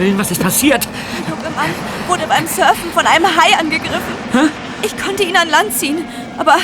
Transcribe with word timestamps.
Willen, 0.00 0.18
was 0.18 0.30
ist 0.30 0.42
passiert? 0.42 0.88
Der 1.18 1.28
junge 1.28 1.54
Mann 1.54 1.68
wurde 2.08 2.26
beim 2.26 2.46
Surfen 2.46 2.90
von 2.94 3.06
einem 3.06 3.26
Hai 3.26 3.54
angegriffen. 3.58 4.14
Hä? 4.32 4.48
Ich 4.80 4.96
konnte 4.96 5.24
ihn 5.24 5.36
an 5.36 5.50
Land 5.50 5.74
ziehen, 5.74 6.06
aber 6.38 6.56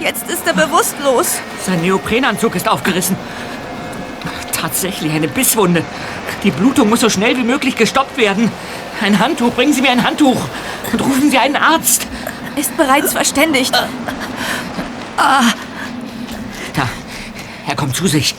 jetzt 0.00 0.26
ist 0.30 0.46
er 0.46 0.54
bewusstlos. 0.54 1.38
Sein 1.66 1.82
Neoprenanzug 1.82 2.54
ist 2.54 2.66
aufgerissen. 2.66 3.14
Tatsächlich 4.52 5.12
eine 5.12 5.28
Bisswunde. 5.28 5.84
Die 6.42 6.50
Blutung 6.50 6.88
muss 6.88 7.00
so 7.00 7.10
schnell 7.10 7.36
wie 7.36 7.42
möglich 7.42 7.76
gestoppt 7.76 8.16
werden. 8.16 8.50
Ein 9.02 9.18
Handtuch, 9.18 9.52
bringen 9.52 9.74
Sie 9.74 9.82
mir 9.82 9.90
ein 9.90 10.02
Handtuch. 10.02 10.40
Und 10.90 11.02
rufen 11.02 11.30
Sie 11.30 11.36
einen 11.36 11.56
Arzt. 11.56 12.06
Ist 12.56 12.74
bereits 12.78 13.12
verständigt. 13.12 13.74
Ah. 15.18 15.42
Da, 16.72 16.88
er 17.66 17.76
kommt 17.76 17.94
zu 17.94 18.06
sich. 18.06 18.34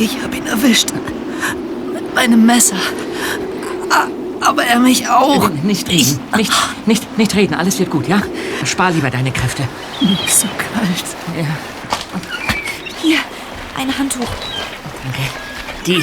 Ich 0.00 0.20
habe 0.20 0.36
ihn 0.36 0.46
erwischt. 0.48 0.92
Meinem 2.16 2.44
Messer. 2.46 2.76
Aber 4.40 4.64
er 4.64 4.78
mich 4.80 5.08
auch. 5.08 5.50
Nicht 5.62 5.88
reden. 5.88 6.18
Nicht, 6.36 6.52
nicht, 6.86 7.18
nicht 7.18 7.34
reden. 7.36 7.54
Alles 7.54 7.78
wird 7.78 7.90
gut, 7.90 8.08
ja? 8.08 8.20
Spar 8.64 8.90
lieber 8.90 9.10
deine 9.10 9.30
Kräfte. 9.32 9.62
Nicht 10.00 10.34
so 10.34 10.46
kalt. 10.56 11.04
Ja, 11.38 11.46
Hier, 13.02 13.18
ein 13.78 13.96
Handtuch. 13.98 14.26
danke. 15.04 15.22
Die, 15.86 16.02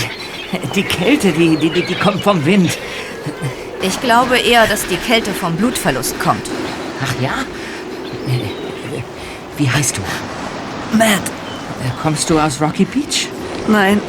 die 0.76 0.84
Kälte, 0.84 1.32
die, 1.32 1.58
die, 1.58 1.70
die, 1.70 1.82
die 1.84 1.96
kommt 1.96 2.22
vom 2.24 2.46
Wind. 2.46 2.78
Ich 3.82 4.00
glaube 4.02 4.38
eher, 4.38 4.68
dass 4.68 4.86
die 4.88 4.98
Kälte 4.98 5.32
vom 5.34 5.56
Blutverlust 5.56 6.20
kommt. 6.20 6.46
Ach 7.04 7.22
ja? 7.22 7.32
Wie 9.58 9.70
heißt 9.70 9.98
du? 9.98 10.02
Matt, 10.98 11.08
Äh, 11.84 11.90
Kommst 12.02 12.30
du 12.30 12.40
aus 12.40 12.62
Rocky 12.62 12.86
Beach? 12.86 13.28
nein. 13.68 14.00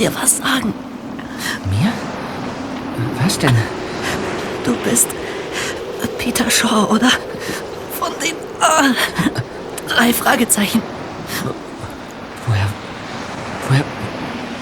Dir 0.00 0.14
was 0.14 0.38
sagen. 0.38 0.72
Mir? 1.68 1.92
Was 3.22 3.38
denn? 3.38 3.54
Du 4.64 4.74
bist 4.76 5.08
Peter 6.16 6.50
Shaw, 6.50 6.86
oder? 6.88 7.10
Von 7.98 8.10
den 8.24 8.34
ah, 8.60 8.94
drei 9.86 10.10
Fragezeichen. 10.14 10.80
Woher, 12.46 12.66
woher, 13.68 13.84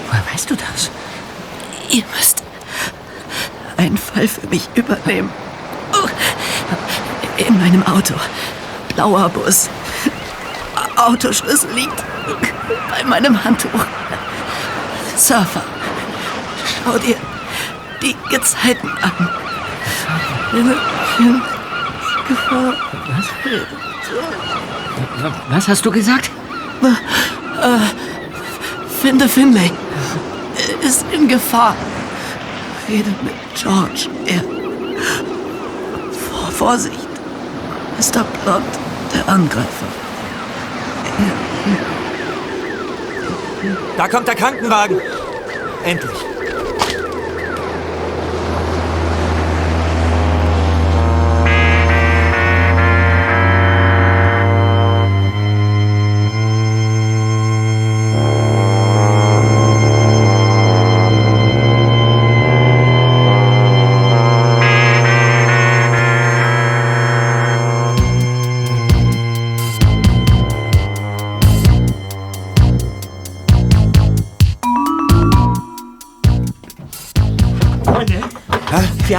woher 0.09 0.23
weißt 0.33 0.49
du 0.49 0.55
das? 0.57 0.91
Ihr 1.89 2.03
müsst 2.17 2.43
einen 3.77 3.97
Fall 3.97 4.27
für 4.27 4.45
mich 4.47 4.67
übernehmen. 4.75 5.31
In 7.37 7.57
meinem 7.57 7.87
Auto. 7.87 8.15
Blauer 8.93 9.29
Bus. 9.29 9.69
Autoschlüssel 10.97 11.71
liegt 11.71 12.03
bei 12.89 13.05
meinem 13.05 13.41
Handtuch. 13.41 13.85
Surfer. 15.19 15.63
Schau 16.83 16.97
dir 16.97 17.15
die 18.01 18.15
Gezeiten 18.29 18.89
an. 19.01 19.29
In, 20.53 20.71
in 21.25 21.41
Gefahr. 22.27 22.73
Was 25.49 25.67
hast 25.67 25.85
du 25.85 25.91
gesagt? 25.91 26.31
Finde 29.01 29.27
Finlay. 29.27 29.71
Er 30.57 30.87
ist 30.87 31.05
in 31.11 31.27
Gefahr. 31.27 31.75
Rede 32.87 33.09
mit 33.21 33.33
George. 33.55 34.07
Er. 34.25 34.41
Vor, 36.11 36.51
Vorsicht. 36.51 37.09
Mr. 37.97 38.23
Plot, 38.23 38.61
der 39.13 39.27
Angreifer. 39.27 39.87
Da 43.97 44.07
kommt 44.07 44.27
der 44.27 44.35
Krankenwagen. 44.35 44.99
Endlich. 45.83 46.28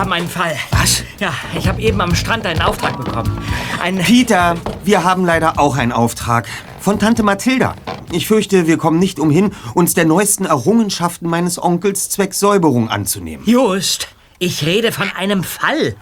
Wir 0.00 0.05
haben 0.05 0.12
einen 0.15 0.31
Fall. 0.31 0.56
Was? 0.71 1.05
Ja, 1.19 1.34
ich 1.59 1.69
habe 1.69 1.83
eben 1.83 2.00
am 2.00 2.15
Strand 2.15 2.47
einen 2.47 2.62
Auftrag 2.62 2.97
bekommen. 2.97 3.37
Ein 3.83 3.99
Peter, 3.99 4.56
wir 4.83 5.05
haben 5.05 5.27
leider 5.27 5.59
auch 5.59 5.77
einen 5.77 5.93
Auftrag. 5.93 6.49
Von 6.81 6.99
Tante 6.99 7.22
Mathilda. 7.22 7.75
Ich 8.10 8.27
fürchte, 8.27 8.66
wir 8.66 8.78
kommen 8.78 8.99
nicht 8.99 9.21
umhin, 9.21 9.53
uns 9.75 9.93
der 9.93 10.06
neuesten 10.06 10.47
Errungenschaften 10.47 11.28
meines 11.28 11.62
Onkels 11.62 12.09
zwecks 12.09 12.41
Säuberung 12.41 12.89
anzunehmen. 12.89 13.44
Just, 13.44 14.09
ich 14.39 14.65
rede 14.65 14.91
von 14.91 15.10
einem 15.10 15.44
Fall. 15.44 15.94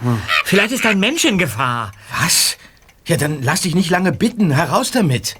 Vielleicht 0.44 0.70
ist 0.70 0.86
ein 0.86 1.00
Mensch 1.00 1.24
in 1.24 1.36
Gefahr. 1.36 1.90
Was? 2.22 2.56
Ja, 3.04 3.16
dann 3.16 3.42
lass 3.42 3.62
dich 3.62 3.74
nicht 3.74 3.90
lange 3.90 4.12
bitten. 4.12 4.52
Heraus 4.52 4.92
damit. 4.92 5.34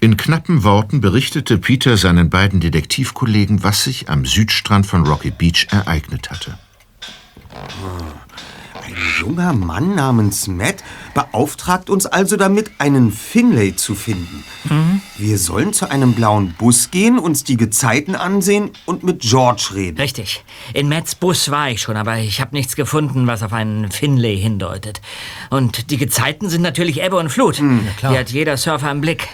In 0.00 0.18
knappen 0.18 0.64
Worten 0.64 1.00
berichtete 1.00 1.56
Peter 1.56 1.96
seinen 1.96 2.28
beiden 2.28 2.60
Detektivkollegen, 2.60 3.64
was 3.64 3.84
sich 3.84 4.10
am 4.10 4.26
Südstrand 4.26 4.84
von 4.84 5.06
Rocky 5.06 5.30
Beach 5.30 5.68
ereignet 5.70 6.30
hatte. 6.30 6.58
Ein 9.18 9.24
junger 9.26 9.52
Mann 9.52 9.96
namens 9.96 10.46
Matt 10.46 10.76
beauftragt 11.12 11.90
uns 11.90 12.06
also 12.06 12.36
damit, 12.36 12.70
einen 12.78 13.10
Finlay 13.10 13.74
zu 13.74 13.96
finden. 13.96 14.44
Wir 15.16 15.38
sollen 15.38 15.72
zu 15.72 15.90
einem 15.90 16.12
blauen 16.12 16.54
Bus 16.56 16.92
gehen, 16.92 17.18
uns 17.18 17.42
die 17.42 17.56
Gezeiten 17.56 18.14
ansehen 18.14 18.70
und 18.86 19.02
mit 19.02 19.22
George 19.22 19.70
reden. 19.74 19.98
Richtig. 19.98 20.44
In 20.72 20.88
Matts 20.88 21.16
Bus 21.16 21.50
war 21.50 21.68
ich 21.68 21.82
schon, 21.82 21.96
aber 21.96 22.18
ich 22.18 22.40
habe 22.40 22.54
nichts 22.54 22.76
gefunden, 22.76 23.26
was 23.26 23.42
auf 23.42 23.52
einen 23.52 23.90
Finlay 23.90 24.36
hindeutet. 24.38 25.00
Und 25.50 25.90
die 25.90 25.96
Gezeiten 25.96 26.48
sind 26.48 26.62
natürlich 26.62 27.02
Ebbe 27.02 27.16
und 27.16 27.30
Flut. 27.30 27.56
klar. 27.96 28.12
Die 28.12 28.18
hat 28.18 28.30
jeder 28.30 28.56
Surfer 28.56 28.90
im 28.92 29.00
Blick. 29.00 29.26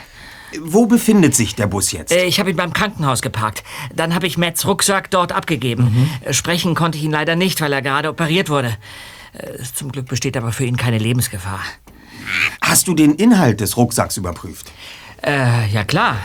Wo 0.62 0.87
befindet 0.87 1.34
sich 1.34 1.56
der 1.56 1.67
Bus 1.67 1.93
jetzt? 1.93 2.12
Äh, 2.12 2.25
Ich 2.27 2.39
habe 2.41 2.49
ihn 2.49 2.56
beim 2.56 2.73
Krankenhaus 2.73 3.21
geparkt. 3.23 3.65
Dann 3.94 4.15
habe 4.15 4.27
ich 4.28 4.39
Matts 4.39 4.67
Rucksack 4.67 5.11
dort 5.11 5.32
abgegeben. 5.32 6.09
Äh, 6.23 6.32
Sprechen 6.32 6.75
konnte 6.75 6.97
ich 6.97 7.05
ihn 7.05 7.11
leider 7.11 7.35
nicht, 7.37 7.61
weil 7.61 7.73
er 7.73 7.82
gerade 7.82 8.09
operiert 8.09 8.49
wurde. 8.49 8.76
Äh, 9.35 9.59
Zum 9.75 9.93
Glück 9.93 10.07
besteht 10.07 10.37
aber 10.37 10.53
für 10.53 10.65
ihn 10.65 10.77
keine 10.77 10.99
Lebensgefahr. 10.99 11.61
Hast 12.63 12.89
du 12.89 12.95
den 12.95 13.15
Inhalt 13.15 13.61
des 13.61 13.77
Rucksacks 13.77 14.17
überprüft? 14.17 14.73
Äh, 15.23 15.69
ja 15.69 15.85
klar. 15.85 16.17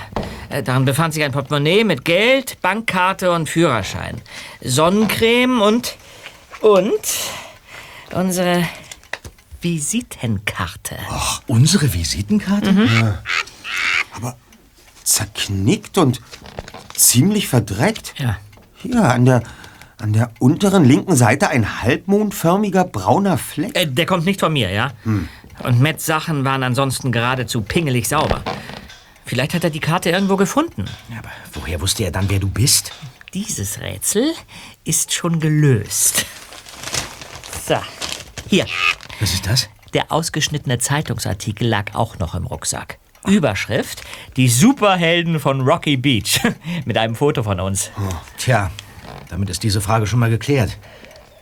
Äh, 0.49 0.63
Darin 0.63 0.85
befand 0.85 1.13
sich 1.13 1.23
ein 1.23 1.31
Portemonnaie 1.31 1.83
mit 1.83 2.05
Geld, 2.05 2.61
Bankkarte 2.61 3.31
und 3.31 3.49
Führerschein. 3.49 4.21
Sonnencreme 4.61 5.61
und... 5.61 5.95
und... 6.61 6.99
unsere 8.13 8.67
Visitenkarte. 9.61 10.97
Ach, 11.09 11.41
unsere 11.47 11.93
Visitenkarte? 11.93 13.19
Zerknickt 15.03 15.97
und 15.97 16.21
ziemlich 16.95 17.47
verdreckt. 17.47 18.13
Ja. 18.17 18.37
Hier 18.75 19.03
an 19.03 19.25
der, 19.25 19.43
an 20.01 20.13
der 20.13 20.31
unteren 20.39 20.85
linken 20.85 21.15
Seite 21.15 21.49
ein 21.49 21.81
halbmondförmiger 21.81 22.85
brauner 22.85 23.37
Fleck. 23.37 23.75
Äh, 23.75 23.87
der 23.87 24.05
kommt 24.05 24.25
nicht 24.25 24.39
von 24.39 24.53
mir, 24.53 24.71
ja? 24.71 24.91
Und 25.63 25.81
Matts 25.81 26.05
Sachen 26.05 26.45
waren 26.45 26.63
ansonsten 26.63 27.11
geradezu 27.11 27.61
pingelig 27.61 28.07
sauber. 28.07 28.41
Vielleicht 29.25 29.53
hat 29.53 29.63
er 29.63 29.69
die 29.69 29.79
Karte 29.79 30.09
irgendwo 30.09 30.37
gefunden. 30.37 30.85
Aber 31.17 31.29
woher 31.53 31.81
wusste 31.81 32.03
er 32.03 32.11
dann, 32.11 32.29
wer 32.29 32.39
du 32.39 32.49
bist? 32.49 32.93
Dieses 33.33 33.79
Rätsel 33.81 34.33
ist 34.85 35.13
schon 35.13 35.39
gelöst. 35.39 36.25
So, 37.67 37.75
hier. 38.49 38.65
Was 39.19 39.33
ist 39.33 39.45
das? 39.45 39.69
Der 39.93 40.11
ausgeschnittene 40.11 40.79
Zeitungsartikel 40.79 41.67
lag 41.67 41.93
auch 41.93 42.17
noch 42.17 42.33
im 42.35 42.47
Rucksack. 42.47 42.97
Überschrift: 43.27 44.01
Die 44.37 44.47
Superhelden 44.47 45.39
von 45.39 45.61
Rocky 45.61 45.97
Beach. 45.97 46.39
Mit 46.85 46.97
einem 46.97 47.15
Foto 47.15 47.43
von 47.43 47.59
uns. 47.59 47.91
Tja, 48.37 48.71
damit 49.29 49.49
ist 49.49 49.63
diese 49.63 49.79
Frage 49.79 50.05
schon 50.05 50.19
mal 50.19 50.29
geklärt. 50.29 50.77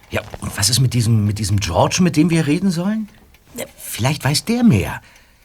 Ja, 0.10 0.22
und 0.40 0.56
was 0.58 0.70
ist 0.70 0.80
mit 0.80 0.94
diesem, 0.94 1.26
mit 1.26 1.40
diesem 1.40 1.60
George, 1.60 1.98
mit 2.02 2.16
dem 2.16 2.30
wir 2.30 2.48
reden 2.48 2.72
sollen? 2.72 3.10
Vielleicht 3.78 4.24
weiß 4.24 4.46
der 4.46 4.64
mehr. 4.64 5.02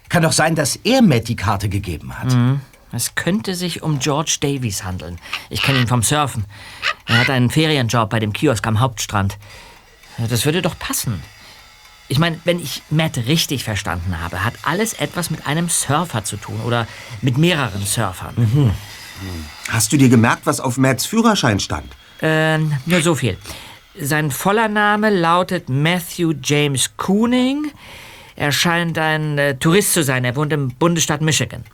Kann 0.08 0.22
doch 0.22 0.32
sein, 0.32 0.54
dass 0.54 0.76
er 0.76 1.00
Matt 1.02 1.28
die 1.28 1.36
Karte 1.36 1.68
gegeben 1.68 2.18
hat. 2.18 2.60
Es 2.92 3.14
könnte 3.14 3.54
sich 3.54 3.82
um 3.82 3.98
George 3.98 4.36
Davies 4.40 4.84
handeln. 4.84 5.18
Ich 5.48 5.62
kenne 5.62 5.80
ihn 5.80 5.88
vom 5.88 6.02
Surfen. 6.02 6.44
Er 7.06 7.18
hat 7.18 7.30
einen 7.30 7.48
Ferienjob 7.48 8.10
bei 8.10 8.20
dem 8.20 8.34
Kiosk 8.34 8.66
am 8.66 8.80
Hauptstrand. 8.80 9.38
Das 10.28 10.44
würde 10.44 10.60
doch 10.60 10.78
passen. 10.78 11.22
Ich 12.08 12.18
meine, 12.18 12.38
wenn 12.44 12.60
ich 12.60 12.82
Matt 12.90 13.16
richtig 13.16 13.64
verstanden 13.64 14.20
habe, 14.20 14.44
hat 14.44 14.52
alles 14.64 14.92
etwas 14.92 15.30
mit 15.30 15.46
einem 15.46 15.70
Surfer 15.70 16.24
zu 16.24 16.36
tun 16.36 16.60
oder 16.66 16.86
mit 17.22 17.38
mehreren 17.38 17.86
Surfern. 17.86 18.74
Hast 19.70 19.92
du 19.92 19.96
dir 19.96 20.10
gemerkt, 20.10 20.44
was 20.44 20.60
auf 20.60 20.76
Matts 20.76 21.06
Führerschein 21.06 21.58
stand? 21.58 21.96
Äh, 22.22 22.58
nur 22.86 23.02
so 23.02 23.14
viel. 23.14 23.36
Sein 24.00 24.30
voller 24.30 24.68
Name 24.68 25.10
lautet 25.10 25.68
Matthew 25.68 26.32
James 26.42 26.90
Cooning. 26.96 27.70
Er 28.36 28.52
scheint 28.52 28.96
ein 28.98 29.36
äh, 29.38 29.56
Tourist 29.56 29.92
zu 29.92 30.02
sein. 30.02 30.24
Er 30.24 30.34
wohnt 30.36 30.52
im 30.52 30.68
Bundesstaat 30.70 31.20
Michigan. 31.20 31.64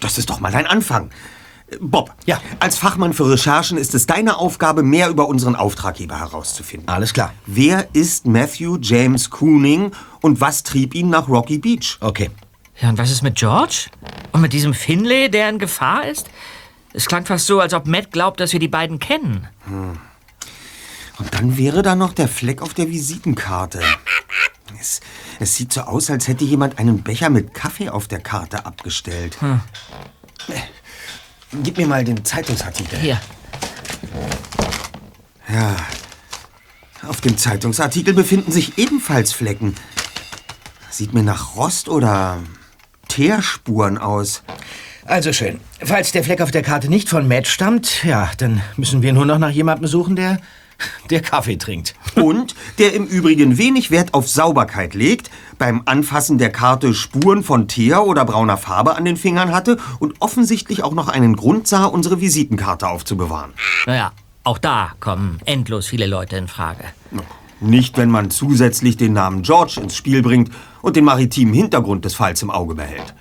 Das 0.00 0.16
ist 0.16 0.30
doch 0.30 0.40
mal 0.40 0.54
ein 0.54 0.66
Anfang. 0.66 1.10
Äh, 1.70 1.76
Bob, 1.80 2.14
Ja. 2.24 2.40
als 2.60 2.78
Fachmann 2.78 3.12
für 3.12 3.30
Recherchen 3.30 3.76
ist 3.76 3.94
es 3.94 4.06
deine 4.06 4.38
Aufgabe, 4.38 4.82
mehr 4.82 5.10
über 5.10 5.28
unseren 5.28 5.54
Auftraggeber 5.56 6.18
herauszufinden. 6.18 6.88
Alles 6.88 7.12
klar. 7.12 7.34
Wer 7.44 7.88
ist 7.92 8.26
Matthew 8.26 8.78
James 8.80 9.28
Cooning 9.28 9.90
und 10.22 10.40
was 10.40 10.62
trieb 10.62 10.94
ihn 10.94 11.10
nach 11.10 11.28
Rocky 11.28 11.58
Beach? 11.58 11.98
Okay. 12.00 12.30
Ja, 12.80 12.88
und 12.90 12.96
was 12.98 13.10
ist 13.10 13.22
mit 13.22 13.34
George? 13.34 13.90
Und 14.32 14.40
mit 14.40 14.52
diesem 14.52 14.72
Finlay, 14.72 15.28
der 15.28 15.50
in 15.50 15.58
Gefahr 15.58 16.06
ist? 16.06 16.30
Es 16.92 17.06
klang 17.06 17.26
fast 17.26 17.46
so, 17.46 17.60
als 17.60 17.74
ob 17.74 17.86
Matt 17.86 18.12
glaubt, 18.12 18.40
dass 18.40 18.52
wir 18.52 18.60
die 18.60 18.68
beiden 18.68 18.98
kennen. 18.98 19.46
Und 21.18 21.34
dann 21.34 21.56
wäre 21.56 21.82
da 21.82 21.94
noch 21.94 22.12
der 22.12 22.28
Fleck 22.28 22.62
auf 22.62 22.74
der 22.74 22.88
Visitenkarte. 22.88 23.80
Es, 24.80 25.00
es 25.40 25.56
sieht 25.56 25.72
so 25.72 25.82
aus, 25.82 26.10
als 26.10 26.28
hätte 26.28 26.44
jemand 26.44 26.78
einen 26.78 27.02
Becher 27.02 27.30
mit 27.30 27.54
Kaffee 27.54 27.88
auf 27.90 28.06
der 28.08 28.20
Karte 28.20 28.64
abgestellt. 28.66 29.36
Äh, 30.48 30.54
Gib 31.62 31.78
mir 31.78 31.86
mal 31.86 32.04
den 32.04 32.24
Zeitungsartikel. 32.24 32.98
Hier. 32.98 33.20
Ja. 35.48 35.76
Auf 37.06 37.20
dem 37.22 37.38
Zeitungsartikel 37.38 38.12
befinden 38.12 38.52
sich 38.52 38.76
ebenfalls 38.76 39.32
Flecken. 39.32 39.74
Sieht 40.90 41.14
mir 41.14 41.22
nach 41.22 41.56
Rost 41.56 41.88
oder 41.88 42.38
Teerspuren 43.08 43.98
aus. 43.98 44.42
Also 45.08 45.32
schön. 45.32 45.58
Falls 45.82 46.12
der 46.12 46.22
Fleck 46.22 46.42
auf 46.42 46.50
der 46.50 46.62
Karte 46.62 46.90
nicht 46.90 47.08
von 47.08 47.26
Matt 47.26 47.46
stammt, 47.46 48.04
ja, 48.04 48.30
dann 48.36 48.60
müssen 48.76 49.00
wir 49.00 49.14
nur 49.14 49.24
noch 49.24 49.38
nach 49.38 49.50
jemandem 49.50 49.86
suchen, 49.86 50.16
der, 50.16 50.38
der 51.08 51.22
Kaffee 51.22 51.56
trinkt. 51.56 51.94
Und 52.14 52.54
der 52.76 52.92
im 52.92 53.06
Übrigen 53.06 53.56
wenig 53.56 53.90
Wert 53.90 54.12
auf 54.12 54.28
Sauberkeit 54.28 54.92
legt, 54.92 55.30
beim 55.56 55.80
Anfassen 55.86 56.36
der 56.36 56.50
Karte 56.50 56.92
Spuren 56.92 57.42
von 57.42 57.68
Teer 57.68 58.04
oder 58.04 58.26
brauner 58.26 58.58
Farbe 58.58 58.96
an 58.96 59.06
den 59.06 59.16
Fingern 59.16 59.54
hatte 59.54 59.78
und 59.98 60.20
offensichtlich 60.20 60.84
auch 60.84 60.92
noch 60.92 61.08
einen 61.08 61.36
Grund 61.36 61.66
sah, 61.66 61.86
unsere 61.86 62.20
Visitenkarte 62.20 62.86
aufzubewahren. 62.86 63.54
Naja, 63.86 64.12
auch 64.44 64.58
da 64.58 64.92
kommen 65.00 65.40
endlos 65.46 65.86
viele 65.86 66.06
Leute 66.06 66.36
in 66.36 66.48
Frage. 66.48 66.84
Nicht, 67.60 67.96
wenn 67.96 68.10
man 68.10 68.30
zusätzlich 68.30 68.98
den 68.98 69.14
Namen 69.14 69.40
George 69.40 69.80
ins 69.82 69.96
Spiel 69.96 70.20
bringt 70.20 70.52
und 70.82 70.96
den 70.96 71.04
maritimen 71.04 71.54
Hintergrund 71.54 72.04
des 72.04 72.12
Falls 72.14 72.42
im 72.42 72.50
Auge 72.50 72.74
behält. 72.74 73.14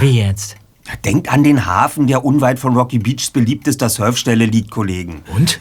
Wie 0.00 0.18
jetzt? 0.20 0.56
Denkt 1.04 1.30
an 1.30 1.42
den 1.42 1.66
Hafen, 1.66 2.06
der 2.06 2.24
unweit 2.24 2.58
von 2.58 2.76
Rocky 2.76 2.98
Beachs 2.98 3.30
beliebtester 3.30 3.88
Surfstelle 3.88 4.46
liegt, 4.46 4.70
Kollegen. 4.70 5.22
Und? 5.34 5.60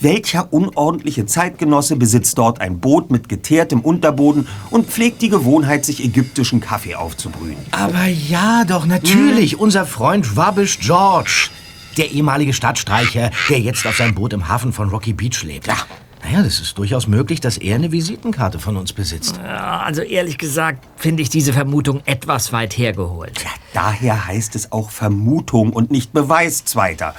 Welcher 0.00 0.52
unordentliche 0.52 1.24
Zeitgenosse 1.24 1.96
besitzt 1.96 2.36
dort 2.36 2.60
ein 2.60 2.78
Boot 2.78 3.10
mit 3.10 3.28
geteertem 3.28 3.80
Unterboden 3.80 4.48
und 4.70 4.90
pflegt 4.90 5.22
die 5.22 5.28
Gewohnheit, 5.30 5.84
sich 5.84 6.04
ägyptischen 6.04 6.60
Kaffee 6.60 6.96
aufzubrühen? 6.96 7.56
Aber 7.70 8.04
ja, 8.06 8.64
doch, 8.64 8.84
natürlich. 8.86 9.58
Unser 9.58 9.86
Freund 9.86 10.36
Rubbish 10.36 10.78
George. 10.80 11.48
Der 11.96 12.10
ehemalige 12.10 12.52
Stadtstreicher, 12.52 13.30
der 13.48 13.60
jetzt 13.60 13.86
auf 13.86 13.96
seinem 13.96 14.14
Boot 14.14 14.32
im 14.32 14.48
Hafen 14.48 14.72
von 14.72 14.88
Rocky 14.88 15.12
Beach 15.12 15.42
lebt. 15.44 15.68
Ja. 15.68 15.76
Naja, 16.24 16.42
das 16.42 16.58
ist 16.60 16.78
durchaus 16.78 17.06
möglich, 17.06 17.40
dass 17.40 17.58
er 17.58 17.74
eine 17.74 17.92
Visitenkarte 17.92 18.58
von 18.58 18.76
uns 18.76 18.92
besitzt. 18.92 19.38
Ja, 19.42 19.80
Also 19.80 20.00
ehrlich 20.02 20.38
gesagt 20.38 20.84
finde 20.96 21.22
ich 21.22 21.28
diese 21.28 21.52
Vermutung 21.52 22.00
etwas 22.06 22.52
weit 22.52 22.76
hergeholt. 22.78 23.44
Daher 23.74 24.26
heißt 24.26 24.56
es 24.56 24.72
auch 24.72 24.90
Vermutung 24.90 25.72
und 25.72 25.90
nicht 25.90 26.12
Beweis, 26.12 26.64
Zweiter. 26.64 27.14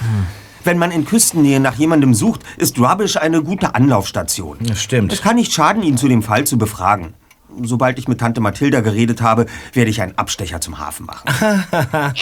Wenn 0.64 0.80
man 0.80 0.92
in 0.92 1.06
Küstennähe 1.06 1.60
nach 1.60 1.76
jemandem 1.76 2.16
sucht, 2.16 2.42
ist 2.58 2.80
Rubbish 2.80 3.18
eine 3.18 3.44
gute 3.44 3.76
Anlaufstation. 3.76 4.58
Das 4.62 4.82
stimmt. 4.82 5.14
Es 5.14 5.22
kann 5.22 5.36
nicht 5.36 5.54
schaden, 5.54 5.84
ihn 5.84 5.98
zu 5.98 6.08
dem 6.08 6.24
Fall 6.24 6.46
zu 6.46 6.58
befragen. 6.58 7.14
Sobald 7.62 8.00
ich 8.00 8.08
mit 8.08 8.20
Tante 8.20 8.42
Mathilda 8.42 8.82
geredet 8.82 9.22
habe, 9.22 9.46
werde 9.74 9.92
ich 9.92 10.02
einen 10.02 10.18
Abstecher 10.18 10.60
zum 10.62 10.80
Hafen 10.80 11.06
machen. 11.06 11.30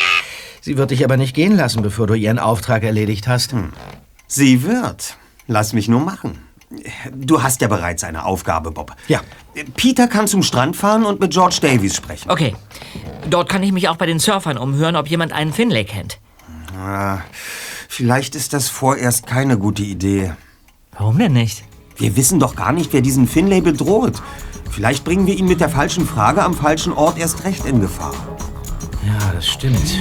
Sie 0.61 0.77
wird 0.77 0.91
dich 0.91 1.03
aber 1.05 1.15
nicht 1.17 1.33
gehen 1.33 1.55
lassen, 1.55 1.81
bevor 1.81 2.07
du 2.07 2.13
ihren 2.13 2.39
Auftrag 2.39 2.83
erledigt 2.83 3.27
hast. 3.27 3.55
Sie 4.27 4.63
wird. 4.63 5.17
Lass 5.47 5.73
mich 5.73 5.87
nur 5.87 6.01
machen. 6.01 6.39
Du 7.13 7.43
hast 7.43 7.61
ja 7.61 7.67
bereits 7.67 8.03
eine 8.03 8.25
Aufgabe, 8.25 8.71
Bob. 8.71 8.95
Ja. 9.07 9.21
Peter 9.75 10.07
kann 10.07 10.27
zum 10.27 10.43
Strand 10.43 10.75
fahren 10.75 11.05
und 11.05 11.19
mit 11.19 11.31
George 11.31 11.57
Davies 11.61 11.95
sprechen. 11.95 12.29
Okay, 12.29 12.55
dort 13.29 13.49
kann 13.49 13.61
ich 13.63 13.71
mich 13.71 13.89
auch 13.89 13.97
bei 13.97 14.05
den 14.05 14.19
Surfern 14.19 14.57
umhören, 14.57 14.95
ob 14.95 15.07
jemand 15.07 15.33
einen 15.33 15.53
Finlay 15.53 15.83
kennt. 15.83 16.19
Vielleicht 17.87 18.35
ist 18.35 18.53
das 18.53 18.69
vorerst 18.69 19.27
keine 19.27 19.57
gute 19.57 19.83
Idee. 19.83 20.33
Warum 20.97 21.19
denn 21.19 21.33
nicht? 21.33 21.63
Wir 21.97 22.15
wissen 22.15 22.39
doch 22.39 22.55
gar 22.55 22.71
nicht, 22.71 22.91
wer 22.91 23.01
diesen 23.01 23.27
Finlay 23.27 23.61
bedroht. 23.61 24.21
Vielleicht 24.71 25.03
bringen 25.03 25.27
wir 25.27 25.35
ihn 25.35 25.47
mit 25.47 25.61
der 25.61 25.69
falschen 25.69 26.07
Frage 26.07 26.43
am 26.43 26.55
falschen 26.55 26.93
Ort 26.93 27.19
erst 27.19 27.43
recht 27.43 27.65
in 27.65 27.79
Gefahr. 27.81 28.15
Ja, 29.05 29.33
das 29.33 29.45
stimmt. 29.45 29.99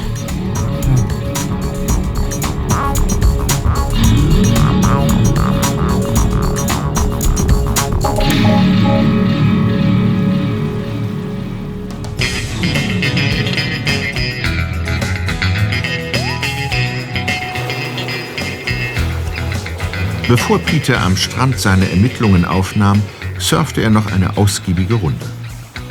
Bevor 20.33 20.59
Peter 20.61 20.99
am 21.03 21.15
Strand 21.15 21.61
seine 21.61 21.91
Ermittlungen 21.91 22.47
aufnahm, 22.47 23.03
surfte 23.39 23.83
er 23.83 23.91
noch 23.91 24.11
eine 24.11 24.39
ausgiebige 24.39 24.95
Runde. 24.95 25.27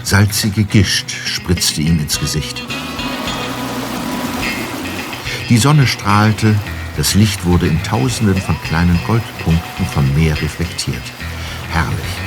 Salzige 0.02 0.64
Gischt 0.64 1.12
spritzte 1.12 1.82
ihm 1.82 2.00
ins 2.00 2.20
Gesicht. 2.20 2.64
Die 5.48 5.58
Sonne 5.58 5.86
strahlte, 5.86 6.56
das 6.98 7.14
Licht 7.14 7.46
wurde 7.46 7.68
in 7.68 7.84
Tausenden 7.84 8.42
von 8.42 8.60
kleinen 8.64 9.00
Goldpunkten 9.06 9.86
vom 9.86 10.12
Meer 10.16 10.34
reflektiert. 10.42 11.04
Herrlich. 11.70 12.21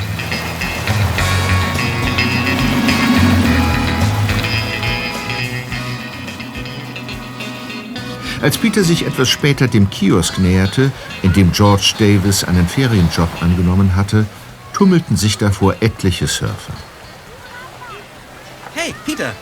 Als 8.45 8.59
Peter 8.59 8.85
sich 8.85 9.07
etwas 9.07 9.31
später 9.31 9.69
dem 9.69 9.89
Kiosk 9.89 10.39
näherte, 10.39 10.93
in 11.23 11.33
dem 11.33 11.51
George 11.53 11.95
Davis 11.99 12.45
einen 12.45 12.69
Ferienjob 12.69 13.31
angenommen 13.41 13.97
hatte, 13.97 14.27
tummelten 14.75 15.17
sich 15.17 15.39
davor 15.39 15.77
etliche 15.81 16.27
Surfer. 16.27 16.75
Hey, 18.75 18.95
Peter. 19.07 19.33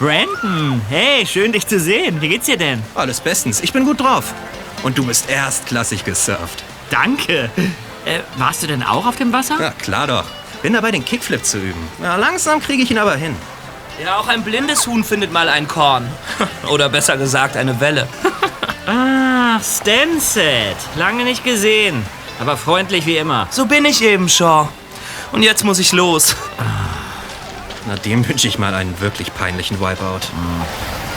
Brandon, 0.00 0.82
hey, 0.88 1.24
schön 1.26 1.52
dich 1.52 1.64
zu 1.64 1.78
sehen. 1.78 2.20
Wie 2.20 2.28
geht's 2.28 2.46
dir 2.46 2.56
denn? 2.56 2.82
Alles 2.96 3.20
bestens. 3.20 3.60
Ich 3.60 3.72
bin 3.72 3.84
gut 3.84 4.00
drauf. 4.00 4.34
Und 4.82 4.98
du 4.98 5.06
bist 5.06 5.30
erstklassig 5.30 6.04
gesurft. 6.04 6.64
Danke. 6.90 7.50
Äh, 8.04 8.18
warst 8.36 8.64
du 8.64 8.66
denn 8.66 8.82
auch 8.82 9.06
auf 9.06 9.14
dem 9.14 9.32
Wasser? 9.32 9.60
Ja, 9.60 9.70
klar 9.70 10.08
doch. 10.08 10.24
Bin 10.62 10.72
dabei, 10.72 10.90
den 10.90 11.04
Kickflip 11.04 11.44
zu 11.44 11.58
üben. 11.58 11.86
Ja, 12.02 12.16
langsam 12.16 12.60
kriege 12.60 12.82
ich 12.82 12.90
ihn 12.90 12.98
aber 12.98 13.14
hin. 13.14 13.36
Ja, 14.02 14.16
auch 14.16 14.28
ein 14.28 14.42
blindes 14.42 14.86
Huhn 14.86 15.04
findet 15.04 15.32
mal 15.32 15.48
ein 15.48 15.68
Korn. 15.68 16.08
Oder 16.70 16.88
besser 16.88 17.16
gesagt, 17.18 17.56
eine 17.56 17.80
Welle. 17.80 18.08
Ach, 18.86 19.60
Stansett. 19.62 20.76
Lange 20.96 21.24
nicht 21.24 21.44
gesehen. 21.44 22.04
Aber 22.40 22.56
freundlich 22.56 23.04
wie 23.04 23.18
immer. 23.18 23.46
So 23.50 23.66
bin 23.66 23.84
ich 23.84 24.02
eben, 24.02 24.28
Shaw. 24.28 24.68
Und 25.32 25.42
jetzt 25.42 25.64
muss 25.64 25.78
ich 25.78 25.92
los. 25.92 26.34
Na, 27.86 27.96
dem 27.96 28.26
wünsche 28.26 28.48
ich 28.48 28.58
mal 28.58 28.72
einen 28.74 28.98
wirklich 29.00 29.34
peinlichen 29.34 29.80
Wipeout. 29.80 30.20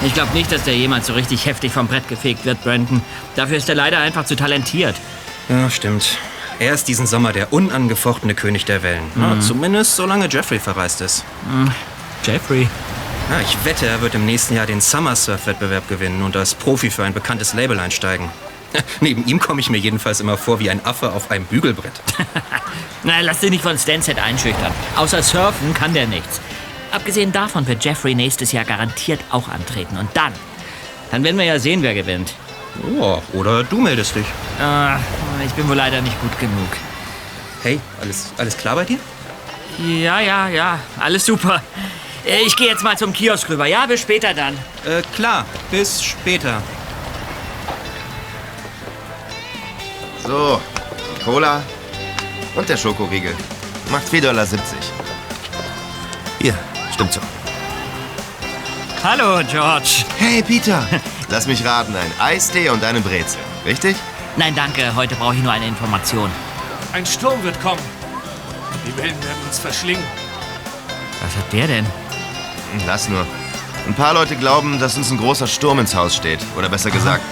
Ich 0.06 0.14
glaube 0.14 0.34
nicht, 0.34 0.52
dass 0.52 0.64
der 0.64 0.76
jemals 0.76 1.08
so 1.08 1.14
richtig 1.14 1.46
heftig 1.46 1.72
vom 1.72 1.88
Brett 1.88 2.10
gefegt 2.10 2.44
wird, 2.44 2.62
Brandon. 2.64 3.02
Dafür 3.36 3.58
ist 3.58 3.70
er 3.70 3.76
leider 3.76 4.00
einfach 4.00 4.26
zu 4.26 4.36
talentiert. 4.36 4.96
Ja, 5.48 5.70
stimmt. 5.70 6.18
Er 6.60 6.74
ist 6.74 6.88
diesen 6.88 7.08
Sommer 7.08 7.32
der 7.32 7.52
unangefochtene 7.54 8.36
König 8.36 8.66
der 8.66 8.84
Wellen. 8.84 9.10
Ja, 9.16 9.40
zumindest 9.40 9.96
solange 9.96 10.28
Jeffrey 10.30 10.60
verreist 10.60 11.02
ist. 11.02 11.24
Jeffrey. 12.24 12.68
Ja, 13.30 13.40
ich 13.42 13.66
wette, 13.66 13.86
er 13.86 14.02
wird 14.02 14.16
im 14.16 14.26
nächsten 14.26 14.56
Jahr 14.56 14.66
den 14.66 14.82
Summer 14.82 15.16
Surf-Wettbewerb 15.16 15.88
gewinnen 15.88 16.22
und 16.24 16.36
als 16.36 16.56
Profi 16.56 16.90
für 16.90 17.04
ein 17.04 17.14
bekanntes 17.14 17.54
Label 17.54 17.80
einsteigen. 17.80 18.30
Neben 19.02 19.26
ihm 19.26 19.40
komme 19.40 19.60
ich 19.62 19.70
mir 19.70 19.78
jedenfalls 19.78 20.20
immer 20.20 20.38
vor 20.38 20.60
wie 20.60 20.70
ein 20.70 20.84
Affe 20.86 21.12
auf 21.12 21.32
einem 21.32 21.46
Bügelbrett. 21.46 21.94
Na, 23.04 23.20
lass 23.22 23.40
dich 23.40 23.52
nicht 23.52 23.64
von 23.64 23.78
Stansett 23.78 24.20
einschüchtern. 24.20 24.72
Außer 24.96 25.22
Surfen 25.22 25.74
kann 25.74 25.94
der 25.94 26.08
nichts. 26.08 26.40
Abgesehen 26.92 27.32
davon 27.32 27.68
wird 27.68 27.84
Jeffrey 27.84 28.16
nächstes 28.16 28.52
Jahr 28.52 28.66
garantiert 28.66 29.20
auch 29.32 29.48
antreten. 29.48 29.98
Und 29.98 30.10
dann, 30.14 30.34
dann 31.12 31.24
werden 31.24 31.38
wir 31.38 31.46
ja 31.46 31.60
sehen, 31.60 31.82
wer 31.82 31.94
gewinnt. 31.94 32.34
Oh, 33.00 33.22
oder 33.34 33.64
du 33.64 33.80
meldest 33.80 34.16
dich. 34.16 34.26
Ah, 34.60 34.98
ich 35.46 35.52
bin 35.54 35.68
wohl 35.68 35.76
leider 35.76 36.02
nicht 36.02 36.20
gut 36.22 36.40
genug. 36.40 36.70
Hey, 37.62 37.80
alles, 38.02 38.32
alles 38.38 38.58
klar 38.58 38.76
bei 38.76 38.86
dir? 38.86 39.00
Ja, 39.80 40.20
ja, 40.20 40.48
ja, 40.50 40.80
alles 41.00 41.26
super. 41.26 41.62
Äh, 42.26 42.42
Ich 42.46 42.56
gehe 42.56 42.68
jetzt 42.68 42.84
mal 42.84 42.98
zum 42.98 43.14
Kiosk 43.14 43.50
rüber. 43.50 43.66
Ja, 43.66 43.86
bis 43.86 44.02
später 44.02 44.34
dann. 44.34 44.54
Äh, 44.86 45.02
klar. 45.16 45.46
Bis 45.72 46.04
später. 46.04 46.62
So, 50.26 50.62
die 51.20 51.24
Cola 51.24 51.62
und 52.56 52.70
der 52.70 52.78
Schokoriegel. 52.78 53.36
Macht 53.92 54.08
4,70 54.08 54.22
Dollar. 54.22 54.48
Hier, 56.40 56.58
stimmt 56.94 57.14
so. 57.14 57.20
Hallo, 59.04 59.42
George. 59.52 60.06
Hey, 60.18 60.42
Peter. 60.42 60.88
Lass 61.30 61.46
mich 61.46 61.66
raten, 61.66 61.94
ein 61.96 62.12
Eistee 62.22 62.70
und 62.70 62.84
eine 62.84 63.02
Brezel. 63.02 63.40
Richtig? 63.66 63.98
Nein, 64.38 64.56
danke. 64.56 64.96
Heute 64.96 65.16
brauche 65.16 65.36
ich 65.36 65.44
nur 65.44 65.52
eine 65.52 65.68
Information. 65.68 66.32
Ein 66.94 67.06
Sturm 67.06 67.44
wird 67.44 67.62
kommen. 67.62 67.82
Die 68.88 68.96
Wellen 68.98 69.22
werden 69.24 69.44
uns 69.46 69.60
verschlingen. 69.60 70.04
Was 71.22 71.36
hat 71.36 71.52
der 71.52 71.68
denn? 71.68 71.86
Lass 72.86 73.10
nur. 73.10 73.26
Ein 73.86 73.94
paar 73.94 74.14
Leute 74.14 74.36
glauben, 74.36 74.80
dass 74.80 74.98
uns 74.98 75.12
ein 75.12 75.18
großer 75.18 75.48
Sturm 75.48 75.80
ins 75.80 75.96
Haus 75.96 76.16
steht. 76.16 76.40
Oder 76.58 76.70
besser 76.70 76.92
gesagt, 76.92 77.24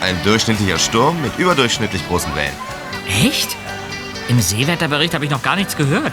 ein 0.00 0.16
durchschnittlicher 0.22 0.78
Sturm 0.78 1.20
mit 1.22 1.38
überdurchschnittlich 1.38 2.06
großen 2.08 2.34
Wellen. 2.34 2.52
Echt? 3.24 3.56
Im 4.28 4.40
Seewetterbericht 4.40 5.14
habe 5.14 5.24
ich 5.24 5.30
noch 5.30 5.42
gar 5.42 5.56
nichts 5.56 5.76
gehört. 5.76 6.12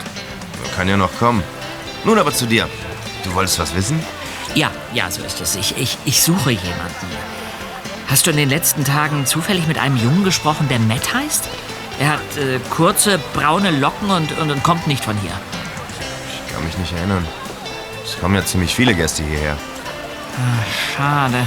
Kann 0.76 0.88
ja 0.88 0.98
noch 0.98 1.12
kommen. 1.20 1.44
Nun 2.06 2.18
aber 2.18 2.34
zu 2.34 2.46
dir. 2.46 2.68
Du 3.24 3.34
wolltest 3.34 3.60
was 3.60 3.76
wissen? 3.76 4.02
Ja, 4.56 4.72
ja, 4.94 5.10
so 5.12 5.22
ist 5.24 5.40
es. 5.42 5.56
Ich, 5.56 5.78
ich, 5.78 5.98
ich 6.06 6.22
suche 6.22 6.52
jemanden. 6.52 7.08
Hast 8.08 8.28
du 8.28 8.32
in 8.32 8.38
den 8.38 8.50
letzten 8.50 8.84
Tagen 8.84 9.26
zufällig 9.26 9.68
mit 9.68 9.78
einem 9.78 9.96
Jungen 9.96 10.24
gesprochen, 10.24 10.68
der 10.70 10.80
Matt 10.80 11.14
heißt? 11.14 11.48
Er 12.00 12.10
hat 12.14 12.38
äh, 12.38 12.60
kurze, 12.70 13.20
braune 13.34 13.72
Locken 13.72 14.10
und, 14.10 14.38
und, 14.38 14.52
und 14.52 14.64
kommt 14.64 14.88
nicht 14.88 15.04
von 15.04 15.18
hier. 15.18 15.32
Ich 16.34 16.54
kann 16.54 16.64
mich 16.66 16.78
nicht 16.78 16.94
erinnern. 16.94 17.26
Es 18.04 18.20
kommen 18.20 18.36
ja 18.36 18.46
ziemlich 18.46 18.76
viele 18.76 18.94
Gäste 18.94 19.24
hierher. 19.24 19.58
Schade. 20.96 21.46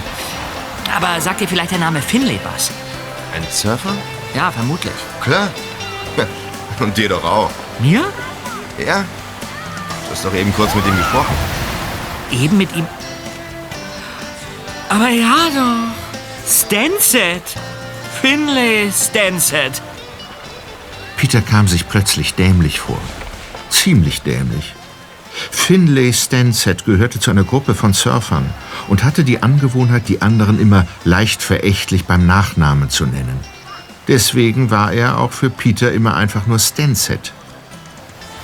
Aber 0.96 1.20
sagt 1.20 1.40
dir 1.40 1.48
vielleicht 1.48 1.72
der 1.72 1.78
Name 1.78 2.00
Finlay 2.00 2.38
was? 2.44 2.70
Ein 3.34 3.42
Surfer? 3.50 3.94
Ja, 4.34 4.50
vermutlich. 4.50 4.94
Klar. 5.20 5.48
Und 6.80 6.96
dir 6.96 7.08
doch 7.08 7.24
auch. 7.24 7.50
Mir? 7.78 8.04
Ja? 8.84 9.04
Du 10.06 10.12
hast 10.12 10.24
doch 10.24 10.34
eben 10.34 10.52
kurz 10.54 10.74
mit 10.74 10.86
ihm 10.86 10.96
gesprochen. 10.96 11.34
Eben 12.30 12.58
mit 12.58 12.74
ihm. 12.76 12.86
Aber 14.88 15.08
ja 15.08 15.48
doch. 15.54 16.50
Stansett. 16.50 17.42
Finlay 18.20 18.90
Stansett. 18.92 19.80
Peter 21.16 21.40
kam 21.40 21.68
sich 21.68 21.88
plötzlich 21.88 22.34
dämlich 22.34 22.80
vor. 22.80 23.00
Ziemlich 23.70 24.22
dämlich. 24.22 24.74
Finlay 25.50 26.12
Stansett 26.12 26.84
gehörte 26.84 27.20
zu 27.20 27.30
einer 27.30 27.44
Gruppe 27.44 27.74
von 27.74 27.92
Surfern 27.92 28.46
und 28.88 29.04
hatte 29.04 29.24
die 29.24 29.42
Angewohnheit, 29.42 30.08
die 30.08 30.22
anderen 30.22 30.60
immer 30.60 30.86
leicht 31.04 31.42
verächtlich 31.42 32.04
beim 32.04 32.26
Nachnamen 32.26 32.90
zu 32.90 33.06
nennen. 33.06 33.38
Deswegen 34.08 34.70
war 34.70 34.92
er 34.92 35.18
auch 35.18 35.32
für 35.32 35.50
Peter 35.50 35.92
immer 35.92 36.14
einfach 36.14 36.46
nur 36.46 36.58
Stansett. 36.58 37.32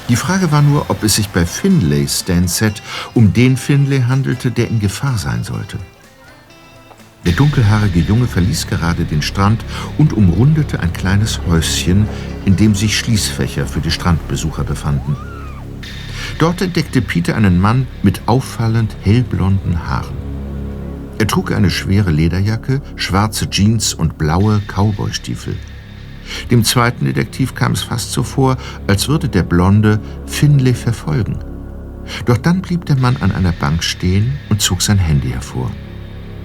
Die 0.08 0.16
Frage 0.16 0.50
war 0.50 0.62
nur, 0.62 0.90
ob 0.90 1.04
es 1.04 1.16
sich 1.16 1.28
bei 1.28 1.46
Finlay 1.46 2.08
Stansett 2.08 2.82
um 3.14 3.32
den 3.32 3.56
Finlay 3.56 4.02
handelte, 4.02 4.50
der 4.50 4.68
in 4.68 4.80
Gefahr 4.80 5.18
sein 5.18 5.44
sollte. 5.44 5.78
Der 7.26 7.32
dunkelhaarige 7.32 8.00
Junge 8.00 8.26
verließ 8.26 8.66
gerade 8.66 9.04
den 9.04 9.20
Strand 9.20 9.62
und 9.98 10.14
umrundete 10.14 10.80
ein 10.80 10.92
kleines 10.92 11.40
Häuschen, 11.46 12.08
in 12.46 12.56
dem 12.56 12.74
sich 12.74 12.98
Schließfächer 12.98 13.66
für 13.66 13.80
die 13.80 13.90
Strandbesucher 13.90 14.64
befanden. 14.64 15.16
Dort 16.40 16.62
entdeckte 16.62 17.02
Peter 17.02 17.36
einen 17.36 17.60
Mann 17.60 17.86
mit 18.02 18.22
auffallend 18.24 18.96
hellblonden 19.02 19.86
Haaren. 19.86 20.16
Er 21.18 21.26
trug 21.26 21.52
eine 21.52 21.68
schwere 21.68 22.10
Lederjacke, 22.10 22.80
schwarze 22.96 23.50
Jeans 23.50 23.92
und 23.92 24.16
blaue 24.16 24.62
Cowboystiefel. 24.66 25.54
Dem 26.50 26.64
zweiten 26.64 27.04
Detektiv 27.04 27.54
kam 27.54 27.72
es 27.72 27.82
fast 27.82 28.12
so 28.12 28.22
vor, 28.22 28.56
als 28.86 29.06
würde 29.06 29.28
der 29.28 29.42
Blonde 29.42 30.00
Finlay 30.24 30.72
verfolgen. 30.72 31.36
Doch 32.24 32.38
dann 32.38 32.62
blieb 32.62 32.86
der 32.86 32.96
Mann 32.96 33.18
an 33.20 33.32
einer 33.32 33.52
Bank 33.52 33.84
stehen 33.84 34.32
und 34.48 34.62
zog 34.62 34.80
sein 34.80 34.96
Handy 34.96 35.28
hervor. 35.28 35.70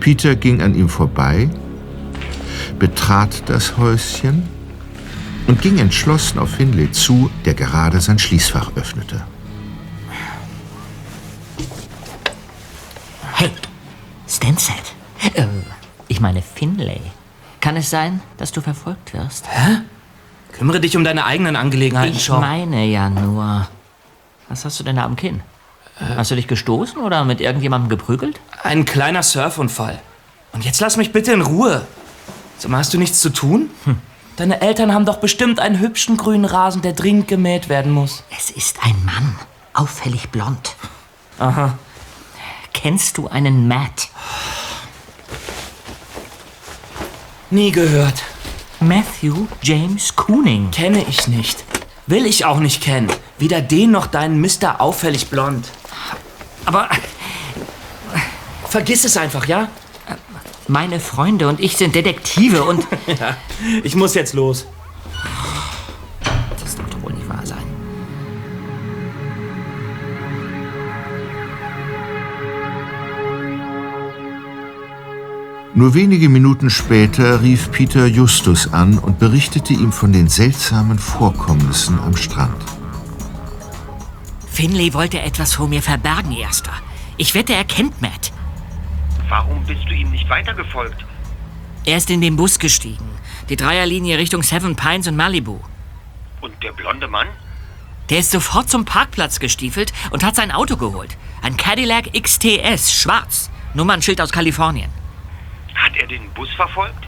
Peter 0.01 0.35
ging 0.35 0.61
an 0.61 0.75
ihm 0.75 0.89
vorbei, 0.89 1.49
betrat 2.79 3.43
das 3.45 3.77
Häuschen 3.77 4.43
und 5.47 5.61
ging 5.61 5.77
entschlossen 5.77 6.37
auf 6.37 6.49
Finlay 6.49 6.91
zu, 6.91 7.29
der 7.45 7.53
gerade 7.53 8.01
sein 8.01 8.19
Schließfach 8.19 8.75
öffnete. 8.75 9.23
Meine 16.35 16.41
Finlay. 16.41 16.99
Kann 17.61 17.77
es 17.77 17.89
sein, 17.89 18.21
dass 18.37 18.51
du 18.51 18.59
verfolgt 18.59 19.13
wirst? 19.13 19.45
Kümmere 20.51 20.81
dich 20.81 20.97
um 20.97 21.03
deine 21.05 21.25
eigenen 21.25 21.55
Angelegenheiten, 21.55 22.15
Ich 22.15 22.25
Shaw. 22.25 22.39
meine 22.41 22.83
ja 22.85 23.09
nur. 23.09 23.67
Was 24.49 24.65
hast 24.65 24.77
du 24.79 24.83
denn 24.83 24.97
da 24.97 25.05
am 25.05 25.15
Kinn? 25.15 25.41
Hast 26.17 26.31
du 26.31 26.35
dich 26.35 26.47
gestoßen 26.47 26.97
oder 27.01 27.23
mit 27.23 27.39
irgendjemandem 27.39 27.87
geprügelt? 27.89 28.39
Ein 28.63 28.83
kleiner 28.83 29.23
Surfunfall. 29.23 29.99
Und 30.51 30.65
jetzt 30.65 30.81
lass 30.81 30.97
mich 30.97 31.13
bitte 31.13 31.31
in 31.31 31.41
Ruhe. 31.41 31.87
Sag 32.57 32.69
mal, 32.69 32.79
hast 32.79 32.93
du 32.93 32.97
nichts 32.97 33.21
zu 33.21 33.29
tun? 33.29 33.69
Deine 34.35 34.59
Eltern 34.59 34.93
haben 34.93 35.05
doch 35.05 35.17
bestimmt 35.17 35.61
einen 35.61 35.79
hübschen 35.79 36.17
grünen 36.17 36.43
Rasen, 36.45 36.81
der 36.81 36.91
dringend 36.91 37.29
gemäht 37.29 37.69
werden 37.69 37.93
muss. 37.93 38.23
Es 38.37 38.49
ist 38.49 38.83
ein 38.83 38.95
Mann, 39.05 39.35
auffällig 39.73 40.29
blond. 40.31 40.75
Aha. 41.39 41.77
Kennst 42.73 43.17
du 43.17 43.29
einen 43.29 43.69
Matt? 43.69 44.09
Nie 47.55 47.71
gehört. 47.71 48.21
Matthew 48.81 49.47
James 49.61 50.13
Cooning. 50.17 50.71
Kenne 50.71 51.05
ich 51.07 51.29
nicht. 51.29 51.63
Will 52.05 52.25
ich 52.25 52.43
auch 52.43 52.59
nicht 52.59 52.83
kennen. 52.83 53.09
Weder 53.39 53.61
den 53.61 53.91
noch 53.91 54.07
deinen 54.07 54.41
Mr. 54.41 54.81
auffällig 54.81 55.29
blond. 55.29 55.65
Aber 56.65 56.89
Vergiss 58.67 59.05
es 59.05 59.15
einfach, 59.15 59.45
ja? 59.47 59.69
meine 60.67 60.99
Freunde 60.99 61.47
und 61.47 61.61
ich 61.61 61.77
sind 61.77 61.95
Detektive 61.95 62.65
und. 62.65 62.85
Ja. 63.07 63.37
Ich 63.83 63.95
muss 63.95 64.15
jetzt 64.15 64.33
los. 64.33 64.65
Nur 75.77 75.93
wenige 75.93 76.29
Minuten 76.29 76.69
später 76.69 77.41
rief 77.41 77.69
Peter 77.69 78.05
Justus 78.05 78.71
an 78.71 78.97
und 78.97 79.19
berichtete 79.19 79.73
ihm 79.73 79.91
von 79.91 80.13
den 80.13 80.29
seltsamen 80.29 80.97
Vorkommnissen 80.97 81.99
am 81.99 82.15
Strand. 82.15 82.55
Finlay 84.49 84.93
wollte 84.93 85.19
etwas 85.19 85.53
vor 85.53 85.67
mir 85.67 85.81
verbergen, 85.81 86.31
Erster. 86.31 86.71
Ich 87.17 87.35
wette, 87.35 87.53
er 87.53 87.65
kennt 87.65 88.01
Matt. 88.01 88.31
Warum 89.27 89.65
bist 89.65 89.81
du 89.89 89.93
ihm 89.93 90.11
nicht 90.11 90.29
weitergefolgt? 90.29 91.03
Er 91.83 91.97
ist 91.97 92.09
in 92.09 92.21
den 92.21 92.37
Bus 92.37 92.57
gestiegen. 92.57 93.09
Die 93.49 93.57
Dreierlinie 93.57 94.17
Richtung 94.17 94.43
Seven 94.43 94.77
Pines 94.77 95.09
und 95.09 95.17
Malibu. 95.17 95.59
Und 96.39 96.53
der 96.63 96.71
blonde 96.71 97.09
Mann? 97.09 97.27
Der 98.09 98.19
ist 98.19 98.31
sofort 98.31 98.69
zum 98.69 98.85
Parkplatz 98.85 99.41
gestiefelt 99.41 99.91
und 100.11 100.23
hat 100.23 100.37
sein 100.37 100.53
Auto 100.53 100.77
geholt. 100.77 101.17
Ein 101.41 101.57
Cadillac 101.57 102.13
XTS, 102.13 102.93
schwarz. 102.93 103.49
Nummernschild 103.73 104.21
aus 104.21 104.31
Kalifornien. 104.31 104.89
Hat 105.85 105.95
er 105.97 106.07
den 106.07 106.31
Bus 106.31 106.49
verfolgt? 106.55 107.05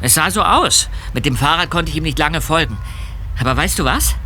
Es 0.00 0.14
sah 0.14 0.32
so 0.32 0.42
aus. 0.42 0.90
Mit 1.14 1.26
dem 1.26 1.36
Fahrrad 1.36 1.70
konnte 1.70 1.92
ich 1.92 1.96
ihm 1.96 2.02
nicht 2.02 2.18
lange 2.18 2.40
folgen. 2.40 2.76
Aber 3.38 3.56
weißt 3.56 3.78
du 3.78 3.84
was? 3.84 4.16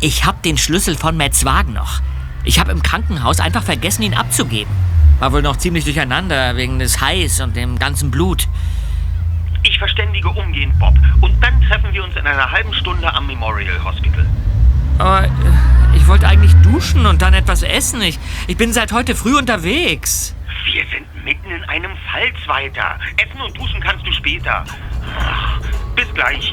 Ich 0.00 0.24
hab 0.24 0.42
den 0.42 0.58
Schlüssel 0.58 0.96
von 0.96 1.16
Matts 1.16 1.44
Wagen 1.44 1.72
noch. 1.72 2.00
Ich 2.42 2.58
hab 2.58 2.68
im 2.68 2.82
Krankenhaus 2.82 3.38
einfach 3.38 3.62
vergessen, 3.62 4.02
ihn 4.02 4.14
abzugeben. 4.14 4.74
War 5.20 5.30
wohl 5.32 5.42
noch 5.42 5.56
ziemlich 5.56 5.84
durcheinander 5.84 6.56
wegen 6.56 6.80
des 6.80 7.00
Hais 7.00 7.40
und 7.40 7.54
dem 7.54 7.78
ganzen 7.78 8.10
Blut. 8.10 8.48
Ich 9.62 9.78
verständige 9.78 10.28
umgehend 10.30 10.76
Bob. 10.80 10.94
Und 11.20 11.40
dann 11.44 11.60
treffen 11.60 11.92
wir 11.92 12.02
uns 12.02 12.16
in 12.16 12.26
einer 12.26 12.50
halben 12.50 12.74
Stunde 12.74 13.14
am 13.14 13.26
Memorial 13.26 13.84
Hospital. 13.84 14.26
Aber 15.00 15.24
äh, 15.24 15.28
ich 15.96 16.06
wollte 16.06 16.28
eigentlich 16.28 16.54
duschen 16.62 17.06
und 17.06 17.22
dann 17.22 17.32
etwas 17.32 17.62
essen. 17.62 18.02
Ich, 18.02 18.18
ich 18.46 18.56
bin 18.56 18.72
seit 18.72 18.92
heute 18.92 19.14
früh 19.14 19.36
unterwegs. 19.36 20.34
Wir 20.66 20.84
sind 20.92 21.24
mitten 21.24 21.50
in 21.50 21.64
einem 21.64 21.92
Fallzweiter. 22.12 22.98
Essen 23.16 23.40
und 23.40 23.56
duschen 23.56 23.80
kannst 23.80 24.06
du 24.06 24.12
später. 24.12 24.62
Ach, 25.18 25.58
bis 25.96 26.12
gleich. 26.12 26.52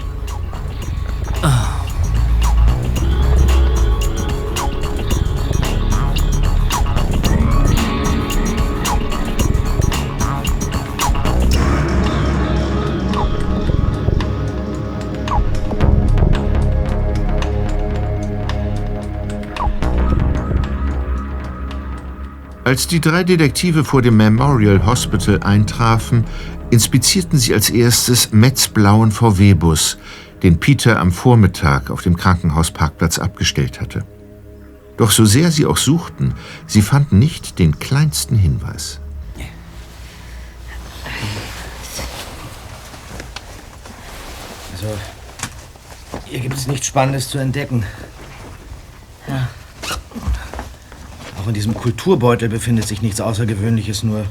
Als 22.77 22.88
die 22.88 23.01
drei 23.01 23.24
Detektive 23.24 23.84
vor 23.84 24.03
dem 24.03 24.17
Memorial 24.17 24.86
Hospital 24.86 25.41
eintrafen, 25.41 26.25
inspizierten 26.69 27.39
sie 27.39 27.55
als 27.55 27.72
erstes 27.72 28.31
Metz 28.31 28.67
blauen 28.67 29.12
VW-Bus, 29.12 29.98
den 30.43 30.60
Peter 30.60 31.00
am 31.00 31.12
Vormittag 31.12 31.89
auf 31.89 32.03
dem 32.03 32.15
Krankenhausparkplatz 32.15 33.17
abgestellt 33.17 33.81
hatte. 33.81 34.05
Doch 34.96 35.10
so 35.10 35.25
sehr 35.25 35.50
sie 35.50 35.65
auch 35.65 35.77
suchten, 35.77 36.36
sie 36.67 36.84
fanden 36.84 37.17
nicht 37.17 37.57
den 37.57 37.79
kleinsten 37.79 38.38
Hinweis. 38.38 39.00
Also, 44.74 44.96
hier 46.25 46.41
gibt 46.41 46.55
es 46.55 46.67
nichts 46.67 46.86
Spannendes 46.86 47.27
zu 47.27 47.39
entdecken. 47.39 47.84
Ja. 49.27 49.50
Auch 51.48 51.51
in 51.51 51.54
diesem 51.54 51.75
Kulturbeutel 51.75 52.50
befindet 52.50 52.89
sich 52.89 53.01
nichts 53.01 53.22
Außergewöhnliches, 53.22 54.04
nur 54.04 54.25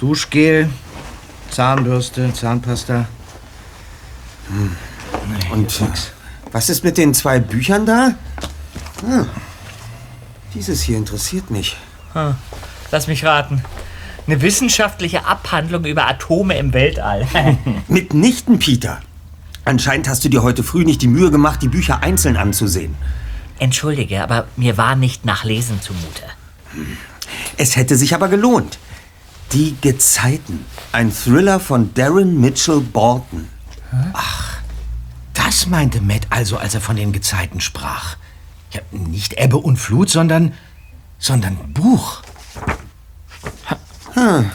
Duschgel, 0.00 0.70
Zahnbürste, 1.50 2.32
Zahnpasta. 2.32 3.06
Hm. 4.48 4.74
Und 5.52 5.82
äh, 5.82 5.84
was 6.50 6.70
ist 6.70 6.84
mit 6.84 6.96
den 6.96 7.12
zwei 7.12 7.38
Büchern 7.38 7.84
da? 7.84 8.14
Ah, 9.06 9.26
dieses 10.54 10.80
hier 10.80 10.96
interessiert 10.96 11.50
mich. 11.50 11.76
Hm. 12.14 12.34
Lass 12.90 13.08
mich 13.08 13.26
raten. 13.26 13.62
Eine 14.26 14.40
wissenschaftliche 14.40 15.26
Abhandlung 15.26 15.84
über 15.84 16.08
Atome 16.08 16.56
im 16.56 16.72
Weltall. 16.72 17.28
Mitnichten, 17.88 18.58
Peter. 18.58 19.02
Anscheinend 19.66 20.08
hast 20.08 20.24
du 20.24 20.30
dir 20.30 20.42
heute 20.42 20.62
früh 20.62 20.86
nicht 20.86 21.02
die 21.02 21.08
Mühe 21.08 21.30
gemacht, 21.30 21.60
die 21.60 21.68
Bücher 21.68 22.02
einzeln 22.02 22.38
anzusehen. 22.38 22.94
Entschuldige, 23.62 24.22
aber 24.22 24.48
mir 24.56 24.76
war 24.76 24.96
nicht 24.96 25.24
nach 25.24 25.44
Lesen 25.44 25.80
zumute. 25.80 26.24
Es 27.56 27.76
hätte 27.76 27.96
sich 27.96 28.12
aber 28.12 28.26
gelohnt. 28.28 28.78
Die 29.52 29.76
Gezeiten. 29.80 30.64
Ein 30.90 31.14
Thriller 31.14 31.60
von 31.60 31.94
Darren 31.94 32.40
Mitchell 32.40 32.80
Borton. 32.80 33.48
Ach, 34.14 34.58
das 35.32 35.66
meinte 35.68 36.00
Matt 36.00 36.26
also, 36.30 36.56
als 36.56 36.74
er 36.74 36.80
von 36.80 36.96
den 36.96 37.12
Gezeiten 37.12 37.60
sprach. 37.60 38.16
Ja, 38.72 38.80
nicht 38.90 39.34
Ebbe 39.34 39.58
und 39.58 39.76
Flut, 39.76 40.10
sondern. 40.10 40.54
sondern 41.18 41.72
Buch. 41.72 42.22
Hm. 44.14 44.50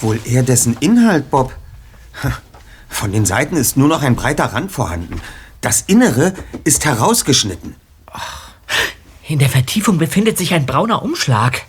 Wohl 0.00 0.18
eher 0.24 0.42
dessen 0.42 0.76
Inhalt, 0.80 1.30
Bob. 1.30 1.54
Von 2.88 3.12
den 3.12 3.26
Seiten 3.26 3.56
ist 3.56 3.76
nur 3.76 3.88
noch 3.88 4.02
ein 4.02 4.16
breiter 4.16 4.46
Rand 4.46 4.72
vorhanden. 4.72 5.20
Das 5.60 5.82
Innere 5.82 6.34
ist 6.64 6.84
herausgeschnitten. 6.84 7.76
In 9.28 9.38
der 9.38 9.48
Vertiefung 9.48 9.98
befindet 9.98 10.38
sich 10.38 10.54
ein 10.54 10.66
brauner 10.66 11.02
Umschlag. 11.02 11.62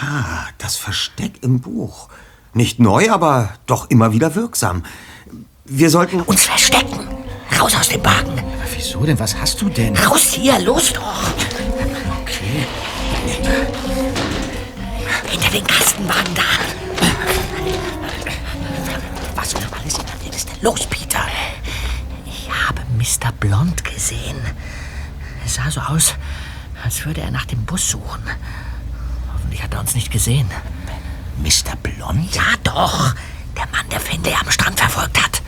Ja, 0.00 0.46
das 0.58 0.76
Versteck 0.76 1.42
im 1.42 1.60
Buch. 1.60 2.08
Nicht 2.54 2.78
neu, 2.80 3.10
aber 3.10 3.50
doch 3.66 3.90
immer 3.90 4.12
wieder 4.12 4.34
wirksam. 4.34 4.84
Wir 5.66 5.90
sollten 5.90 6.20
uns 6.22 6.44
verstecken. 6.44 6.98
Raus 7.60 7.74
aus 7.76 7.88
dem 7.88 8.04
Wagen. 8.04 8.38
Aber 8.38 8.68
wieso 8.74 9.04
denn? 9.04 9.18
Was 9.18 9.36
hast 9.36 9.60
du 9.60 9.68
denn? 9.68 9.96
Raus 9.96 10.22
hier, 10.32 10.58
los 10.60 10.92
doch. 10.92 11.22
Okay. 12.22 12.66
Hinter 15.28 15.50
den 15.50 15.66
Kastenwagen 15.66 16.34
da. 16.34 16.42
Was 19.34 19.54
um 19.54 19.62
alles 19.78 19.98
in 19.98 20.06
der 20.06 20.24
Welt 20.24 20.34
ist 20.34 20.48
denn 20.48 20.56
los, 20.62 20.86
Peter? 20.86 21.20
Mr. 23.00 23.32
Blond 23.32 23.82
gesehen. 23.82 24.36
Es 25.46 25.54
sah 25.54 25.70
so 25.70 25.80
aus, 25.80 26.16
als 26.84 27.06
würde 27.06 27.22
er 27.22 27.30
nach 27.30 27.46
dem 27.46 27.64
Bus 27.64 27.88
suchen. 27.88 28.22
Hoffentlich 29.32 29.62
hat 29.62 29.72
er 29.72 29.80
uns 29.80 29.94
nicht 29.94 30.10
gesehen. 30.10 30.50
Mr. 31.42 31.76
Blond? 31.82 32.34
Ja, 32.34 32.42
doch. 32.62 33.14
Der 33.56 33.66
Mann, 33.72 33.88
der 33.90 34.00
Finlay 34.00 34.34
am 34.38 34.50
Strand 34.50 34.78
verfolgt 34.78 35.18
hat. 35.22 35.40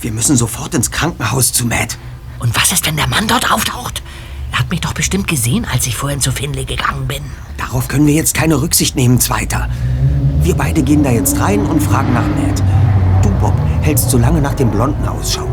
Wir 0.00 0.12
müssen 0.12 0.36
sofort 0.36 0.72
ins 0.74 0.92
Krankenhaus 0.92 1.52
zu 1.52 1.66
Matt. 1.66 1.98
Und 2.38 2.54
was 2.54 2.70
ist, 2.70 2.86
wenn 2.86 2.96
der 2.96 3.08
Mann 3.08 3.26
dort 3.26 3.50
auftaucht? 3.50 4.00
Er 4.52 4.60
hat 4.60 4.70
mich 4.70 4.80
doch 4.80 4.94
bestimmt 4.94 5.26
gesehen, 5.26 5.64
als 5.64 5.84
ich 5.88 5.96
vorhin 5.96 6.20
zu 6.20 6.30
Finlay 6.30 6.64
gegangen 6.64 7.08
bin. 7.08 7.24
Darauf 7.56 7.88
können 7.88 8.06
wir 8.06 8.14
jetzt 8.14 8.34
keine 8.34 8.62
Rücksicht 8.62 8.94
nehmen, 8.94 9.18
Zweiter. 9.18 9.68
Wir 10.42 10.54
beide 10.54 10.84
gehen 10.84 11.02
da 11.02 11.10
jetzt 11.10 11.40
rein 11.40 11.66
und 11.66 11.82
fragen 11.82 12.14
nach 12.14 12.28
Matt. 12.28 12.62
Du, 13.24 13.30
Bob, 13.40 13.54
hältst 13.82 14.10
so 14.10 14.18
lange 14.18 14.40
nach 14.40 14.54
dem 14.54 14.70
Blonden 14.70 15.08
Ausschau. 15.08 15.47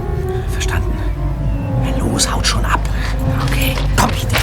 Los, 2.15 2.31
haut 2.31 2.47
schon 2.47 2.63
ab. 2.63 2.79
Okay. 3.43 3.75
Komm, 3.97 4.09
Peter. 4.09 4.37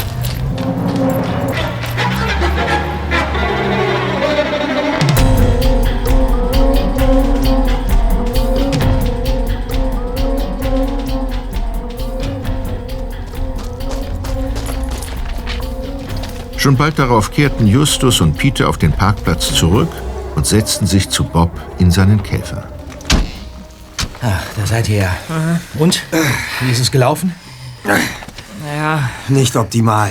Schon 16.59 16.77
bald 16.77 16.99
darauf 16.99 17.31
kehrten 17.31 17.67
Justus 17.67 18.21
und 18.21 18.37
Peter 18.37 18.69
auf 18.69 18.77
den 18.77 18.93
Parkplatz 18.93 19.55
zurück 19.55 19.89
und 20.35 20.47
setzten 20.47 20.87
sich 20.87 21.09
zu 21.09 21.25
Bob 21.25 21.51
in 21.79 21.91
seinen 21.91 22.23
Käfer. 22.23 22.69
Ach, 24.21 24.43
da 24.57 24.67
seid 24.67 24.91
ihr 24.91 24.99
ja. 24.99 25.17
Und? 25.79 26.03
Wie 26.61 26.71
ist 26.71 26.81
es 26.81 26.91
gelaufen? 26.91 27.35
Ja. 27.85 29.11
Nicht 29.29 29.57
optimal. 29.57 30.11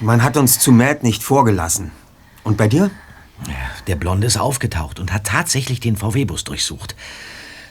Man 0.00 0.22
hat 0.22 0.36
uns 0.36 0.58
zu 0.58 0.72
Matt 0.72 1.02
nicht 1.02 1.22
vorgelassen. 1.22 1.90
Und 2.44 2.56
bei 2.56 2.68
dir? 2.68 2.90
Der 3.86 3.96
Blonde 3.96 4.26
ist 4.26 4.36
aufgetaucht 4.36 4.98
und 4.98 5.12
hat 5.12 5.24
tatsächlich 5.24 5.80
den 5.80 5.96
VW-Bus 5.96 6.44
durchsucht. 6.44 6.96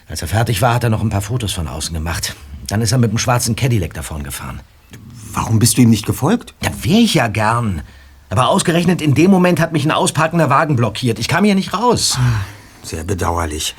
Als 0.10 0.21
er 0.21 0.28
fertig 0.28 0.62
war, 0.62 0.73
hat 0.73 0.84
er 0.84 0.89
noch 0.89 1.02
ein 1.02 1.10
paar 1.10 1.21
Fotos 1.21 1.54
von 1.54 1.67
außen 1.67 1.93
gemacht. 1.93 2.36
Dann 2.67 2.82
ist 2.82 2.91
er 2.91 2.97
mit 2.97 3.12
dem 3.12 3.17
schwarzen 3.17 3.56
Cadillac 3.56 3.93
davon 3.93 4.23
gefahren. 4.23 4.62
Warum 5.34 5.60
bist 5.60 5.78
du 5.78 5.82
ihm 5.82 5.89
nicht 5.89 6.06
gefolgt? 6.06 6.54
Ja, 6.63 6.71
wär 6.82 7.00
ich 7.00 7.13
ja 7.13 7.28
gern. 7.28 7.82
Aber 8.30 8.50
ausgerechnet 8.50 9.02
in 9.02 9.13
dem 9.13 9.32
Moment 9.32 9.60
hat 9.60 9.71
mich 9.71 9.86
ein 9.86 9.91
ausparkender 9.91 10.50
Wagen 10.50 10.76
blockiert. 10.76 11.19
Ich 11.19 11.28
kam 11.28 11.43
hier 11.43 11.56
nicht 11.56 11.73
raus. 11.73 12.17
Sehr 12.84 13.04
bedauerlich. 13.04 13.76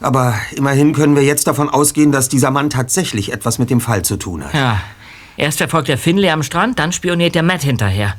Aber 0.00 0.34
immerhin 0.54 0.92
können 0.92 1.16
wir 1.16 1.22
jetzt 1.22 1.46
davon 1.46 1.68
ausgehen, 1.68 2.12
dass 2.12 2.28
dieser 2.28 2.50
Mann 2.50 2.70
tatsächlich 2.70 3.32
etwas 3.32 3.58
mit 3.58 3.70
dem 3.70 3.80
Fall 3.80 4.04
zu 4.04 4.16
tun 4.16 4.44
hat. 4.44 4.54
Ja. 4.54 4.80
Erst 5.36 5.58
verfolgt 5.58 5.88
er 5.88 5.98
Finlay 5.98 6.30
am 6.30 6.42
Strand, 6.42 6.78
dann 6.78 6.92
spioniert 6.92 7.34
der 7.34 7.42
Matt 7.42 7.62
hinterher. 7.62 8.14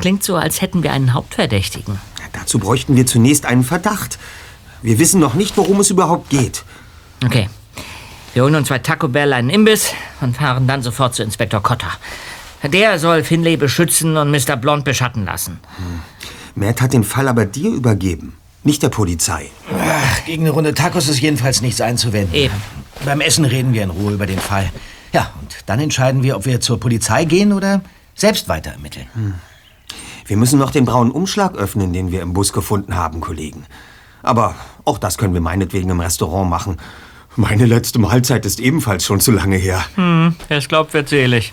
Klingt 0.00 0.22
so, 0.22 0.36
als 0.36 0.60
hätten 0.60 0.82
wir 0.82 0.92
einen 0.92 1.14
Hauptverdächtigen. 1.14 1.98
Dazu 2.32 2.58
bräuchten 2.58 2.96
wir 2.96 3.06
zunächst 3.06 3.46
einen 3.46 3.64
Verdacht. 3.64 4.18
Wir 4.82 4.98
wissen 4.98 5.20
noch 5.20 5.34
nicht, 5.34 5.56
worum 5.56 5.80
es 5.80 5.90
überhaupt 5.90 6.30
geht. 6.30 6.64
Okay. 7.24 7.48
Wir 8.34 8.42
holen 8.42 8.54
uns 8.54 8.68
bei 8.68 8.78
Taco 8.78 9.08
Bell 9.08 9.32
einen 9.32 9.50
Imbiss 9.50 9.92
und 10.20 10.36
fahren 10.36 10.66
dann 10.66 10.82
sofort 10.82 11.14
zu 11.14 11.22
Inspektor 11.22 11.62
Cotter. 11.62 11.90
Der 12.64 12.98
soll 12.98 13.24
Finlay 13.24 13.56
beschützen 13.56 14.16
und 14.16 14.30
Mr. 14.30 14.56
Blond 14.56 14.84
beschatten 14.84 15.24
lassen. 15.24 15.60
Hm. 15.76 16.00
Matt 16.54 16.80
hat 16.80 16.92
den 16.92 17.04
Fall 17.04 17.28
aber 17.28 17.44
dir 17.44 17.70
übergeben, 17.70 18.34
nicht 18.64 18.82
der 18.82 18.88
Polizei. 18.88 19.50
Ach, 19.72 20.24
gegen 20.24 20.42
eine 20.42 20.50
Runde 20.50 20.74
Tacos 20.74 21.08
ist 21.08 21.20
jedenfalls 21.20 21.62
nichts 21.62 21.80
einzuwenden. 21.80 22.34
Eben. 22.34 22.54
Beim 23.04 23.20
Essen 23.20 23.44
reden 23.44 23.72
wir 23.72 23.82
in 23.82 23.90
Ruhe 23.90 24.12
über 24.12 24.26
den 24.26 24.38
Fall. 24.38 24.70
Ja, 25.12 25.30
und 25.40 25.56
dann 25.66 25.80
entscheiden 25.80 26.22
wir, 26.22 26.36
ob 26.36 26.46
wir 26.46 26.60
zur 26.60 26.78
Polizei 26.78 27.24
gehen 27.24 27.52
oder 27.52 27.82
selbst 28.14 28.48
weiter 28.48 28.72
ermitteln. 28.72 29.06
Hm. 29.14 29.34
Wir 30.26 30.36
müssen 30.36 30.58
noch 30.58 30.70
den 30.70 30.84
braunen 30.84 31.10
Umschlag 31.10 31.56
öffnen, 31.56 31.92
den 31.92 32.12
wir 32.12 32.22
im 32.22 32.32
Bus 32.32 32.52
gefunden 32.52 32.94
haben, 32.94 33.20
Kollegen. 33.20 33.66
Aber 34.22 34.54
auch 34.84 34.98
das 34.98 35.18
können 35.18 35.34
wir 35.34 35.40
meinetwegen 35.40 35.90
im 35.90 36.00
Restaurant 36.00 36.48
machen. 36.48 36.78
Meine 37.34 37.66
letzte 37.66 37.98
Mahlzeit 37.98 38.46
ist 38.46 38.60
ebenfalls 38.60 39.04
schon 39.04 39.20
zu 39.20 39.32
lange 39.32 39.56
her. 39.56 39.84
Hm, 39.96 40.36
es 40.48 40.68
glaubt, 40.68 40.94
wird 40.94 41.08
selig. 41.08 41.52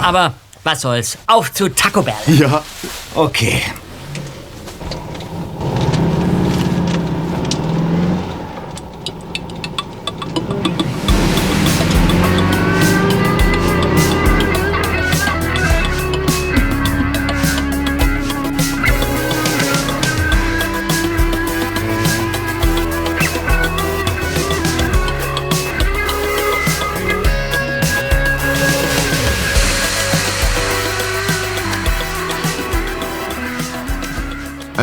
Aber 0.00 0.34
was 0.64 0.80
soll's? 0.80 1.16
Auf 1.26 1.52
zu 1.52 1.68
Taco 1.68 2.02
Bell. 2.02 2.14
Ja. 2.26 2.62
Okay. 3.14 3.62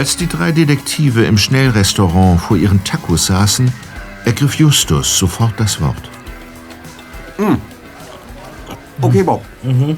Als 0.04 0.18
die 0.18 0.28
drei 0.28 0.52
Detektive 0.52 1.24
im 1.24 1.38
Schnellrestaurant 1.38 2.42
vor 2.42 2.58
ihren 2.58 2.84
Tacos 2.84 3.28
saßen, 3.28 3.72
ergriff 4.26 4.56
Justus 4.56 5.18
sofort 5.18 5.54
das 5.56 5.80
Wort. 5.80 6.10
Hm. 7.38 7.58
Okay, 9.00 9.24
Bob. 9.24 9.46
Mhm. 9.62 9.98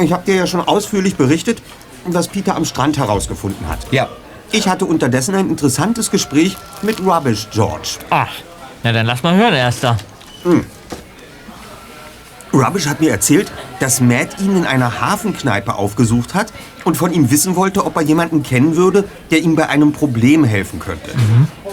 Ich 0.00 0.10
habe 0.10 0.24
dir 0.24 0.36
ja 0.36 0.46
schon 0.46 0.62
ausführlich 0.62 1.16
berichtet, 1.16 1.60
was 2.06 2.28
Peter 2.28 2.56
am 2.56 2.64
Strand 2.64 2.96
herausgefunden 2.96 3.68
hat. 3.68 3.80
Ja. 3.90 4.08
Ich 4.52 4.66
hatte 4.66 4.86
unterdessen 4.86 5.34
ein 5.34 5.50
interessantes 5.50 6.10
Gespräch 6.10 6.56
mit 6.80 6.98
Rubbish 7.00 7.46
George. 7.52 7.98
Ach, 8.08 8.32
na 8.82 8.90
dann 8.90 9.04
lass 9.04 9.22
mal 9.22 9.36
hören, 9.36 9.52
Erster. 9.52 9.98
Rubbish 12.60 12.86
hat 12.86 13.00
mir 13.00 13.10
erzählt, 13.10 13.50
dass 13.78 14.00
Matt 14.00 14.38
ihn 14.40 14.54
in 14.56 14.66
einer 14.66 15.00
Hafenkneipe 15.00 15.74
aufgesucht 15.74 16.34
hat 16.34 16.52
und 16.84 16.96
von 16.96 17.12
ihm 17.12 17.30
wissen 17.30 17.56
wollte, 17.56 17.86
ob 17.86 17.96
er 17.96 18.02
jemanden 18.02 18.42
kennen 18.42 18.76
würde, 18.76 19.04
der 19.30 19.40
ihm 19.40 19.56
bei 19.56 19.68
einem 19.68 19.92
Problem 19.92 20.44
helfen 20.44 20.78
könnte. 20.78 21.10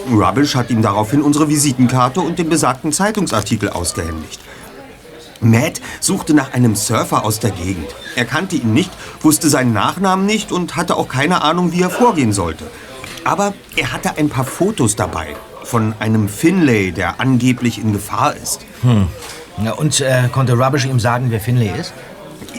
Rubbish 0.09 0.55
hat 0.55 0.69
ihm 0.69 0.81
daraufhin 0.81 1.21
unsere 1.21 1.49
Visitenkarte 1.49 2.21
und 2.21 2.39
den 2.39 2.47
besagten 2.47 2.93
Zeitungsartikel 2.93 3.69
ausgehändigt. 3.69 4.39
Matt 5.41 5.81
suchte 5.99 6.33
nach 6.33 6.53
einem 6.53 6.75
Surfer 6.75 7.25
aus 7.25 7.39
der 7.39 7.51
Gegend. 7.51 7.87
Er 8.15 8.25
kannte 8.25 8.55
ihn 8.55 8.73
nicht, 8.73 8.89
wusste 9.21 9.49
seinen 9.49 9.73
Nachnamen 9.73 10.25
nicht 10.25 10.51
und 10.51 10.75
hatte 10.75 10.95
auch 10.95 11.09
keine 11.09 11.41
Ahnung, 11.43 11.73
wie 11.73 11.81
er 11.81 11.89
vorgehen 11.89 12.33
sollte. 12.33 12.65
Aber 13.23 13.53
er 13.75 13.91
hatte 13.91 14.17
ein 14.17 14.29
paar 14.29 14.45
Fotos 14.45 14.95
dabei 14.95 15.35
von 15.63 15.93
einem 15.99 16.29
Finlay, 16.29 16.91
der 16.91 17.19
angeblich 17.19 17.77
in 17.77 17.91
Gefahr 17.91 18.35
ist. 18.35 18.61
Hm. 18.81 19.07
Na, 19.57 19.71
und 19.71 20.01
äh, 20.01 20.29
konnte 20.31 20.53
Rubbish 20.53 20.85
ihm 20.85 20.99
sagen, 20.99 21.27
wer 21.29 21.39
Finlay 21.39 21.71
ist? 21.79 21.93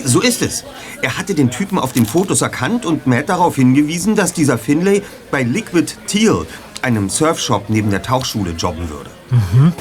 So 0.04 0.20
ist 0.20 0.42
es. 0.42 0.64
Er 1.02 1.16
hatte 1.16 1.34
den 1.34 1.50
Typen 1.50 1.78
auf 1.78 1.92
den 1.92 2.06
Fotos 2.06 2.42
erkannt 2.42 2.87
und 2.87 3.06
Matt 3.06 3.28
darauf 3.28 3.56
hingewiesen, 3.56 4.16
dass 4.16 4.32
dieser 4.32 4.58
Finlay 4.58 5.02
bei 5.30 5.42
Liquid 5.42 5.92
Teal, 6.06 6.46
einem 6.82 7.08
Surfshop 7.08 7.68
neben 7.68 7.90
der 7.90 8.02
Tauchschule, 8.02 8.52
jobben 8.52 8.88
würde. 8.88 9.11
Mhm. 9.30 9.72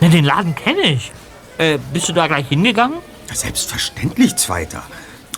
Na, 0.00 0.08
den 0.08 0.24
Laden 0.24 0.54
kenne 0.54 0.82
ich. 0.82 1.12
Äh, 1.58 1.78
bist 1.92 2.08
du 2.08 2.12
da 2.12 2.26
gleich 2.26 2.48
hingegangen? 2.48 2.98
Selbstverständlich, 3.32 4.36
Zweiter. 4.36 4.82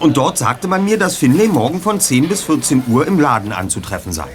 Und 0.00 0.16
dort 0.16 0.38
sagte 0.38 0.66
man 0.66 0.84
mir, 0.84 0.98
dass 0.98 1.16
Finlay 1.16 1.48
morgen 1.48 1.80
von 1.80 2.00
10 2.00 2.28
bis 2.28 2.42
14 2.42 2.84
Uhr 2.88 3.06
im 3.06 3.20
Laden 3.20 3.52
anzutreffen 3.52 4.12
sei. 4.12 4.28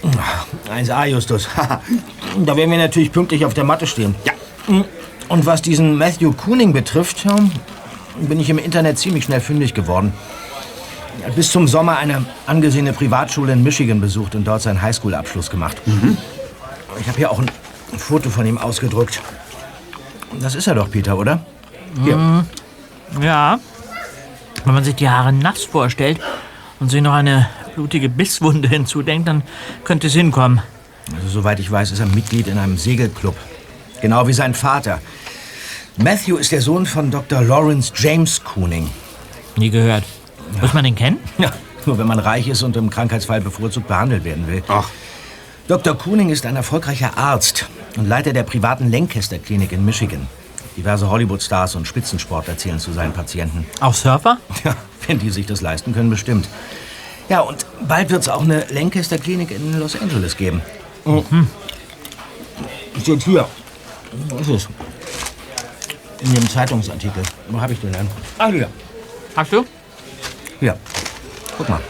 1A, 0.69 1.05
Justus. 1.05 1.47
da 1.58 2.55
werden 2.55 2.69
wir 2.69 2.77
natürlich 2.77 3.12
pünktlich 3.12 3.45
auf 3.45 3.53
der 3.53 3.63
Matte 3.63 3.88
stehen. 3.88 4.13
Ja. 4.25 4.34
Und 5.28 5.46
was 5.46 5.62
diesen 5.62 5.98
Matthew 5.98 6.34
Cooning 6.34 6.74
betrifft, 6.74 7.26
bin 8.20 8.40
ich 8.40 8.50
im 8.50 8.60
Internet 8.60 9.00
ziemlich 9.00 9.26
schnell 9.26 9.42
fündig 9.42 9.74
geworden. 9.74 10.14
Er 11.22 11.28
hat 11.28 11.36
bis 11.36 11.52
zum 11.52 11.68
Sommer 11.68 11.98
eine 11.98 12.26
angesehene 12.46 12.94
Privatschule 12.94 13.54
in 13.54 13.64
Michigan 13.64 14.02
besucht 14.02 14.36
und 14.36 14.46
dort 14.46 14.62
seinen 14.62 14.82
Highschool-Abschluss 14.82 15.50
gemacht. 15.50 15.82
Ich 17.00 17.08
habe 17.08 17.18
hier 17.18 17.32
auch 17.32 17.40
ein 17.40 17.50
Foto 17.98 18.30
von 18.30 18.46
ihm 18.46 18.58
ausgedruckt. 18.58 19.22
Das 20.40 20.56
ist 20.56 20.68
er 20.68 20.76
doch, 20.76 20.90
Peter, 20.92 21.18
oder? 21.18 21.46
Hier. 22.04 22.18
Mhm. 22.18 22.46
Ja. 23.22 23.60
Wenn 24.64 24.74
man 24.74 24.84
sich 24.84 24.96
die 24.96 25.10
Haare 25.10 25.32
nass 25.32 25.64
vorstellt 25.64 26.20
und 26.80 26.90
sich 26.90 27.02
noch 27.02 27.14
eine 27.14 27.48
blutige 27.76 28.10
Bisswunde 28.10 28.68
hinzudenkt, 28.70 29.28
dann 29.28 29.44
könnte 29.84 30.08
es 30.08 30.14
hinkommen. 30.14 30.62
Also, 31.16 31.30
soweit 31.30 31.60
ich 31.60 31.72
weiß, 31.72 31.92
ist 31.92 32.00
er 32.00 32.08
Mitglied 32.08 32.48
in 32.48 32.58
einem 32.58 32.78
Segelclub. 32.78 33.36
Genau 34.06 34.28
wie 34.28 34.34
sein 34.34 34.54
Vater. 34.54 35.02
Matthew 35.98 36.38
ist 36.38 36.52
der 36.52 36.62
Sohn 36.62 36.86
von 36.86 37.10
Dr. 37.10 37.41
Lawrence 37.41 37.91
James 37.96 38.39
Cooning. 38.44 38.88
Nie 39.58 39.72
gehört. 39.72 40.04
Muss 40.62 40.76
man 40.76 40.84
den 40.84 40.94
kennen? 40.94 41.18
Ja, 41.39 41.52
nur 41.88 41.98
wenn 41.98 42.06
man 42.06 42.20
reich 42.20 42.48
ist 42.48 42.62
und 42.62 42.78
im 42.78 42.91
Krankheitsfall 42.91 43.41
bevorzugt 43.41 43.88
behandelt 43.88 44.24
werden 44.24 44.46
will. 44.48 44.62
Ach. 44.68 44.88
Dr. 45.68 45.98
Cooning 45.98 46.30
ist 46.30 46.46
ein 46.46 46.56
erfolgreicher 46.56 47.18
Arzt 47.18 47.68
und 47.98 48.08
Leiter 48.08 48.32
der 48.32 48.44
privaten 48.44 48.91
Lancaster 48.91 49.39
Klinik 49.39 49.72
in 49.72 49.84
Michigan. 49.84 50.28
Diverse 50.78 51.10
Hollywood-Stars 51.10 51.74
und 51.74 51.88
Spitzensportler 51.88 52.60
zählen 52.60 52.78
zu 52.78 52.94
seinen 52.94 53.12
Patienten. 53.12 53.65
Auch 53.80 53.96
Surfer? 53.96 54.38
Ja, 54.63 54.76
wenn 55.08 55.18
die 55.18 55.32
sich 55.32 55.48
das 55.48 55.62
leisten 55.62 55.96
können, 55.96 56.12
bestimmt. 56.12 56.48
Ja, 57.28 57.39
und 57.39 57.65
bald 57.88 58.12
wird 58.12 58.22
es 58.22 58.30
auch 58.30 58.44
eine 58.44 58.68
Lancaster 58.70 59.18
Klinik 59.18 59.50
in 59.50 59.80
Los 59.80 60.00
Angeles 60.00 60.38
geben. 60.38 60.62
Mhm. 61.06 61.48
Steht 63.02 63.24
hier. 63.24 63.48
Was 64.30 64.41
ist 64.41 64.49
es? 64.49 64.67
In 66.21 66.34
dem 66.34 66.49
Zeitungsartikel. 66.49 67.23
Wo 67.49 67.60
habe 67.60 67.73
ich 67.73 67.80
den 67.82 67.91
denn? 67.91 68.08
Ach, 68.38 68.49
hier. 68.49 68.69
Hast 69.36 69.51
du? 69.51 69.65
Hier. 70.60 70.78
Guck 71.58 71.69
mal. 71.69 71.82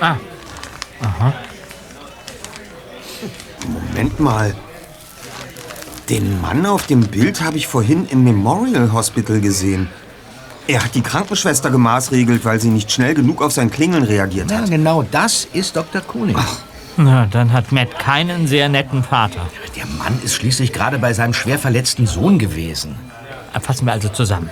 Ah. 0.00 0.16
Aha. 1.02 1.32
Moment 3.66 4.20
mal. 4.20 4.54
Den 6.08 6.40
Mann 6.40 6.66
auf 6.66 6.86
dem 6.86 7.00
Bild 7.06 7.40
habe 7.42 7.56
ich 7.56 7.66
vorhin 7.66 8.06
im 8.08 8.24
Memorial 8.24 8.92
Hospital 8.92 9.40
gesehen. 9.40 9.88
Er 10.68 10.84
hat 10.84 10.94
die 10.94 11.00
Krankenschwester 11.02 11.70
gemaßregelt, 11.70 12.44
weil 12.44 12.60
sie 12.60 12.68
nicht 12.70 12.90
schnell 12.92 13.14
genug 13.14 13.42
auf 13.42 13.52
sein 13.52 13.70
Klingeln 13.70 14.04
reagiert 14.04 14.50
Ja, 14.50 14.58
hat. 14.58 14.70
genau 14.70 15.02
das 15.02 15.46
ist 15.52 15.74
Dr. 15.76 16.00
Cooning. 16.02 16.36
Na, 16.96 17.26
dann 17.26 17.52
hat 17.52 17.72
Matt 17.72 17.98
keinen 17.98 18.46
sehr 18.46 18.68
netten 18.68 19.02
Vater. 19.02 19.48
Der 19.76 19.86
Mann 19.86 20.20
ist 20.22 20.34
schließlich 20.34 20.72
gerade 20.72 20.98
bei 20.98 21.14
seinem 21.14 21.32
schwer 21.32 21.58
verletzten 21.58 22.06
Sohn 22.06 22.38
gewesen. 22.38 22.94
Fassen 23.60 23.86
wir 23.86 23.92
also 23.92 24.08
zusammen. 24.08 24.50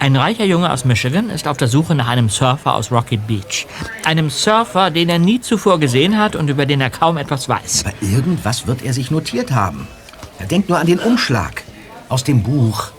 Ein 0.00 0.14
reicher 0.14 0.44
Junge 0.44 0.70
aus 0.70 0.84
Michigan 0.84 1.28
ist 1.30 1.48
auf 1.48 1.56
der 1.56 1.66
Suche 1.66 1.94
nach 1.94 2.06
einem 2.06 2.28
Surfer 2.28 2.74
aus 2.74 2.92
Rocket 2.92 3.26
Beach. 3.26 3.66
Einem 4.04 4.30
Surfer, 4.30 4.90
den 4.90 5.08
er 5.08 5.18
nie 5.18 5.40
zuvor 5.40 5.80
gesehen 5.80 6.18
hat 6.18 6.36
und 6.36 6.48
über 6.48 6.66
den 6.66 6.80
er 6.80 6.90
kaum 6.90 7.16
etwas 7.16 7.48
weiß. 7.48 7.84
Aber 7.84 7.94
irgendwas 8.00 8.68
wird 8.68 8.82
er 8.82 8.92
sich 8.92 9.10
notiert 9.10 9.50
haben. 9.50 9.88
Er 10.38 10.46
denkt 10.46 10.68
nur 10.68 10.78
an 10.78 10.86
den 10.86 11.00
Umschlag 11.00 11.64
aus 12.08 12.22
dem 12.22 12.44
Buch. 12.44 12.92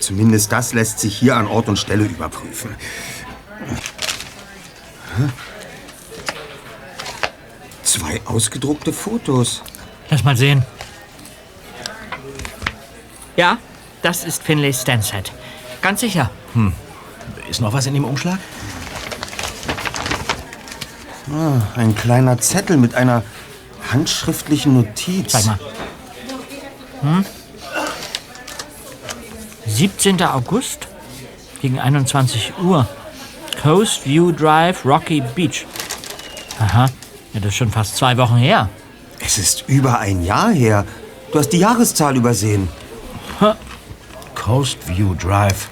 Zumindest 0.00 0.50
das 0.50 0.74
lässt 0.74 0.98
sich 0.98 1.16
hier 1.16 1.36
an 1.36 1.46
Ort 1.46 1.68
und 1.68 1.78
Stelle 1.78 2.04
überprüfen. 2.04 2.70
Hä? 5.16 5.28
Zwei 7.96 8.20
ausgedruckte 8.26 8.92
Fotos. 8.92 9.62
Lass 10.10 10.22
mal 10.22 10.36
sehen. 10.36 10.62
Ja, 13.36 13.58
das 14.02 14.24
ist 14.24 14.42
Finlay 14.42 14.72
Stansett. 14.72 15.32
Ganz 15.80 16.00
sicher. 16.00 16.30
Hm. 16.52 16.72
Ist 17.48 17.60
noch 17.60 17.72
was 17.72 17.86
in 17.86 17.94
dem 17.94 18.04
Umschlag? 18.04 18.38
Ah, 21.32 21.60
ein 21.76 21.94
kleiner 21.94 22.38
Zettel 22.38 22.76
mit 22.76 22.94
einer 22.94 23.22
handschriftlichen 23.90 24.74
Notiz. 24.74 25.32
Zeig 25.32 25.46
mal. 25.46 25.58
Hm? 27.00 27.24
17. 29.66 30.22
August 30.22 30.88
gegen 31.62 31.78
21 31.78 32.54
Uhr. 32.62 32.86
Coast 33.62 34.04
View 34.06 34.32
Drive, 34.32 34.84
Rocky 34.84 35.22
Beach. 35.34 35.66
Aha, 36.58 36.86
ja, 37.36 37.40
das 37.40 37.50
ist 37.50 37.56
schon 37.56 37.70
fast 37.70 37.96
zwei 37.96 38.16
Wochen 38.16 38.36
her. 38.36 38.70
Es 39.20 39.36
ist 39.36 39.64
über 39.66 39.98
ein 39.98 40.24
Jahr 40.24 40.50
her. 40.50 40.84
Du 41.32 41.38
hast 41.38 41.50
die 41.50 41.58
Jahreszahl 41.58 42.16
übersehen. 42.16 42.68
Coast 44.34 44.88
View 44.88 45.14
Drive. 45.14 45.68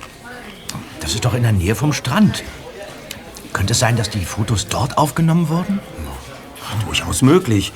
Das 1.00 1.14
ist 1.14 1.24
doch 1.24 1.33
in 1.33 1.42
der 1.42 1.53
Nähe 1.53 1.74
vom 1.74 1.92
Strand. 1.92 2.42
Könnte 3.53 3.72
es 3.72 3.79
sein, 3.79 3.96
dass 3.96 4.11
die 4.11 4.24
Fotos 4.24 4.66
dort 4.68 4.98
aufgenommen 4.98 5.48
wurden? 5.48 5.81
Durchaus 6.85 7.22
möglich. 7.22 7.72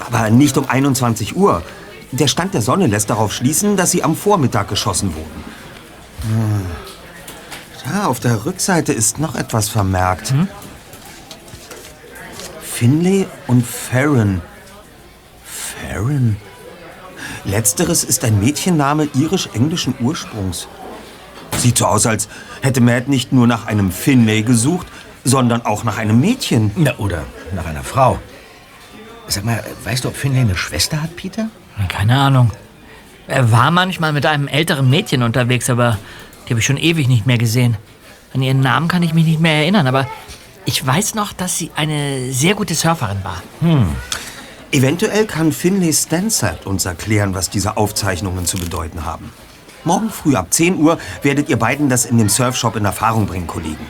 Aber 0.00 0.28
nicht 0.30 0.58
um 0.58 0.68
21 0.68 1.36
Uhr. 1.36 1.62
Der 2.10 2.28
Stand 2.28 2.52
der 2.52 2.60
Sonne 2.60 2.86
lässt 2.86 3.08
darauf 3.08 3.32
schließen, 3.32 3.76
dass 3.76 3.92
sie 3.92 4.02
am 4.02 4.14
Vormittag 4.14 4.68
geschossen 4.68 5.14
wurden. 5.14 5.44
Hm. 6.22 6.66
Da, 7.84 8.06
auf 8.06 8.20
der 8.20 8.44
Rückseite 8.44 8.92
ist 8.92 9.18
noch 9.18 9.34
etwas 9.36 9.68
vermerkt. 9.68 10.34
Finlay 12.82 13.28
und 13.46 13.64
Farron. 13.64 14.40
Farron? 15.44 16.36
Letzteres 17.44 18.02
ist 18.02 18.24
ein 18.24 18.40
Mädchenname 18.40 19.08
irisch-englischen 19.14 19.94
Ursprungs. 20.00 20.66
Sieht 21.58 21.78
so 21.78 21.86
aus, 21.86 22.06
als 22.06 22.28
hätte 22.60 22.80
Matt 22.80 23.06
nicht 23.06 23.32
nur 23.32 23.46
nach 23.46 23.66
einem 23.66 23.92
Finlay 23.92 24.42
gesucht, 24.42 24.88
sondern 25.22 25.64
auch 25.64 25.84
nach 25.84 25.96
einem 25.96 26.18
Mädchen. 26.18 26.72
Na, 26.74 26.98
oder 26.98 27.22
nach 27.54 27.66
einer 27.66 27.84
Frau. 27.84 28.18
Sag 29.28 29.44
mal, 29.44 29.62
weißt 29.84 30.02
du, 30.02 30.08
ob 30.08 30.16
Finlay 30.16 30.40
eine 30.40 30.56
Schwester 30.56 31.00
hat, 31.00 31.14
Peter? 31.14 31.50
Keine 31.86 32.18
Ahnung. 32.18 32.50
Er 33.28 33.52
war 33.52 33.70
manchmal 33.70 34.12
mit 34.12 34.26
einem 34.26 34.48
älteren 34.48 34.90
Mädchen 34.90 35.22
unterwegs, 35.22 35.70
aber 35.70 36.00
die 36.46 36.50
habe 36.50 36.58
ich 36.58 36.66
schon 36.66 36.78
ewig 36.78 37.06
nicht 37.06 37.28
mehr 37.28 37.38
gesehen. 37.38 37.76
An 38.34 38.42
ihren 38.42 38.58
Namen 38.58 38.88
kann 38.88 39.04
ich 39.04 39.14
mich 39.14 39.24
nicht 39.24 39.38
mehr 39.38 39.54
erinnern, 39.54 39.86
aber 39.86 40.08
ich 40.64 40.84
weiß 40.84 41.14
noch, 41.14 41.32
dass 41.32 41.58
sie 41.58 41.70
eine 41.74 42.32
sehr 42.32 42.54
gute 42.54 42.74
Surferin 42.74 43.22
war. 43.22 43.42
Hm. 43.60 43.88
Eventuell 44.70 45.26
kann 45.26 45.52
Finlay 45.52 45.92
Stansett 45.92 46.66
uns 46.66 46.86
erklären, 46.86 47.34
was 47.34 47.50
diese 47.50 47.76
Aufzeichnungen 47.76 48.46
zu 48.46 48.58
bedeuten 48.58 49.04
haben. 49.04 49.32
Morgen 49.84 50.10
früh 50.10 50.36
ab 50.36 50.46
10 50.50 50.78
Uhr 50.78 50.98
werdet 51.22 51.48
ihr 51.48 51.58
beiden 51.58 51.88
das 51.88 52.04
in 52.04 52.16
dem 52.16 52.28
Surfshop 52.28 52.76
in 52.76 52.84
Erfahrung 52.84 53.26
bringen, 53.26 53.46
Kollegen. 53.46 53.86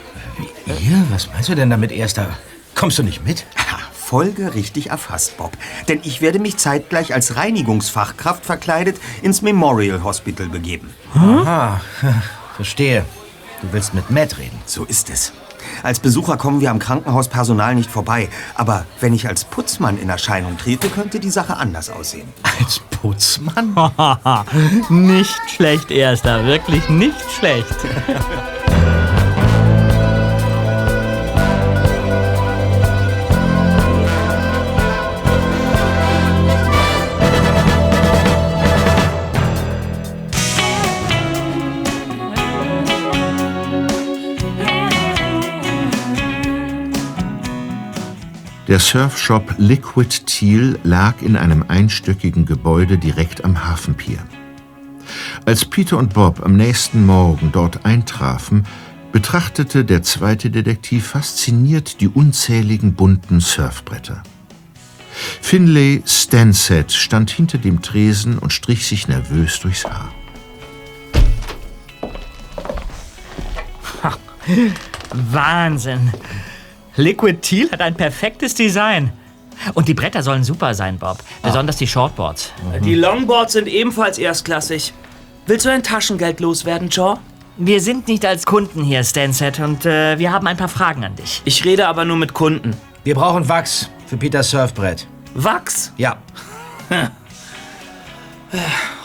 Ihr? 0.66 1.04
Was 1.10 1.28
meinst 1.32 1.48
du 1.48 1.54
denn 1.54 1.70
damit, 1.70 1.92
Erster? 1.92 2.30
Kommst 2.74 2.98
du 2.98 3.02
nicht 3.02 3.24
mit? 3.24 3.44
Folge 4.12 4.52
richtig 4.52 4.90
erfasst, 4.90 5.38
Bob. 5.38 5.56
Denn 5.88 6.00
ich 6.02 6.20
werde 6.20 6.38
mich 6.38 6.58
zeitgleich 6.58 7.14
als 7.14 7.36
Reinigungsfachkraft 7.36 8.44
verkleidet 8.44 9.00
ins 9.22 9.40
Memorial 9.40 10.04
Hospital 10.04 10.48
begeben. 10.48 10.92
Aha, 11.14 11.80
verstehe. 12.56 13.06
Du 13.62 13.72
willst 13.72 13.94
mit 13.94 14.10
Matt 14.10 14.36
reden. 14.36 14.60
So 14.66 14.84
ist 14.84 15.08
es. 15.08 15.32
Als 15.82 16.00
Besucher 16.00 16.36
kommen 16.36 16.60
wir 16.60 16.70
am 16.70 16.78
Krankenhauspersonal 16.78 17.74
nicht 17.74 17.90
vorbei. 17.90 18.28
Aber 18.54 18.86
wenn 19.00 19.14
ich 19.14 19.28
als 19.28 19.44
Putzmann 19.44 19.98
in 19.98 20.08
Erscheinung 20.08 20.56
trete, 20.58 20.88
könnte 20.88 21.20
die 21.20 21.30
Sache 21.30 21.56
anders 21.56 21.90
aussehen. 21.90 22.28
Als 22.58 22.80
Putzmann? 22.90 23.74
nicht 24.88 25.40
schlecht, 25.48 25.90
Erster. 25.90 26.44
Wirklich 26.46 26.88
nicht 26.88 27.30
schlecht. 27.32 27.76
Der 48.72 48.80
Surfshop 48.80 49.56
Liquid 49.58 50.24
Teal 50.24 50.78
lag 50.82 51.20
in 51.20 51.36
einem 51.36 51.62
einstöckigen 51.68 52.46
Gebäude 52.46 52.96
direkt 52.96 53.44
am 53.44 53.66
Hafenpier. 53.66 54.16
Als 55.44 55.66
Peter 55.66 55.98
und 55.98 56.14
Bob 56.14 56.40
am 56.42 56.56
nächsten 56.56 57.04
Morgen 57.04 57.52
dort 57.52 57.84
eintrafen, 57.84 58.64
betrachtete 59.12 59.84
der 59.84 60.02
zweite 60.02 60.48
Detektiv 60.48 61.08
fasziniert 61.08 62.00
die 62.00 62.08
unzähligen 62.08 62.94
bunten 62.94 63.40
Surfbretter. 63.40 64.22
Finlay 65.42 66.02
Stansett 66.06 66.92
stand 66.92 67.30
hinter 67.30 67.58
dem 67.58 67.82
Tresen 67.82 68.38
und 68.38 68.54
strich 68.54 68.86
sich 68.86 69.06
nervös 69.06 69.60
durchs 69.60 69.84
Haar. 69.84 70.08
Wahnsinn. 75.12 76.10
Liquid 76.96 77.40
Teal 77.40 77.70
hat 77.70 77.80
ein 77.80 77.94
perfektes 77.94 78.54
Design. 78.54 79.12
Und 79.74 79.88
die 79.88 79.94
Bretter 79.94 80.22
sollen 80.22 80.44
super 80.44 80.74
sein, 80.74 80.98
Bob. 80.98 81.18
Besonders 81.42 81.76
die 81.76 81.86
Shortboards. 81.86 82.52
Die 82.84 82.94
Longboards 82.94 83.52
sind 83.54 83.68
ebenfalls 83.68 84.18
erstklassig. 84.18 84.92
Willst 85.46 85.64
du 85.64 85.70
dein 85.70 85.82
Taschengeld 85.82 86.40
loswerden, 86.40 86.88
Jaw? 86.90 87.18
Wir 87.56 87.80
sind 87.80 88.08
nicht 88.08 88.24
als 88.24 88.46
Kunden 88.46 88.82
hier, 88.82 89.04
Stansett, 89.04 89.60
und 89.60 89.84
äh, 89.84 90.18
wir 90.18 90.32
haben 90.32 90.46
ein 90.46 90.56
paar 90.56 90.68
Fragen 90.68 91.04
an 91.04 91.14
dich. 91.16 91.42
Ich 91.44 91.64
rede 91.64 91.86
aber 91.86 92.04
nur 92.04 92.16
mit 92.16 92.32
Kunden. 92.32 92.74
Wir 93.04 93.14
brauchen 93.14 93.48
Wachs 93.48 93.90
für 94.06 94.16
Peters 94.16 94.50
Surfbrett. 94.50 95.06
Wachs? 95.34 95.92
Ja. 95.98 96.16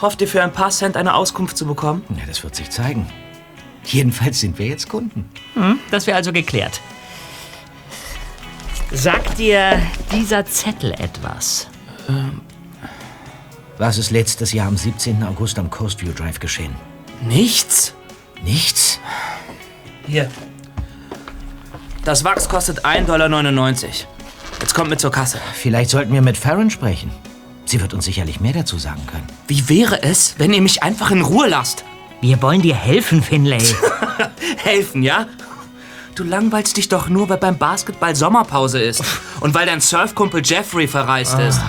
Hofft 0.02 0.21
ihr 0.21 0.28
für 0.28 0.43
ein 0.43 0.54
paar 0.54 0.69
Cent 0.69 0.97
eine 0.97 1.13
Auskunft 1.13 1.58
zu 1.58 1.65
bekommen? 1.65 2.04
Ja, 2.10 2.23
das 2.26 2.43
wird 2.43 2.56
sich 2.56 2.69
zeigen. 2.69 3.08
Jedenfalls 3.84 4.39
sind 4.39 4.60
wir 4.60 4.67
jetzt 4.67 4.89
Kunden. 4.89 5.30
Hm, 5.54 5.80
das 5.91 6.08
wäre 6.08 6.17
also 6.17 6.32
geklärt. 6.34 6.82
Sagt 8.91 9.38
dir 9.38 9.82
dieser 10.12 10.45
Zettel 10.45 10.93
etwas? 10.93 11.67
Ähm, 12.08 12.41
Was 13.78 13.97
ist 13.97 14.12
letztes 14.12 14.54
Jahr 14.54 14.67
am 14.67 14.78
17. 14.78 15.23
August 15.23 15.60
am 15.60 15.69
Coastview 15.69 16.13
Drive 16.13 16.39
geschehen? 16.39 16.73
Nichts. 17.21 17.93
Nichts? 18.43 19.00
Hier. 20.08 20.32
Das 22.06 22.23
Wachs 22.23 22.47
kostet 22.47 22.86
1,99 22.86 23.06
Dollar. 23.06 23.52
Jetzt 24.62 24.73
kommt 24.73 24.89
mit 24.89 25.02
zur 25.02 25.12
Kasse. 25.12 25.39
Vielleicht 25.54 25.89
sollten 25.89 26.13
wir 26.13 26.21
mit 26.21 26.38
Farron 26.38 26.69
sprechen. 26.69 27.12
Sie 27.65 27.82
wird 27.82 27.93
uns 27.93 28.06
sicherlich 28.06 28.39
mehr 28.39 28.54
dazu 28.54 28.78
sagen 28.78 29.06
können. 29.08 29.28
Wie 29.47 29.67
wäre 29.67 30.02
es, 30.04 30.36
wenn 30.38 30.54
ihr 30.54 30.62
mich 30.62 30.84
einfach 30.84 31.12
in 31.12 31.21
Ruhe 31.21 31.47
lasst? 31.50 31.84
Wir 32.21 32.41
wollen 32.41 32.62
dir 32.62 32.76
helfen, 32.76 33.21
Finlay. 33.21 33.62
helfen, 34.63 35.04
ja? 35.04 35.28
Du 36.18 36.24
langweilst 36.24 36.76
dich 36.76 36.90
doch 36.90 37.10
nur, 37.10 37.30
weil 37.30 37.38
beim 37.38 37.60
Basketball 37.60 38.16
Sommerpause 38.16 38.82
ist 38.82 39.04
und 39.40 39.54
weil 39.54 39.68
dein 39.68 39.80
Surfkumpel 39.80 40.42
Jeffrey 40.44 40.88
verreist 40.88 41.38
ist. 41.38 41.62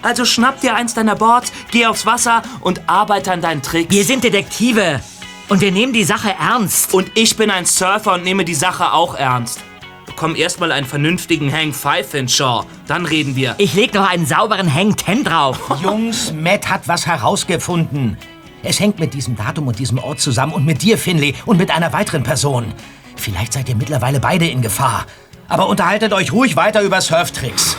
Also 0.00 0.24
schnapp 0.24 0.60
dir 0.60 0.76
eins 0.76 0.94
deiner 0.94 1.16
Boards, 1.16 1.50
geh 1.72 1.86
aufs 1.86 2.06
Wasser 2.06 2.42
und 2.60 2.88
arbeite 2.88 3.32
an 3.32 3.40
deinen 3.40 3.62
Tricks. 3.62 3.92
Wir 3.92 4.04
sind 4.04 4.22
Detektive 4.22 5.00
und 5.48 5.60
wir 5.60 5.72
nehmen 5.72 5.92
die 5.92 6.04
Sache 6.04 6.32
ernst. 6.38 6.94
Und 6.94 7.10
ich 7.16 7.36
bin 7.36 7.50
ein 7.50 7.66
Surfer 7.66 8.14
und 8.14 8.22
nehme 8.22 8.44
die 8.44 8.54
Sache 8.54 8.92
auch 8.92 9.16
ernst. 9.16 9.58
Bekomm 10.06 10.36
erstmal 10.36 10.70
einen 10.70 10.86
vernünftigen 10.86 11.52
Hang 11.52 11.72
Five 11.72 12.14
in 12.14 12.28
Shaw, 12.28 12.64
dann 12.86 13.06
reden 13.06 13.34
wir. 13.34 13.56
Ich 13.58 13.74
leg 13.74 13.92
noch 13.92 14.08
einen 14.08 14.24
sauberen 14.24 14.72
Hang 14.72 14.94
Ten 14.94 15.24
drauf. 15.24 15.58
Jungs, 15.82 16.32
Matt 16.32 16.70
hat 16.70 16.86
was 16.86 17.08
herausgefunden. 17.08 18.16
Es 18.62 18.78
hängt 18.78 19.00
mit 19.00 19.14
diesem 19.14 19.34
Datum 19.34 19.66
und 19.66 19.80
diesem 19.80 19.98
Ort 19.98 20.20
zusammen 20.20 20.52
und 20.52 20.64
mit 20.64 20.82
dir, 20.82 20.96
Finley, 20.96 21.34
und 21.44 21.56
mit 21.58 21.72
einer 21.72 21.92
weiteren 21.92 22.22
Person. 22.22 22.72
Vielleicht 23.16 23.52
seid 23.52 23.68
ihr 23.68 23.76
mittlerweile 23.76 24.20
beide 24.20 24.46
in 24.46 24.62
Gefahr. 24.62 25.06
Aber 25.48 25.68
unterhaltet 25.68 26.12
euch 26.12 26.32
ruhig 26.32 26.56
weiter 26.56 26.82
über 26.82 27.00
Surftricks. 27.00 27.76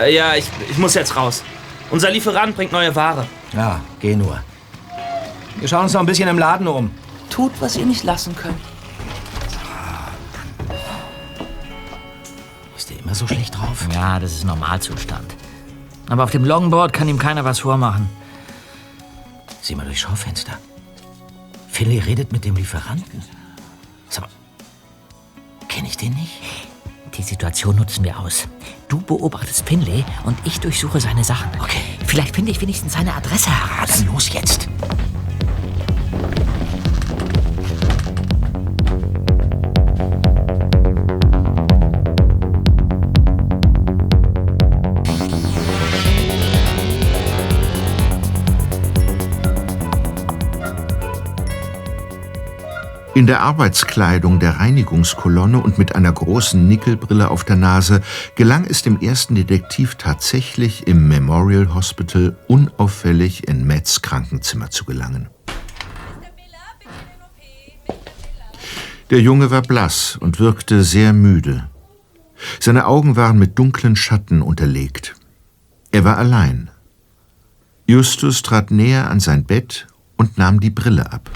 Äh, 0.00 0.14
ja, 0.14 0.34
ich, 0.34 0.46
ich 0.70 0.78
muss 0.78 0.94
jetzt 0.94 1.16
raus. 1.16 1.42
Unser 1.90 2.10
Lieferant 2.10 2.56
bringt 2.56 2.72
neue 2.72 2.94
Ware. 2.94 3.26
Ja, 3.52 3.80
geh 4.00 4.16
nur. 4.16 4.40
Wir 5.56 5.68
schauen 5.68 5.84
uns 5.84 5.92
noch 5.92 6.00
ein 6.00 6.06
bisschen 6.06 6.28
im 6.28 6.38
Laden 6.38 6.66
um. 6.66 6.90
Tut, 7.30 7.52
was 7.60 7.76
ihr 7.76 7.86
nicht 7.86 8.04
lassen 8.04 8.34
könnt. 8.36 8.60
Ist 12.76 12.90
der 12.90 12.98
immer 12.98 13.14
so 13.14 13.26
schlecht 13.26 13.56
drauf? 13.56 13.86
Ja, 13.92 14.18
das 14.18 14.32
ist 14.32 14.44
Normalzustand. 14.44 15.34
Aber 16.08 16.24
auf 16.24 16.30
dem 16.30 16.44
Longboard 16.44 16.92
kann 16.92 17.08
ihm 17.08 17.18
keiner 17.18 17.44
was 17.44 17.60
vormachen. 17.60 18.08
Sieh 19.62 19.74
mal 19.74 19.86
durchs 19.86 20.00
Schaufenster. 20.00 20.52
Finley 21.70 21.98
redet 21.98 22.32
mit 22.32 22.44
dem 22.44 22.56
Lieferanten. 22.56 23.22
Sag 24.14 24.22
mal, 24.22 24.30
kenne 25.66 25.88
ich 25.88 25.96
den 25.96 26.14
nicht? 26.14 26.40
Die 27.16 27.22
Situation 27.22 27.74
nutzen 27.74 28.04
wir 28.04 28.16
aus. 28.20 28.46
Du 28.86 29.00
beobachtest 29.00 29.68
Finlay 29.68 30.04
und 30.22 30.38
ich 30.44 30.60
durchsuche 30.60 31.00
seine 31.00 31.24
Sachen. 31.24 31.50
Okay. 31.60 31.80
Vielleicht 32.06 32.36
finde 32.36 32.52
ich 32.52 32.60
wenigstens 32.60 32.92
seine 32.92 33.12
Adresse 33.12 33.50
heraus. 33.50 33.88
Dann 33.88 34.06
los 34.06 34.32
jetzt. 34.32 34.68
In 53.14 53.28
der 53.28 53.42
Arbeitskleidung 53.42 54.40
der 54.40 54.58
Reinigungskolonne 54.58 55.60
und 55.60 55.78
mit 55.78 55.94
einer 55.94 56.10
großen 56.10 56.66
Nickelbrille 56.66 57.30
auf 57.30 57.44
der 57.44 57.54
Nase 57.54 58.02
gelang 58.34 58.64
es 58.64 58.82
dem 58.82 59.00
ersten 59.00 59.36
Detektiv 59.36 59.94
tatsächlich 59.94 60.88
im 60.88 61.06
Memorial 61.06 61.74
Hospital 61.74 62.36
unauffällig 62.48 63.46
in 63.46 63.68
Matts 63.68 64.02
Krankenzimmer 64.02 64.70
zu 64.70 64.84
gelangen. 64.84 65.28
Der 69.10 69.20
Junge 69.20 69.52
war 69.52 69.62
blass 69.62 70.16
und 70.16 70.40
wirkte 70.40 70.82
sehr 70.82 71.12
müde. 71.12 71.68
Seine 72.58 72.84
Augen 72.84 73.14
waren 73.14 73.38
mit 73.38 73.56
dunklen 73.56 73.94
Schatten 73.94 74.42
unterlegt. 74.42 75.14
Er 75.92 76.02
war 76.02 76.18
allein. 76.18 76.68
Justus 77.86 78.42
trat 78.42 78.72
näher 78.72 79.08
an 79.08 79.20
sein 79.20 79.44
Bett 79.44 79.86
und 80.16 80.36
nahm 80.36 80.58
die 80.58 80.70
Brille 80.70 81.12
ab. 81.12 81.30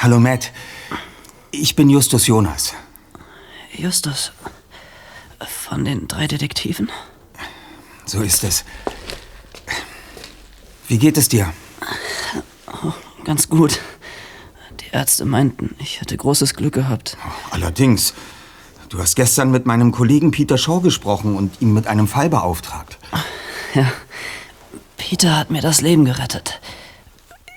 Hallo 0.00 0.20
Matt. 0.20 0.52
Ich 1.50 1.74
bin 1.74 1.90
Justus 1.90 2.28
Jonas. 2.28 2.72
Justus. 3.72 4.30
Von 5.40 5.84
den 5.84 6.06
drei 6.06 6.28
Detektiven? 6.28 6.88
So 8.04 8.20
ist 8.20 8.44
es. 8.44 8.64
Wie 10.86 10.98
geht 10.98 11.18
es 11.18 11.28
dir? 11.28 11.52
Oh, 12.84 12.92
ganz 13.24 13.48
gut. 13.48 13.80
Die 14.78 14.92
Ärzte 14.92 15.24
meinten, 15.24 15.74
ich 15.80 16.00
hätte 16.00 16.16
großes 16.16 16.54
Glück 16.54 16.74
gehabt. 16.74 17.16
Allerdings. 17.50 18.14
Du 18.90 19.00
hast 19.00 19.16
gestern 19.16 19.50
mit 19.50 19.66
meinem 19.66 19.90
Kollegen 19.90 20.30
Peter 20.30 20.58
Shaw 20.58 20.80
gesprochen 20.80 21.34
und 21.34 21.60
ihn 21.60 21.74
mit 21.74 21.88
einem 21.88 22.06
Fall 22.06 22.30
beauftragt. 22.30 22.98
Ja. 23.74 23.92
Peter 24.96 25.36
hat 25.36 25.50
mir 25.50 25.60
das 25.60 25.80
Leben 25.80 26.04
gerettet. 26.04 26.60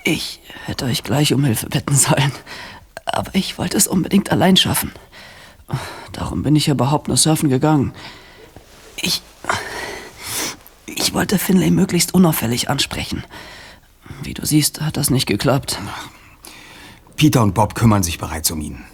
Ich 0.04 0.40
hätte 0.64 0.84
euch 0.86 1.02
gleich 1.02 1.32
um 1.32 1.44
Hilfe 1.44 1.68
bitten 1.68 1.94
sollen. 1.94 2.32
Aber 3.06 3.34
ich 3.34 3.58
wollte 3.58 3.76
es 3.76 3.86
unbedingt 3.86 4.30
allein 4.30 4.56
schaffen. 4.56 4.92
Darum 6.12 6.42
bin 6.42 6.56
ich 6.56 6.68
überhaupt 6.68 7.08
nur 7.08 7.16
surfen 7.16 7.48
gegangen. 7.48 7.92
Ich. 8.96 9.22
Ich 10.86 11.14
wollte 11.14 11.38
Finlay 11.38 11.70
möglichst 11.70 12.14
unauffällig 12.14 12.68
ansprechen. 12.68 13.24
Wie 14.22 14.34
du 14.34 14.44
siehst, 14.44 14.80
hat 14.80 14.96
das 14.96 15.10
nicht 15.10 15.26
geklappt. 15.26 15.78
Peter 17.16 17.42
und 17.42 17.54
Bob 17.54 17.74
kümmern 17.74 18.02
sich 18.02 18.18
bereits 18.18 18.50
um 18.50 18.60
ihn. 18.60 18.84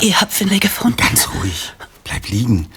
Ihr 0.00 0.20
habt 0.20 0.32
Finlay 0.32 0.58
gefunden. 0.58 0.96
Ganz 0.96 1.28
ruhig. 1.34 1.72
Bleib 2.04 2.28
liegen. 2.28 2.68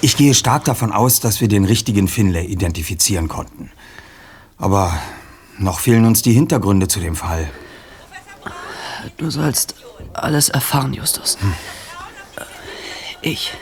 Ich 0.00 0.16
gehe 0.16 0.34
stark 0.34 0.64
davon 0.64 0.92
aus, 0.92 1.20
dass 1.20 1.40
wir 1.40 1.48
den 1.48 1.64
richtigen 1.64 2.06
Finlay 2.06 2.46
identifizieren 2.46 3.28
konnten. 3.28 3.70
Aber 4.58 4.98
Noch 5.58 5.80
fehlen 5.80 6.04
uns 6.04 6.22
die 6.22 6.32
Hintergründe 6.32 6.86
zu 6.86 7.00
dem 7.00 7.16
Fall. 7.16 7.48
Du 9.16 9.30
sollst 9.30 9.74
alles 10.12 10.48
erfahren, 10.48 10.92
Justus. 10.92 11.38
Ich. 13.22 13.54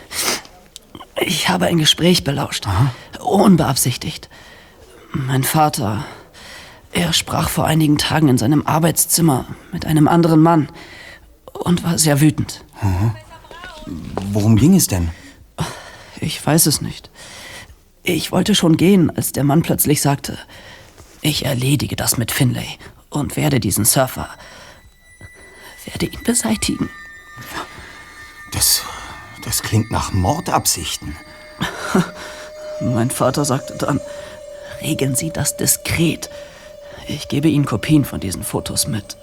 Ich 1.20 1.48
habe 1.48 1.66
ein 1.66 1.78
Gespräch 1.78 2.24
belauscht. 2.24 2.66
Unbeabsichtigt. 3.20 4.28
Mein 5.12 5.44
Vater. 5.44 6.04
Er 6.92 7.12
sprach 7.12 7.48
vor 7.48 7.64
einigen 7.64 7.98
Tagen 7.98 8.28
in 8.28 8.38
seinem 8.38 8.66
Arbeitszimmer 8.66 9.46
mit 9.72 9.86
einem 9.86 10.08
anderen 10.08 10.42
Mann 10.42 10.68
und 11.52 11.84
war 11.84 11.98
sehr 11.98 12.20
wütend. 12.20 12.64
Worum 14.32 14.56
ging 14.56 14.74
es 14.74 14.88
denn? 14.88 15.10
Ich 16.20 16.44
weiß 16.44 16.66
es 16.66 16.80
nicht. 16.80 17.10
Ich 18.02 18.32
wollte 18.32 18.54
schon 18.54 18.76
gehen, 18.76 19.10
als 19.16 19.32
der 19.32 19.44
Mann 19.44 19.62
plötzlich 19.62 20.02
sagte, 20.02 20.38
ich 21.24 21.46
erledige 21.46 21.96
das 21.96 22.18
mit 22.18 22.30
Finlay 22.30 22.78
und 23.08 23.36
werde 23.36 23.58
diesen 23.58 23.84
Surfer, 23.84 24.28
werde 25.86 26.06
ihn 26.06 26.22
beseitigen. 26.22 26.90
Das, 28.52 28.82
das 29.42 29.62
klingt 29.62 29.90
nach 29.90 30.12
Mordabsichten. 30.12 31.16
Mein 32.80 33.10
Vater 33.10 33.44
sagte 33.44 33.74
dann, 33.78 34.00
regeln 34.82 35.16
Sie 35.16 35.30
das 35.30 35.56
diskret. 35.56 36.28
Ich 37.08 37.28
gebe 37.28 37.48
Ihnen 37.48 37.64
Kopien 37.64 38.04
von 38.04 38.20
diesen 38.20 38.44
Fotos 38.44 38.86
mit. 38.86 39.16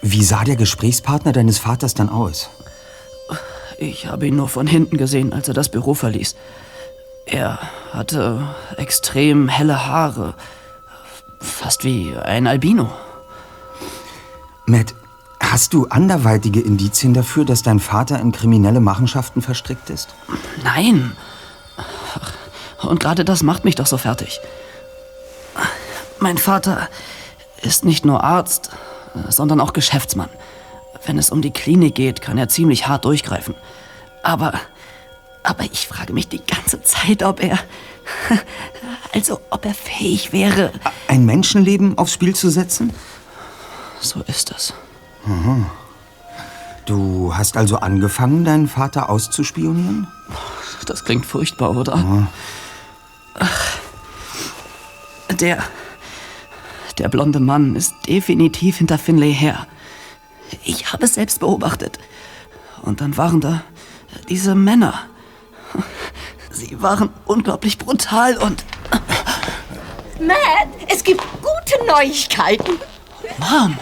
Wie 0.00 0.24
sah 0.24 0.44
der 0.44 0.56
Gesprächspartner 0.56 1.32
deines 1.32 1.58
Vaters 1.58 1.94
dann 1.94 2.08
aus? 2.08 2.48
Ich 3.76 4.06
habe 4.06 4.26
ihn 4.26 4.36
nur 4.36 4.48
von 4.48 4.66
hinten 4.66 4.96
gesehen, 4.96 5.34
als 5.34 5.48
er 5.48 5.54
das 5.54 5.68
Büro 5.68 5.92
verließ. 5.94 6.34
Er 7.26 7.58
hatte 7.92 8.54
extrem 8.76 9.48
helle 9.48 9.86
Haare, 9.86 10.34
fast 11.40 11.84
wie 11.84 12.16
ein 12.16 12.46
Albino. 12.46 12.92
Matt, 14.66 14.94
hast 15.40 15.74
du 15.74 15.86
anderweitige 15.88 16.60
Indizien 16.60 17.14
dafür, 17.14 17.44
dass 17.44 17.62
dein 17.62 17.80
Vater 17.80 18.18
in 18.20 18.32
kriminelle 18.32 18.80
Machenschaften 18.80 19.42
verstrickt 19.42 19.90
ist? 19.90 20.14
Nein. 20.62 21.16
Und 22.82 23.00
gerade 23.00 23.24
das 23.24 23.42
macht 23.42 23.64
mich 23.64 23.74
doch 23.74 23.86
so 23.86 23.96
fertig. 23.96 24.40
Mein 26.18 26.38
Vater 26.38 26.88
ist 27.62 27.84
nicht 27.84 28.04
nur 28.04 28.22
Arzt, 28.22 28.70
sondern 29.28 29.60
auch 29.60 29.72
Geschäftsmann. 29.72 30.30
Wenn 31.06 31.18
es 31.18 31.30
um 31.30 31.42
die 31.42 31.52
Klinik 31.52 31.94
geht, 31.94 32.20
kann 32.20 32.38
er 32.38 32.48
ziemlich 32.48 32.88
hart 32.88 33.04
durchgreifen. 33.04 33.54
Aber, 34.22 34.54
aber 35.44 35.64
ich 35.64 35.86
frage 35.86 36.12
mich 36.12 36.28
die 36.28 36.44
ganze 36.44 36.82
Zeit, 36.82 37.22
ob 37.22 37.42
er, 37.42 37.58
also 39.12 39.40
ob 39.50 39.64
er 39.64 39.74
fähig 39.74 40.32
wäre. 40.32 40.72
Ein 41.06 41.24
Menschenleben 41.24 41.96
aufs 41.98 42.12
Spiel 42.12 42.34
zu 42.34 42.50
setzen? 42.50 42.92
So 44.00 44.20
ist 44.26 44.50
es. 44.50 44.74
Mhm. 45.24 45.66
Du 46.86 47.34
hast 47.34 47.56
also 47.56 47.76
angefangen, 47.76 48.44
deinen 48.44 48.68
Vater 48.68 49.08
auszuspionieren? 49.08 50.06
Das 50.86 51.04
klingt 51.04 51.24
furchtbar, 51.24 51.76
oder? 51.76 52.28
Ach, 53.38 53.78
der, 55.40 55.62
der 56.98 57.08
blonde 57.08 57.40
Mann 57.40 57.76
ist 57.76 57.94
definitiv 58.06 58.78
hinter 58.78 58.98
Finlay 58.98 59.32
her. 59.32 59.66
Ich 60.64 60.92
habe 60.92 61.04
es 61.04 61.14
selbst 61.14 61.40
beobachtet. 61.40 61.98
Und 62.82 63.00
dann 63.00 63.16
waren 63.16 63.40
da 63.40 63.62
diese 64.28 64.54
Männer. 64.54 65.06
Sie 66.50 66.80
waren 66.82 67.10
unglaublich 67.26 67.78
brutal 67.78 68.36
und... 68.38 68.64
Matt, 70.20 70.68
es 70.88 71.02
gibt 71.02 71.22
gute 71.42 71.86
Neuigkeiten. 71.86 72.78
Mom! 73.38 73.76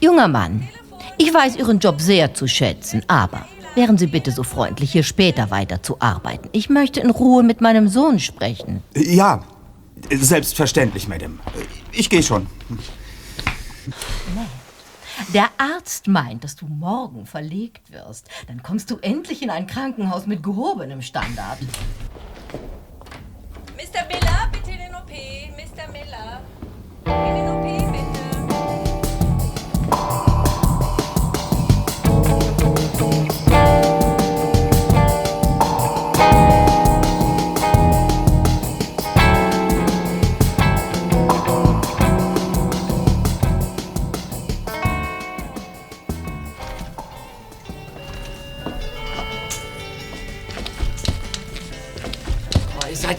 Junger 0.00 0.28
Mann, 0.28 0.68
ich 1.16 1.32
weiß 1.32 1.56
Ihren 1.56 1.78
Job 1.78 2.00
sehr 2.00 2.34
zu 2.34 2.46
schätzen, 2.46 3.02
aber 3.06 3.46
wären 3.74 3.96
Sie 3.96 4.06
bitte 4.06 4.32
so 4.32 4.42
freundlich, 4.42 4.92
hier 4.92 5.02
später 5.02 5.50
weiterzuarbeiten. 5.50 6.50
Ich 6.52 6.68
möchte 6.68 7.00
in 7.00 7.10
Ruhe 7.10 7.42
mit 7.42 7.60
meinem 7.60 7.88
Sohn 7.88 8.18
sprechen. 8.18 8.82
Ja, 8.94 9.44
selbstverständlich, 10.10 11.08
Madame. 11.08 11.38
Ich 11.92 12.10
gehe 12.10 12.22
schon. 12.22 12.46
Der 15.34 15.50
Arzt 15.58 16.06
meint, 16.06 16.44
dass 16.44 16.54
du 16.54 16.66
morgen 16.66 17.26
verlegt 17.26 17.90
wirst. 17.90 18.28
Dann 18.46 18.62
kommst 18.62 18.88
du 18.92 18.98
endlich 18.98 19.42
in 19.42 19.50
ein 19.50 19.66
Krankenhaus 19.66 20.26
mit 20.26 20.44
gehobenem 20.44 21.02
Standard. 21.02 21.58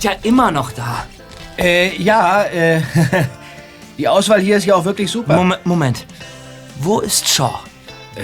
Ja 0.06 0.12
immer 0.24 0.52
noch 0.52 0.72
da. 0.72 1.06
Äh, 1.58 1.96
ja, 2.02 2.44
äh, 2.44 2.82
die 3.98 4.08
Auswahl 4.08 4.40
hier 4.40 4.58
ist 4.58 4.66
ja 4.66 4.76
auch 4.76 4.86
wirklich 4.86 5.10
super. 5.12 5.36
Moment, 5.36 5.66
Moment. 5.66 6.06
Wo 6.78 7.00
ist 7.00 7.28
Shaw? 7.28 7.60
Äh, 8.16 8.22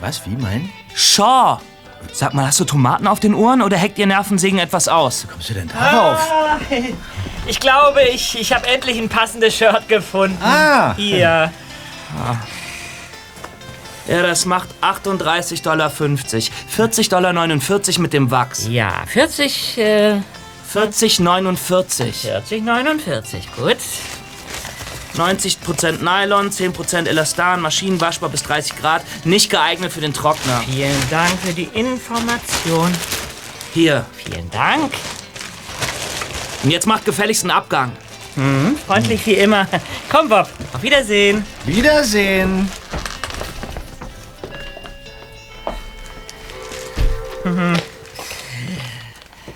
was, 0.00 0.24
wie 0.26 0.36
mein? 0.36 0.70
Shaw! 0.94 1.58
Sag 2.12 2.34
mal, 2.34 2.46
hast 2.46 2.58
du 2.60 2.64
Tomaten 2.64 3.06
auf 3.06 3.20
den 3.20 3.34
Ohren 3.34 3.62
oder 3.62 3.78
hackt 3.78 3.98
ihr 3.98 4.06
Nervensägen 4.06 4.58
etwas 4.58 4.88
aus? 4.88 5.24
Wie 5.24 5.28
kommst 5.28 5.50
du 5.50 5.54
denn 5.54 5.68
darauf? 5.68 6.18
Ah, 6.30 6.58
ich 7.46 7.60
glaube, 7.60 8.02
ich, 8.12 8.38
ich 8.38 8.52
habe 8.52 8.66
endlich 8.66 8.98
ein 8.98 9.08
passendes 9.08 9.54
Shirt 9.54 9.88
gefunden. 9.88 10.36
Ah. 10.42 10.94
Hier. 10.96 11.52
Ah. 12.18 12.36
Ja, 14.08 14.22
das 14.22 14.46
macht 14.46 14.68
38,50 14.82 15.62
Dollar. 15.62 15.88
40,49 15.88 17.08
Dollar 17.08 18.00
mit 18.00 18.12
dem 18.12 18.30
Wachs. 18.30 18.66
Ja, 18.68 19.04
40, 19.06 19.78
äh... 19.78 20.20
40,49. 20.74 22.26
40,49, 22.48 23.56
gut. 23.56 23.76
90% 25.16 25.98
Nylon, 26.02 26.50
10% 26.50 27.06
Elastan, 27.06 27.60
maschinenwaschbar 27.60 28.30
bis 28.30 28.42
30 28.44 28.76
Grad, 28.76 29.04
nicht 29.24 29.50
geeignet 29.50 29.92
für 29.92 30.00
den 30.00 30.14
Trockner. 30.14 30.62
Vielen 30.64 31.10
Dank 31.10 31.38
für 31.40 31.52
die 31.52 31.68
Information. 31.74 32.90
Hier. 33.74 34.06
Vielen 34.16 34.50
Dank. 34.50 34.92
Und 36.62 36.70
jetzt 36.70 36.86
macht 36.86 37.04
gefälligst 37.04 37.44
einen 37.44 37.50
Abgang. 37.50 37.92
Mhm, 38.36 38.78
freundlich 38.86 39.26
wie 39.26 39.34
immer. 39.34 39.66
Komm, 40.10 40.28
Bob. 40.30 40.48
Auf 40.72 40.82
Wiedersehen. 40.82 41.44
Wiedersehen. 41.64 42.70
Mhm. 47.44 47.74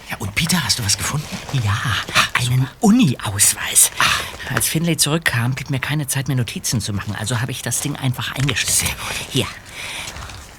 Ja, 0.09 0.16
und 0.18 0.32
Peter, 0.36 0.62
hast 0.64 0.78
du 0.78 0.84
was 0.84 0.97
gefunden? 0.97 1.26
Ja, 1.64 1.76
einen 2.34 2.68
Uni-Ausweis. 2.80 3.90
Als 4.54 4.68
Finlay 4.68 4.96
zurückkam, 4.96 5.54
blieb 5.54 5.70
mir 5.70 5.80
keine 5.80 6.07
Zeit 6.07 6.28
mehr 6.28 6.36
Notizen 6.36 6.80
zu 6.80 6.92
machen, 6.92 7.14
also 7.18 7.40
habe 7.40 7.50
ich 7.50 7.62
das 7.62 7.80
Ding 7.80 7.96
einfach 7.96 8.34
eingestellt. 8.34 8.76
Sehr 8.76 8.88
gut. 8.88 9.16
Hier. 9.30 9.46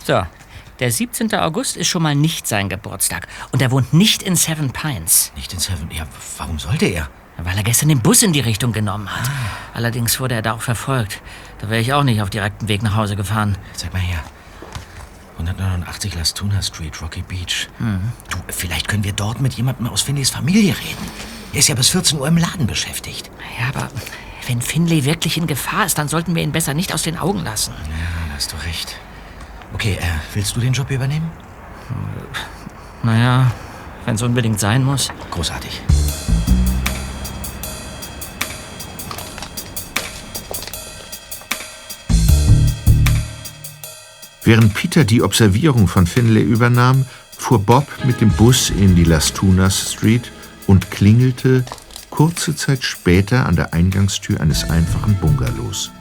So, 0.05 0.23
der 0.79 0.91
17. 0.91 1.33
August 1.35 1.75
ist 1.77 1.87
schon 1.87 2.03
mal 2.03 2.15
nicht 2.15 2.47
sein 2.47 2.69
Geburtstag 2.69 3.27
und 3.51 3.61
er 3.61 3.71
wohnt 3.71 3.93
nicht 3.93 4.21
in 4.21 4.35
Seven 4.35 4.71
Pines. 4.71 5.31
Nicht 5.35 5.53
in 5.53 5.59
Seven? 5.59 5.89
Ja, 5.91 6.05
warum 6.37 6.59
sollte 6.59 6.85
er? 6.85 7.09
Weil 7.37 7.57
er 7.57 7.63
gestern 7.63 7.89
den 7.89 8.01
Bus 8.01 8.23
in 8.23 8.33
die 8.33 8.39
Richtung 8.39 8.73
genommen 8.73 9.09
hat. 9.15 9.29
Allerdings 9.73 10.19
wurde 10.19 10.35
er 10.35 10.41
da 10.41 10.53
auch 10.53 10.61
verfolgt. 10.61 11.21
Da 11.59 11.69
wäre 11.69 11.81
ich 11.81 11.93
auch 11.93 12.03
nicht 12.03 12.21
auf 12.21 12.29
direktem 12.29 12.67
Weg 12.67 12.81
nach 12.81 12.95
Hause 12.95 13.15
gefahren. 13.15 13.57
Zeig 13.73 13.93
mal 13.93 14.01
her. 14.01 14.23
189 15.37 16.15
Las 16.15 16.33
Tunas 16.33 16.67
Street, 16.67 17.01
Rocky 17.01 17.21
Beach. 17.21 17.69
Mhm. 17.79 18.11
Du, 18.29 18.37
vielleicht 18.47 18.87
können 18.87 19.03
wir 19.03 19.13
dort 19.13 19.39
mit 19.39 19.53
jemandem 19.53 19.87
aus 19.87 20.01
Finleys 20.01 20.29
Familie 20.29 20.71
reden. 20.71 21.11
Er 21.53 21.59
ist 21.59 21.69
ja 21.69 21.75
bis 21.75 21.89
14 21.89 22.19
Uhr 22.19 22.27
im 22.27 22.37
Laden 22.37 22.67
beschäftigt. 22.67 23.31
Ja, 23.59 23.69
aber 23.69 23.89
wenn 24.47 24.61
Finlay 24.61 25.03
wirklich 25.03 25.37
in 25.37 25.47
Gefahr 25.47 25.85
ist, 25.85 25.97
dann 25.97 26.07
sollten 26.07 26.35
wir 26.35 26.43
ihn 26.43 26.51
besser 26.51 26.73
nicht 26.73 26.93
aus 26.93 27.03
den 27.03 27.17
Augen 27.17 27.43
lassen. 27.43 27.73
Ja, 27.73 28.27
da 28.29 28.35
hast 28.35 28.53
du 28.53 28.57
recht. 28.65 28.95
Okay, 29.73 29.97
äh, 29.99 30.05
willst 30.33 30.55
du 30.55 30.59
den 30.59 30.73
Job 30.73 30.89
übernehmen? 30.89 31.29
Naja, 33.03 33.51
wenn 34.05 34.15
es 34.15 34.21
unbedingt 34.21 34.59
sein 34.59 34.83
muss. 34.83 35.09
Großartig. 35.31 35.81
Während 44.47 44.73
Peter 44.75 45.03
die 45.03 45.23
Observierung 45.23 45.89
von 45.89 46.07
Finlay 46.07 46.41
übernahm, 46.41 47.05
fuhr 47.31 47.59
Bob 47.59 47.85
mit 48.05 48.21
dem 48.21 48.29
Bus 48.29 48.69
in 48.69 48.95
die 48.95 49.03
Las 49.03 49.33
Tunas 49.33 49.91
Street 49.91 50.31
und 50.67 50.89
klingelte, 50.89 51.65
kurze 52.11 52.55
Zeit 52.55 52.81
später 52.85 53.45
an 53.45 53.57
der 53.57 53.73
Eingangstür 53.73 54.39
eines 54.39 54.69
einfachen 54.69 55.15
Bungalows. 55.15 55.91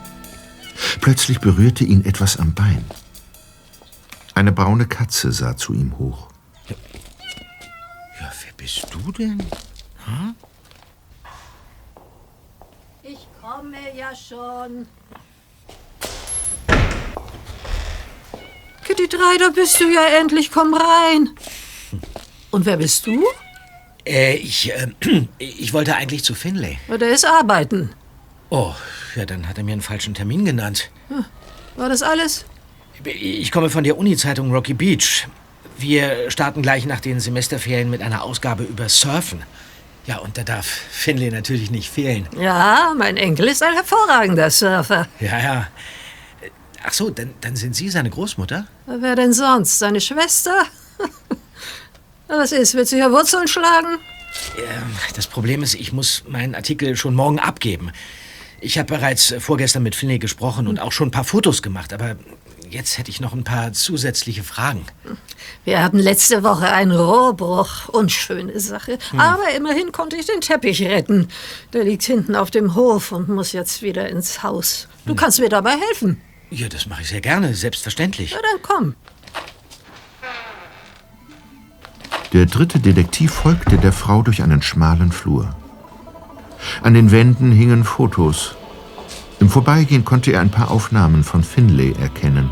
Plötzlich 1.01 1.41
berührte 1.41 1.83
ihn 1.83 2.05
etwas 2.05 2.37
am 2.37 2.53
Bein. 2.53 2.85
Eine 4.33 4.53
braune 4.53 4.85
Katze 4.85 5.33
sah 5.33 5.57
zu 5.57 5.73
ihm 5.73 5.97
hoch. 5.97 6.29
Ja, 6.69 6.75
wer 8.21 8.53
bist 8.55 8.87
du 8.93 9.11
denn? 9.11 9.43
Hm? 10.05 10.35
Ich 13.03 13.27
komme 13.41 13.93
ja 13.93 14.15
schon. 14.15 14.87
Kitty 18.87 19.07
3, 19.09 19.37
da 19.39 19.49
bist 19.49 19.79
du 19.81 19.89
ja 19.91 20.05
endlich. 20.19 20.49
Komm 20.51 20.73
rein. 20.73 21.31
Und 22.51 22.65
wer 22.65 22.77
bist 22.77 23.05
du? 23.05 23.21
Äh, 24.05 24.35
ich, 24.37 24.71
äh, 24.71 24.87
ich 25.37 25.73
wollte 25.73 25.95
eigentlich 25.95 26.23
zu 26.23 26.33
Finlay. 26.33 26.79
Der 26.87 27.09
ist 27.09 27.25
arbeiten. 27.25 27.91
Oh, 28.49 28.73
ja, 29.15 29.25
dann 29.25 29.47
hat 29.49 29.57
er 29.57 29.65
mir 29.65 29.73
einen 29.73 29.81
falschen 29.81 30.13
Termin 30.13 30.45
genannt. 30.45 30.89
Hm, 31.09 31.25
War 31.75 31.89
das 31.89 32.01
alles? 32.01 32.45
Ich 33.03 33.51
komme 33.51 33.69
von 33.69 33.83
der 33.83 33.97
Uni-Zeitung 33.97 34.51
Rocky 34.53 34.73
Beach. 34.73 35.27
Wir 35.77 36.31
starten 36.31 36.61
gleich 36.61 36.85
nach 36.85 37.01
den 37.01 37.19
Semesterferien 37.19 37.89
mit 37.89 38.01
einer 38.01 38.23
Ausgabe 38.23 38.63
über 38.63 38.87
Surfen. 38.87 39.43
Ja, 40.05 40.19
und 40.19 40.37
da 40.37 40.43
darf 40.43 40.65
Finlay 40.65 41.29
natürlich 41.29 41.69
nicht 41.69 41.89
fehlen. 41.91 42.27
Ja, 42.39 42.93
mein 42.97 43.17
Enkel 43.17 43.49
ist 43.49 43.61
ein 43.61 43.73
hervorragender 43.73 44.49
Surfer. 44.49 45.07
Ja, 45.19 45.37
ja. 45.39 45.67
Ach 46.83 46.93
so, 46.93 47.09
dann, 47.09 47.33
dann 47.41 47.55
sind 47.55 47.75
Sie 47.75 47.89
seine 47.89 48.09
Großmutter? 48.09 48.67
Wer 48.85 49.15
denn 49.15 49.33
sonst? 49.33 49.79
Seine 49.79 49.99
Schwester? 50.01 50.63
Was 52.27 52.51
ist? 52.51 52.73
Willst 52.75 52.91
du 52.91 52.97
hier 52.97 53.11
Wurzeln 53.11 53.47
schlagen? 53.47 53.99
Ähm, 54.57 54.95
Das 55.15 55.27
Problem 55.27 55.63
ist, 55.63 55.75
ich 55.75 55.93
muss 55.93 56.23
meinen 56.27 56.55
Artikel 56.55 56.95
schon 56.95 57.15
morgen 57.15 57.39
abgeben. 57.39 57.91
Ich 58.59 58.77
habe 58.77 58.95
bereits 58.97 59.33
vorgestern 59.39 59.83
mit 59.83 59.95
Finlay 59.95 60.17
gesprochen 60.19 60.67
und 60.67 60.79
auch 60.79 60.91
schon 60.91 61.09
ein 61.09 61.11
paar 61.11 61.23
Fotos 61.23 61.61
gemacht, 61.61 61.93
aber 61.93 62.15
jetzt 62.69 62.97
hätte 62.97 63.11
ich 63.11 63.21
noch 63.21 63.33
ein 63.33 63.43
paar 63.43 63.71
zusätzliche 63.71 64.43
Fragen. 64.43 64.83
Wir 65.63 65.83
hatten 65.83 65.99
letzte 65.99 66.43
Woche 66.43 66.71
einen 66.71 66.91
Rohrbruch. 66.91 67.87
Unschöne 67.89 68.59
Sache. 68.59 68.97
Aber 69.15 69.51
immerhin 69.55 69.91
konnte 69.91 70.15
ich 70.17 70.25
den 70.25 70.41
Teppich 70.41 70.81
retten. 70.81 71.29
Der 71.71 71.83
liegt 71.83 72.03
hinten 72.03 72.35
auf 72.35 72.49
dem 72.51 72.73
Hof 72.75 73.11
und 73.11 73.29
muss 73.29 73.51
jetzt 73.51 73.83
wieder 73.83 74.09
ins 74.09 74.41
Haus. 74.43 74.87
Du 75.05 75.15
kannst 75.15 75.39
mir 75.39 75.49
dabei 75.49 75.75
helfen. 75.77 76.19
Ja, 76.49 76.69
das 76.69 76.85
mache 76.85 77.01
ich 77.01 77.09
sehr 77.09 77.21
gerne, 77.21 77.53
selbstverständlich. 77.53 78.33
Na 78.33 78.41
dann 78.41 78.61
komm. 78.61 78.95
Der 82.33 82.45
dritte 82.45 82.79
Detektiv 82.79 83.31
folgte 83.31 83.77
der 83.77 83.93
Frau 83.93 84.21
durch 84.21 84.41
einen 84.43 84.61
schmalen 84.61 85.11
Flur. 85.11 85.55
An 86.83 86.93
den 86.93 87.11
Wänden 87.11 87.51
hingen 87.51 87.83
Fotos. 87.83 88.55
Im 89.39 89.49
Vorbeigehen 89.49 90.03
konnte 90.03 90.31
er 90.31 90.41
ein 90.41 90.51
paar 90.51 90.71
Aufnahmen 90.71 91.23
von 91.23 91.43
Finlay 91.43 91.93
erkennen. 91.99 92.51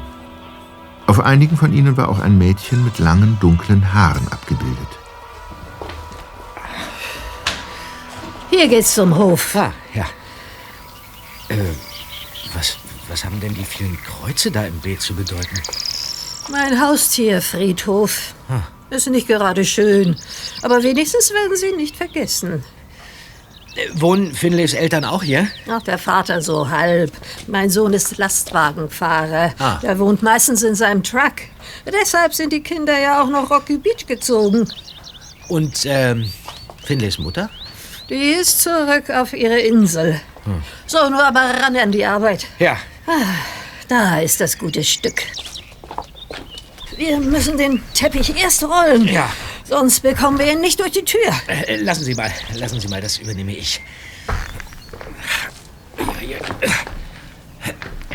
Auf 1.07 1.19
einigen 1.19 1.57
von 1.57 1.73
ihnen 1.73 1.97
war 1.97 2.09
auch 2.09 2.19
ein 2.19 2.37
Mädchen 2.37 2.83
mit 2.83 2.99
langen, 2.99 3.37
dunklen 3.39 3.93
Haaren 3.93 4.27
abgebildet. 4.29 4.87
Hier 8.49 8.67
geht's 8.67 8.93
zum 8.93 9.15
Hof. 9.15 9.55
Ah, 9.55 9.73
ja. 9.93 10.05
Äh, 11.49 11.73
was, 12.53 12.77
was 13.15 13.23
haben 13.23 13.39
denn 13.39 13.53
die 13.53 13.63
vielen 13.63 13.97
Kreuze 14.03 14.51
da 14.51 14.65
im 14.65 14.77
Beet 14.81 15.01
zu 15.01 15.13
bedeuten? 15.15 15.61
Mein 16.51 16.81
Haustierfriedhof. 16.81 18.33
Ist 18.89 19.07
nicht 19.07 19.25
gerade 19.25 19.63
schön. 19.63 20.17
Aber 20.61 20.83
wenigstens 20.83 21.31
werden 21.31 21.55
sie 21.55 21.71
nicht 21.77 21.95
vergessen. 21.95 22.61
Wohnen 23.93 24.33
Finlays 24.33 24.73
Eltern 24.73 25.05
auch 25.05 25.23
hier? 25.23 25.47
Ach, 25.69 25.81
der 25.83 25.97
Vater 25.97 26.41
so 26.41 26.69
halb. 26.69 27.09
Mein 27.47 27.69
Sohn 27.69 27.93
ist 27.93 28.17
Lastwagenfahrer. 28.17 29.53
Ah. 29.59 29.79
Er 29.81 29.97
wohnt 29.97 30.21
meistens 30.21 30.61
in 30.63 30.75
seinem 30.75 31.01
Truck. 31.01 31.35
Deshalb 31.85 32.33
sind 32.33 32.51
die 32.51 32.63
Kinder 32.63 32.99
ja 32.99 33.23
auch 33.23 33.29
nach 33.29 33.49
Rocky 33.49 33.77
Beach 33.77 34.05
gezogen. 34.05 34.69
Und, 35.47 35.85
ähm, 35.85 36.29
Finlays 36.83 37.17
Mutter? 37.17 37.49
Die 38.09 38.31
ist 38.31 38.61
zurück 38.61 39.09
auf 39.09 39.31
ihre 39.31 39.59
Insel. 39.59 40.19
Hm. 40.43 40.61
So, 40.85 41.09
nur 41.09 41.23
aber 41.23 41.39
ran 41.39 41.77
an 41.77 41.93
die 41.93 42.05
Arbeit. 42.05 42.47
Ja. 42.59 42.77
Ah, 43.07 43.35
da 43.87 44.19
ist 44.19 44.41
das 44.41 44.57
gute 44.57 44.83
Stück. 44.83 45.23
Wir 46.97 47.19
müssen 47.19 47.57
den 47.57 47.83
Teppich 47.93 48.35
erst 48.41 48.63
rollen. 48.63 49.07
Ja. 49.07 49.29
Sonst 49.63 50.01
bekommen 50.01 50.39
wir 50.39 50.51
ihn 50.51 50.61
nicht 50.61 50.79
durch 50.79 50.91
die 50.91 51.03
Tür. 51.03 51.31
Äh, 51.47 51.77
lassen 51.77 52.03
Sie 52.03 52.15
mal, 52.15 52.31
lassen 52.53 52.79
Sie 52.79 52.87
mal, 52.87 53.01
das 53.01 53.17
übernehme 53.17 53.55
ich. 53.55 53.81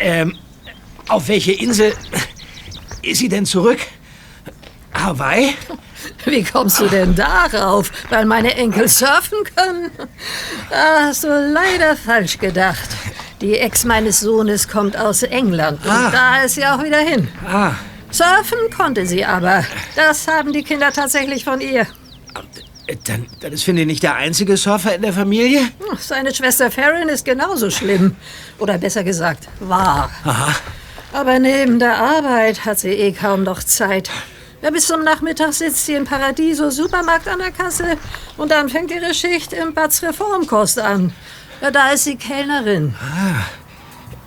Ähm, 0.00 0.38
auf 1.08 1.28
welche 1.28 1.52
Insel 1.52 1.94
ist 3.02 3.18
sie 3.18 3.28
denn 3.28 3.44
zurück? 3.44 3.80
Hawaii? 4.94 5.54
Wie 6.24 6.42
kommst 6.42 6.80
du 6.80 6.88
denn 6.88 7.14
darauf? 7.14 7.90
Weil 8.08 8.24
meine 8.24 8.54
Enkel 8.54 8.88
surfen 8.88 9.38
können? 9.54 9.90
Da 10.70 11.04
hast 11.06 11.24
du 11.24 11.28
leider 11.28 11.96
falsch 11.96 12.38
gedacht. 12.38 12.88
Die 13.40 13.58
Ex 13.58 13.84
meines 13.84 14.20
Sohnes 14.20 14.68
kommt 14.68 14.96
aus 14.98 15.22
England 15.22 15.84
und 15.84 15.90
Ah. 15.90 16.10
da 16.10 16.42
ist 16.42 16.56
sie 16.56 16.66
auch 16.66 16.82
wieder 16.84 16.98
hin. 16.98 17.28
Ah, 17.46 17.72
Surfen 18.10 18.58
konnte 18.76 19.06
sie 19.06 19.24
aber. 19.24 19.64
Das 19.96 20.26
haben 20.28 20.52
die 20.52 20.62
Kinder 20.62 20.92
tatsächlich 20.92 21.44
von 21.44 21.60
ihr. 21.60 21.86
äh, 22.86 22.96
dann, 23.06 23.26
dann 23.40 23.52
ist 23.52 23.62
Finlay 23.64 23.86
nicht 23.86 24.02
der 24.02 24.16
einzige 24.16 24.56
Surfer 24.56 24.94
in 24.96 25.02
der 25.02 25.12
Familie? 25.12 25.60
Hm, 25.60 25.96
Seine 25.98 26.34
Schwester 26.34 26.70
Farron 26.70 27.08
ist 27.08 27.24
genauso 27.24 27.70
schlimm. 27.70 28.16
Oder 28.58 28.76
besser 28.78 29.04
gesagt, 29.04 29.48
war. 29.60 30.10
Aha. 30.24 30.54
Aber 31.12 31.38
neben 31.38 31.78
der 31.78 31.96
Arbeit 31.96 32.64
hat 32.64 32.78
sie 32.78 32.90
eh 32.90 33.12
kaum 33.12 33.42
noch 33.44 33.62
Zeit. 33.62 34.10
Ja, 34.62 34.70
bis 34.70 34.86
zum 34.86 35.02
Nachmittag 35.02 35.54
sitzt 35.54 35.86
sie 35.86 35.94
im 35.94 36.04
Paradiso 36.04 36.68
Supermarkt 36.68 37.26
an 37.26 37.38
der 37.38 37.50
Kasse 37.52 37.96
und 38.36 38.50
dann 38.50 38.68
fängt 38.68 38.90
ihre 38.90 39.14
Schicht 39.14 39.54
im 39.54 39.72
Batz 39.72 40.02
Reformkost 40.02 40.78
an. 40.78 41.12
Ja, 41.60 41.70
da 41.70 41.90
ist 41.90 42.04
sie 42.04 42.16
Kellnerin. 42.16 42.94
Ah, 43.00 43.44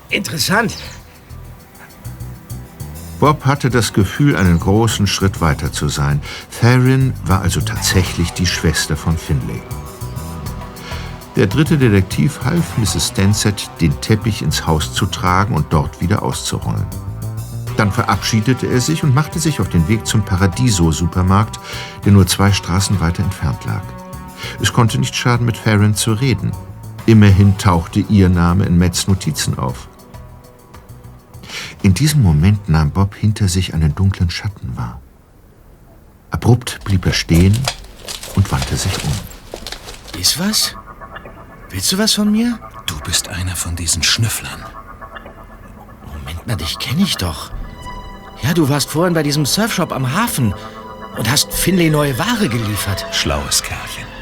interessant. 0.10 0.76
Bob 3.20 3.46
hatte 3.46 3.70
das 3.70 3.94
Gefühl, 3.94 4.36
einen 4.36 4.60
großen 4.60 5.08
Schritt 5.08 5.42
weiter 5.42 5.72
zu 5.72 5.88
sein. 5.88 6.22
Theron 6.60 7.14
war 7.26 7.42
also 7.42 7.62
tatsächlich 7.62 8.32
die 8.34 8.46
Schwester 8.46 8.98
von 8.98 9.18
Finlay. 9.18 9.62
Der 11.36 11.48
dritte 11.48 11.78
Detektiv 11.78 12.42
half 12.44 12.78
Mrs. 12.78 13.08
Stansett, 13.08 13.70
den 13.82 14.00
Teppich 14.02 14.44
ins 14.44 14.68
Haus 14.68 14.94
zu 14.94 15.08
tragen 15.08 15.56
und 15.56 15.74
dort 15.74 16.02
wieder 16.02 16.22
auszurollen. 16.22 16.86
Dann 17.78 17.92
verabschiedete 17.92 18.68
er 18.68 18.82
sich 18.82 19.04
und 19.04 19.16
machte 19.16 19.40
sich 19.40 19.60
auf 19.60 19.70
den 19.70 19.88
Weg 19.88 20.06
zum 20.06 20.24
Paradiso-Supermarkt, 20.24 21.60
der 22.06 22.12
nur 22.12 22.28
zwei 22.28 22.52
Straßen 22.52 23.00
weiter 23.00 23.24
entfernt 23.24 23.66
lag. 23.66 23.82
Es 24.62 24.74
konnte 24.74 25.00
nicht 25.00 25.16
schaden, 25.16 25.48
mit 25.48 25.58
Farron 25.58 25.96
zu 25.96 26.14
reden. 26.14 26.52
Immerhin 27.06 27.58
tauchte 27.58 28.00
ihr 28.00 28.30
Name 28.30 28.66
in 28.66 28.78
Mets 28.78 29.08
Notizen 29.08 29.58
auf. 29.58 29.90
In 31.82 31.94
diesem 31.94 32.24
Moment 32.24 32.70
nahm 32.70 32.92
Bob 32.92 33.14
hinter 33.16 33.50
sich 33.50 33.74
einen 33.74 33.94
dunklen 33.94 34.30
Schatten 34.30 34.78
wahr. 34.78 35.02
Abrupt 36.32 36.80
blieb 36.86 37.06
er 37.06 37.14
stehen 37.14 37.58
und 38.36 38.50
wandte 38.52 38.78
sich 38.78 38.94
um. 39.04 39.12
Ist 40.20 40.40
was? 40.40 40.76
Willst 41.70 41.92
du 41.92 41.98
was 41.98 42.14
von 42.14 42.32
mir? 42.32 42.58
Du 42.86 42.98
bist 43.02 43.28
einer 43.28 43.56
von 43.56 43.76
diesen 43.76 44.02
Schnüfflern. 44.02 44.64
Moment 46.08 46.48
mal, 46.48 46.56
dich 46.56 46.80
kenne 46.80 47.02
ich 47.02 47.18
doch. 47.18 47.52
Ja, 48.42 48.54
du 48.54 48.70
warst 48.70 48.90
vorhin 48.90 49.14
bei 49.14 49.24
diesem 49.24 49.46
Surfshop 49.46 49.92
am 49.92 50.14
Hafen 50.14 50.54
und 51.18 51.30
hast 51.30 51.52
Finlay 51.52 51.90
neue 51.90 52.18
Ware 52.18 52.48
geliefert. 52.48 53.06
Schlaues 53.12 53.62
Kerlchen. 53.62 54.13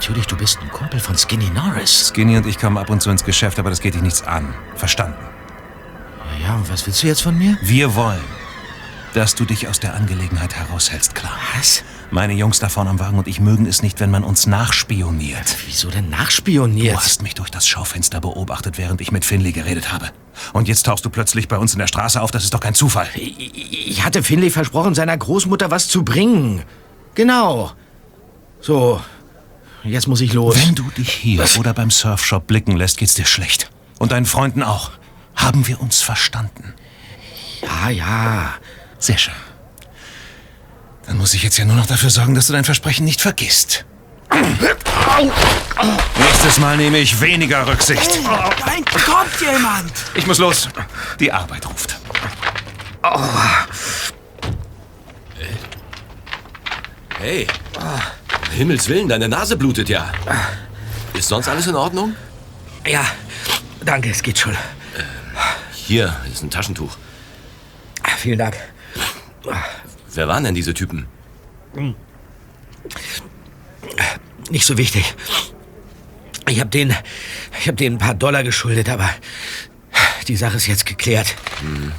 Natürlich, 0.00 0.26
du 0.26 0.34
bist 0.34 0.58
ein 0.62 0.70
Kumpel 0.70 0.98
von 0.98 1.14
Skinny 1.14 1.50
Norris. 1.50 2.08
Skinny 2.08 2.34
und 2.38 2.46
ich 2.46 2.58
kommen 2.58 2.78
ab 2.78 2.88
und 2.88 3.02
zu 3.02 3.10
ins 3.10 3.22
Geschäft, 3.22 3.58
aber 3.58 3.68
das 3.68 3.82
geht 3.82 3.92
dich 3.92 4.00
nichts 4.00 4.22
an. 4.22 4.54
Verstanden? 4.74 5.22
Ja, 6.40 6.48
ja, 6.48 6.54
und 6.54 6.70
was 6.70 6.86
willst 6.86 7.02
du 7.02 7.06
jetzt 7.06 7.20
von 7.20 7.36
mir? 7.36 7.58
Wir 7.60 7.94
wollen, 7.94 8.24
dass 9.12 9.34
du 9.34 9.44
dich 9.44 9.68
aus 9.68 9.78
der 9.78 9.92
Angelegenheit 9.92 10.54
heraushältst, 10.54 11.14
klar. 11.14 11.36
Was? 11.54 11.84
Meine 12.10 12.32
Jungs 12.32 12.60
da 12.60 12.70
vorne 12.70 12.88
am 12.88 12.98
Wagen 12.98 13.18
und 13.18 13.28
ich 13.28 13.40
mögen 13.40 13.66
es 13.66 13.82
nicht, 13.82 14.00
wenn 14.00 14.10
man 14.10 14.24
uns 14.24 14.46
nachspioniert. 14.46 15.54
Wieso 15.66 15.90
denn 15.90 16.08
nachspioniert? 16.08 16.96
Du 16.96 16.98
hast 16.98 17.20
mich 17.22 17.34
durch 17.34 17.50
das 17.50 17.68
Schaufenster 17.68 18.22
beobachtet, 18.22 18.78
während 18.78 19.02
ich 19.02 19.12
mit 19.12 19.26
Finley 19.26 19.52
geredet 19.52 19.92
habe. 19.92 20.08
Und 20.54 20.66
jetzt 20.66 20.86
tauchst 20.86 21.04
du 21.04 21.10
plötzlich 21.10 21.46
bei 21.46 21.58
uns 21.58 21.74
in 21.74 21.78
der 21.78 21.88
Straße 21.88 22.22
auf, 22.22 22.30
das 22.30 22.44
ist 22.44 22.54
doch 22.54 22.60
kein 22.60 22.72
Zufall. 22.72 23.08
Ich 23.14 24.02
hatte 24.02 24.22
Finlay 24.22 24.48
versprochen, 24.48 24.94
seiner 24.94 25.18
Großmutter 25.18 25.70
was 25.70 25.88
zu 25.88 26.04
bringen. 26.04 26.62
Genau. 27.14 27.72
So, 28.62 29.02
jetzt 29.84 30.06
muss 30.06 30.20
ich 30.20 30.32
los. 30.32 30.56
Wenn 30.56 30.74
du 30.74 30.90
dich 30.90 31.10
hier 31.10 31.44
oder 31.58 31.74
beim 31.74 31.90
Surfshop 31.90 32.46
blicken 32.46 32.76
lässt, 32.76 32.98
geht's 32.98 33.14
dir 33.14 33.26
schlecht. 33.26 33.70
Und 33.98 34.12
deinen 34.12 34.26
Freunden 34.26 34.62
auch. 34.62 34.92
Haben 35.36 35.66
wir 35.66 35.80
uns 35.80 36.02
verstanden? 36.02 36.74
Ja, 37.62 37.90
ja. 37.90 38.54
Sehr 38.98 39.18
schön. 39.18 39.34
Dann 41.06 41.16
muss 41.18 41.34
ich 41.34 41.42
jetzt 41.42 41.58
ja 41.58 41.64
nur 41.64 41.76
noch 41.76 41.86
dafür 41.86 42.10
sorgen, 42.10 42.34
dass 42.34 42.46
du 42.46 42.52
dein 42.52 42.64
Versprechen 42.64 43.04
nicht 43.04 43.20
vergisst. 43.20 43.84
Nächstes 46.18 46.58
Mal 46.60 46.76
nehme 46.76 46.98
ich 46.98 47.20
weniger 47.20 47.66
Rücksicht. 47.66 48.20
Nein, 48.66 48.84
kommt 48.84 49.40
jemand! 49.40 49.92
Ich 50.14 50.26
muss 50.26 50.38
los. 50.38 50.68
Die 51.18 51.32
Arbeit 51.32 51.66
ruft. 51.68 51.98
Hey, 57.20 57.46
Himmels 58.56 58.88
Willen, 58.88 59.06
deine 59.06 59.28
Nase 59.28 59.54
blutet 59.58 59.90
ja. 59.90 60.10
Ist 61.12 61.28
sonst 61.28 61.48
alles 61.48 61.66
in 61.66 61.74
Ordnung? 61.74 62.16
Ja, 62.86 63.04
danke, 63.84 64.08
es 64.08 64.22
geht 64.22 64.38
schon. 64.38 64.56
Hier 65.74 66.16
ist 66.32 66.42
ein 66.42 66.50
Taschentuch. 66.50 66.96
Vielen 68.16 68.38
Dank. 68.38 68.56
Wer 70.14 70.28
waren 70.28 70.44
denn 70.44 70.54
diese 70.54 70.72
Typen? 70.72 71.06
Nicht 74.50 74.64
so 74.64 74.78
wichtig. 74.78 75.14
Ich 76.48 76.58
habe 76.58 76.70
denen, 76.70 76.96
ich 77.60 77.68
habe 77.68 77.76
denen 77.76 77.96
ein 77.96 77.98
paar 77.98 78.14
Dollar 78.14 78.42
geschuldet, 78.44 78.88
aber 78.88 79.10
die 80.26 80.36
Sache 80.36 80.56
ist 80.56 80.66
jetzt 80.66 80.86
geklärt. 80.86 81.34
Hm. 81.60 81.92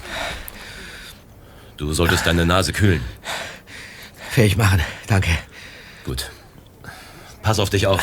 Du 1.77 1.93
solltest 1.93 2.25
deine 2.25 2.45
Nase 2.45 2.73
kühlen. 2.73 3.03
Fähig 4.31 4.55
machen, 4.55 4.79
danke. 5.07 5.29
Gut. 6.05 6.31
Pass 7.41 7.59
auf 7.59 7.69
dich 7.69 7.85
auf. 7.85 8.01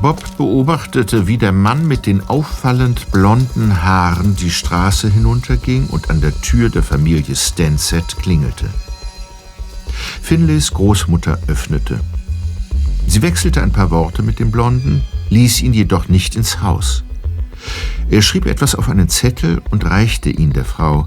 Bob 0.00 0.22
beobachtete, 0.36 1.26
wie 1.26 1.36
der 1.36 1.50
Mann 1.50 1.88
mit 1.88 2.06
den 2.06 2.20
auffallend 2.28 3.10
blonden 3.10 3.82
Haaren 3.82 4.36
die 4.36 4.52
Straße 4.52 5.10
hinunterging 5.10 5.88
und 5.88 6.10
an 6.10 6.20
der 6.20 6.40
Tür 6.42 6.68
der 6.68 6.84
Familie 6.84 7.34
Stansett 7.34 8.18
klingelte. 8.18 8.70
Finleys 10.22 10.70
Großmutter 10.70 11.40
öffnete. 11.48 11.98
Sie 13.08 13.20
wechselte 13.20 13.60
ein 13.60 13.72
paar 13.72 13.90
Worte 13.90 14.22
mit 14.22 14.38
dem 14.38 14.52
Blonden, 14.52 15.02
ließ 15.30 15.62
ihn 15.62 15.72
jedoch 15.72 16.06
nicht 16.06 16.36
ins 16.36 16.60
Haus. 16.60 17.02
Er 18.10 18.22
schrieb 18.22 18.46
etwas 18.46 18.76
auf 18.76 18.88
einen 18.88 19.08
Zettel 19.08 19.60
und 19.72 19.84
reichte 19.84 20.30
ihn 20.30 20.52
der 20.52 20.64
Frau. 20.64 21.06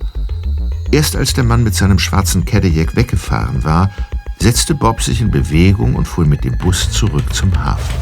Erst 0.91 1.15
als 1.15 1.33
der 1.33 1.43
Mann 1.43 1.63
mit 1.63 1.75
seinem 1.75 1.99
schwarzen 1.99 2.45
Cadillac 2.45 2.95
weggefahren 2.95 3.63
war, 3.63 3.91
setzte 4.39 4.73
Bob 4.73 5.01
sich 5.01 5.21
in 5.21 5.31
Bewegung 5.31 5.95
und 5.95 6.07
fuhr 6.07 6.25
mit 6.25 6.43
dem 6.43 6.57
Bus 6.57 6.91
zurück 6.91 7.33
zum 7.33 7.57
Hafen. 7.63 7.95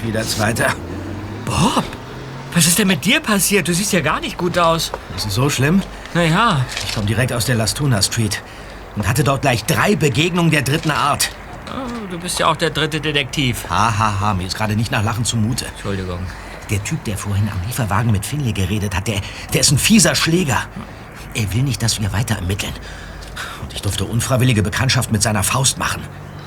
Ich 0.00 0.06
wieder, 0.06 0.22
Zweiter. 0.22 0.74
Bob, 1.44 1.84
was 2.54 2.66
ist 2.66 2.78
denn 2.78 2.88
mit 2.88 3.04
dir 3.04 3.20
passiert? 3.20 3.68
Du 3.68 3.74
siehst 3.74 3.92
ja 3.92 4.00
gar 4.00 4.20
nicht 4.20 4.36
gut 4.36 4.58
aus. 4.58 4.92
Ist 5.16 5.26
es 5.26 5.34
so 5.34 5.50
schlimm? 5.50 5.82
Naja. 6.14 6.64
Ich 6.86 6.94
komme 6.94 7.06
direkt 7.06 7.32
aus 7.32 7.44
der 7.44 7.56
Lastuna 7.56 8.02
Street 8.02 8.42
und 8.96 9.06
hatte 9.06 9.24
dort 9.24 9.42
gleich 9.42 9.64
drei 9.64 9.96
Begegnungen 9.96 10.50
der 10.50 10.62
dritten 10.62 10.90
Art. 10.90 11.30
Oh, 11.68 12.06
du 12.10 12.18
bist 12.18 12.38
ja 12.38 12.48
auch 12.48 12.56
der 12.56 12.70
dritte 12.70 13.00
Detektiv. 13.00 13.64
Hahaha, 13.68 13.98
ha, 13.98 14.20
ha, 14.20 14.34
mir 14.34 14.46
ist 14.46 14.56
gerade 14.56 14.74
nicht 14.74 14.90
nach 14.90 15.04
Lachen 15.04 15.24
zumute. 15.24 15.66
Entschuldigung. 15.66 16.20
Der 16.68 16.82
Typ, 16.82 17.04
der 17.04 17.16
vorhin 17.16 17.48
am 17.48 17.60
Lieferwagen 17.66 18.10
mit 18.12 18.26
Finley 18.26 18.52
geredet 18.52 18.96
hat, 18.96 19.06
der, 19.06 19.20
der 19.52 19.60
ist 19.60 19.70
ein 19.70 19.78
fieser 19.78 20.14
Schläger. 20.14 20.62
Er 21.34 21.52
will 21.52 21.62
nicht, 21.62 21.82
dass 21.82 22.00
wir 22.00 22.12
weiter 22.12 22.36
ermitteln. 22.36 22.72
Und 23.62 23.72
ich 23.72 23.82
durfte 23.82 24.04
unfreiwillige 24.04 24.62
Bekanntschaft 24.62 25.12
mit 25.12 25.22
seiner 25.22 25.42
Faust 25.42 25.78
machen. 25.78 26.02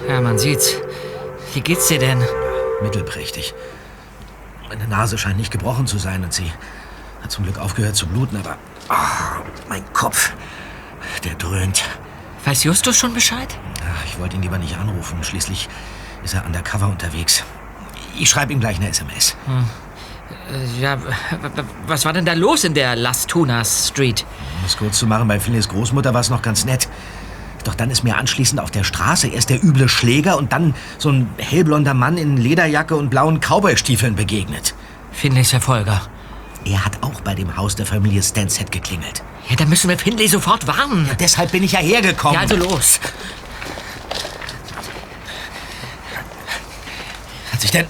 Ja, 0.07 0.19
man 0.19 0.37
sieht's. 0.37 0.75
Wie 1.53 1.61
geht's 1.61 1.87
dir 1.87 1.99
denn? 1.99 2.21
Mittelprächtig. 2.83 3.53
Meine 4.69 4.87
Nase 4.87 5.17
scheint 5.17 5.37
nicht 5.37 5.51
gebrochen 5.51 5.87
zu 5.87 5.97
sein 5.97 6.23
und 6.23 6.33
sie 6.33 6.51
hat 7.21 7.31
zum 7.31 7.45
Glück 7.45 7.57
aufgehört 7.57 7.95
zu 7.95 8.07
bluten, 8.07 8.37
aber 8.37 8.57
ah, 8.89 9.41
mein 9.69 9.83
Kopf, 9.93 10.33
der 11.23 11.35
dröhnt. 11.35 11.83
Weiß 12.45 12.63
Justus 12.63 12.97
schon 12.97 13.13
Bescheid? 13.13 13.47
Ach, 13.81 14.05
ich 14.05 14.19
wollte 14.19 14.35
ihn 14.35 14.41
lieber 14.41 14.57
nicht 14.57 14.77
anrufen. 14.77 15.23
Schließlich 15.23 15.69
ist 16.23 16.33
er 16.33 16.45
undercover 16.45 16.87
unterwegs. 16.87 17.43
Ich 18.19 18.29
schreibe 18.29 18.51
ihm 18.53 18.59
gleich 18.59 18.77
eine 18.77 18.89
SMS. 18.89 19.35
Hm. 19.45 19.65
Äh, 20.51 20.81
Ja, 20.81 20.97
was 21.87 22.03
war 22.05 22.13
denn 22.13 22.25
da 22.25 22.33
los 22.33 22.63
in 22.63 22.73
der 22.73 22.95
Las 22.95 23.27
Tunas 23.27 23.87
Street? 23.89 24.25
Um 24.59 24.65
es 24.65 24.75
kurz 24.77 24.99
zu 24.99 25.07
machen, 25.07 25.27
bei 25.27 25.39
Finleys 25.39 25.69
Großmutter 25.69 26.13
war 26.13 26.21
es 26.21 26.29
noch 26.29 26.41
ganz 26.41 26.65
nett. 26.65 26.89
Doch 27.63 27.75
dann 27.75 27.89
ist 27.89 28.03
mir 28.03 28.17
anschließend 28.17 28.59
auf 28.59 28.71
der 28.71 28.83
Straße 28.83 29.27
erst 29.27 29.49
der 29.49 29.63
üble 29.63 29.87
Schläger 29.87 30.37
und 30.37 30.51
dann 30.51 30.75
so 30.97 31.09
ein 31.09 31.29
hellblonder 31.37 31.93
Mann 31.93 32.17
in 32.17 32.37
Lederjacke 32.37 32.95
und 32.95 33.09
blauen 33.09 33.39
Cowboystiefeln 33.39 34.15
begegnet. 34.15 34.73
Finleys 35.11 35.51
Verfolger. 35.51 36.01
Er 36.65 36.85
hat 36.85 37.01
auch 37.01 37.21
bei 37.21 37.35
dem 37.35 37.55
Haus 37.57 37.75
der 37.75 37.85
Familie 37.85 38.23
Stansett 38.23 38.71
geklingelt. 38.71 39.23
Ja, 39.49 39.55
dann 39.55 39.69
müssen 39.69 39.89
wir 39.89 39.97
Finley 39.97 40.27
sofort 40.27 40.65
warnen. 40.67 41.05
Ja, 41.07 41.15
deshalb 41.15 41.51
bin 41.51 41.63
ich 41.63 41.73
ja 41.73 41.79
hergekommen. 41.79 42.35
Ja, 42.35 42.41
also 42.41 42.55
los. 42.55 42.99
Hat 47.51 47.61
sich 47.61 47.71
denn 47.71 47.85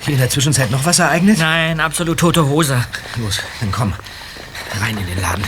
hier 0.00 0.14
in 0.14 0.20
der 0.20 0.30
Zwischenzeit 0.30 0.70
noch 0.70 0.84
was 0.84 0.98
ereignet? 0.98 1.38
Nein, 1.38 1.80
absolut 1.80 2.18
tote 2.18 2.46
Hose. 2.46 2.82
Los, 3.16 3.40
dann 3.60 3.70
komm. 3.70 3.92
Rein 4.80 4.96
in 4.96 5.06
den 5.06 5.20
Laden. 5.20 5.44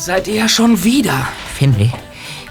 Seid 0.00 0.28
ihr 0.28 0.34
ja 0.34 0.48
schon 0.48 0.82
wieder. 0.82 1.28
Finley, 1.54 1.92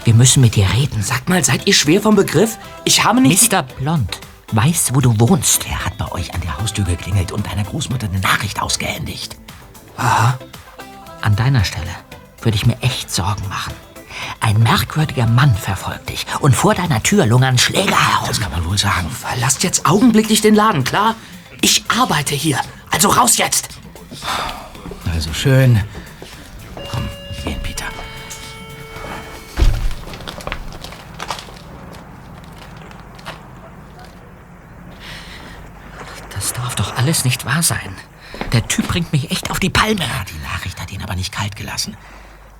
wir 0.04 0.14
müssen 0.14 0.40
mit 0.40 0.56
dir 0.56 0.66
reden. 0.72 1.02
Sag 1.02 1.28
mal, 1.28 1.44
seid 1.44 1.66
ihr 1.66 1.74
schwer 1.74 2.00
vom 2.00 2.14
Begriff? 2.16 2.58
Ich 2.84 3.04
habe 3.04 3.20
nicht... 3.20 3.52
Mr. 3.52 3.62
Blond 3.62 4.20
weiß, 4.52 4.92
wo 4.94 5.00
du 5.00 5.18
wohnst. 5.20 5.66
Er 5.68 5.84
hat 5.84 5.96
bei 5.98 6.10
euch 6.12 6.34
an 6.34 6.40
der 6.40 6.58
Haustür 6.58 6.84
geklingelt 6.84 7.32
und 7.32 7.46
deiner 7.46 7.64
Großmutter 7.64 8.08
eine 8.08 8.20
Nachricht 8.20 8.60
ausgehändigt. 8.60 9.36
Aha. 9.96 10.38
An 11.20 11.36
deiner 11.36 11.64
Stelle 11.64 11.90
würde 12.42 12.56
ich 12.56 12.66
mir 12.66 12.76
echt 12.80 13.10
Sorgen 13.12 13.46
machen. 13.48 13.74
Ein 14.40 14.58
merkwürdiger 14.60 15.26
Mann 15.26 15.54
verfolgt 15.54 16.08
dich 16.10 16.26
und 16.40 16.56
vor 16.56 16.74
deiner 16.74 17.02
Tür 17.02 17.26
lungern 17.26 17.58
Schläger 17.58 18.12
herum. 18.12 18.28
Das 18.28 18.40
kann 18.40 18.50
man 18.50 18.64
wohl 18.64 18.78
sagen. 18.78 19.08
Verlasst 19.10 19.62
jetzt 19.62 19.86
augenblicklich 19.86 20.40
den 20.40 20.54
Laden, 20.54 20.84
klar? 20.84 21.14
Ich 21.60 21.84
arbeite 21.88 22.34
hier. 22.34 22.58
Also 22.90 23.08
raus 23.08 23.38
jetzt. 23.38 23.68
Also 25.12 25.32
schön. 25.32 25.80
Alles 37.10 37.24
nicht 37.24 37.44
wahr 37.44 37.60
sein. 37.60 37.96
Der 38.52 38.68
Typ 38.68 38.86
bringt 38.86 39.12
mich 39.12 39.32
echt 39.32 39.50
auf 39.50 39.58
die 39.58 39.68
Palme. 39.68 39.98
Ja, 39.98 40.24
die 40.28 40.38
Nachricht 40.44 40.80
hat 40.80 40.92
ihn 40.92 41.02
aber 41.02 41.16
nicht 41.16 41.32
kalt 41.32 41.56
gelassen. 41.56 41.96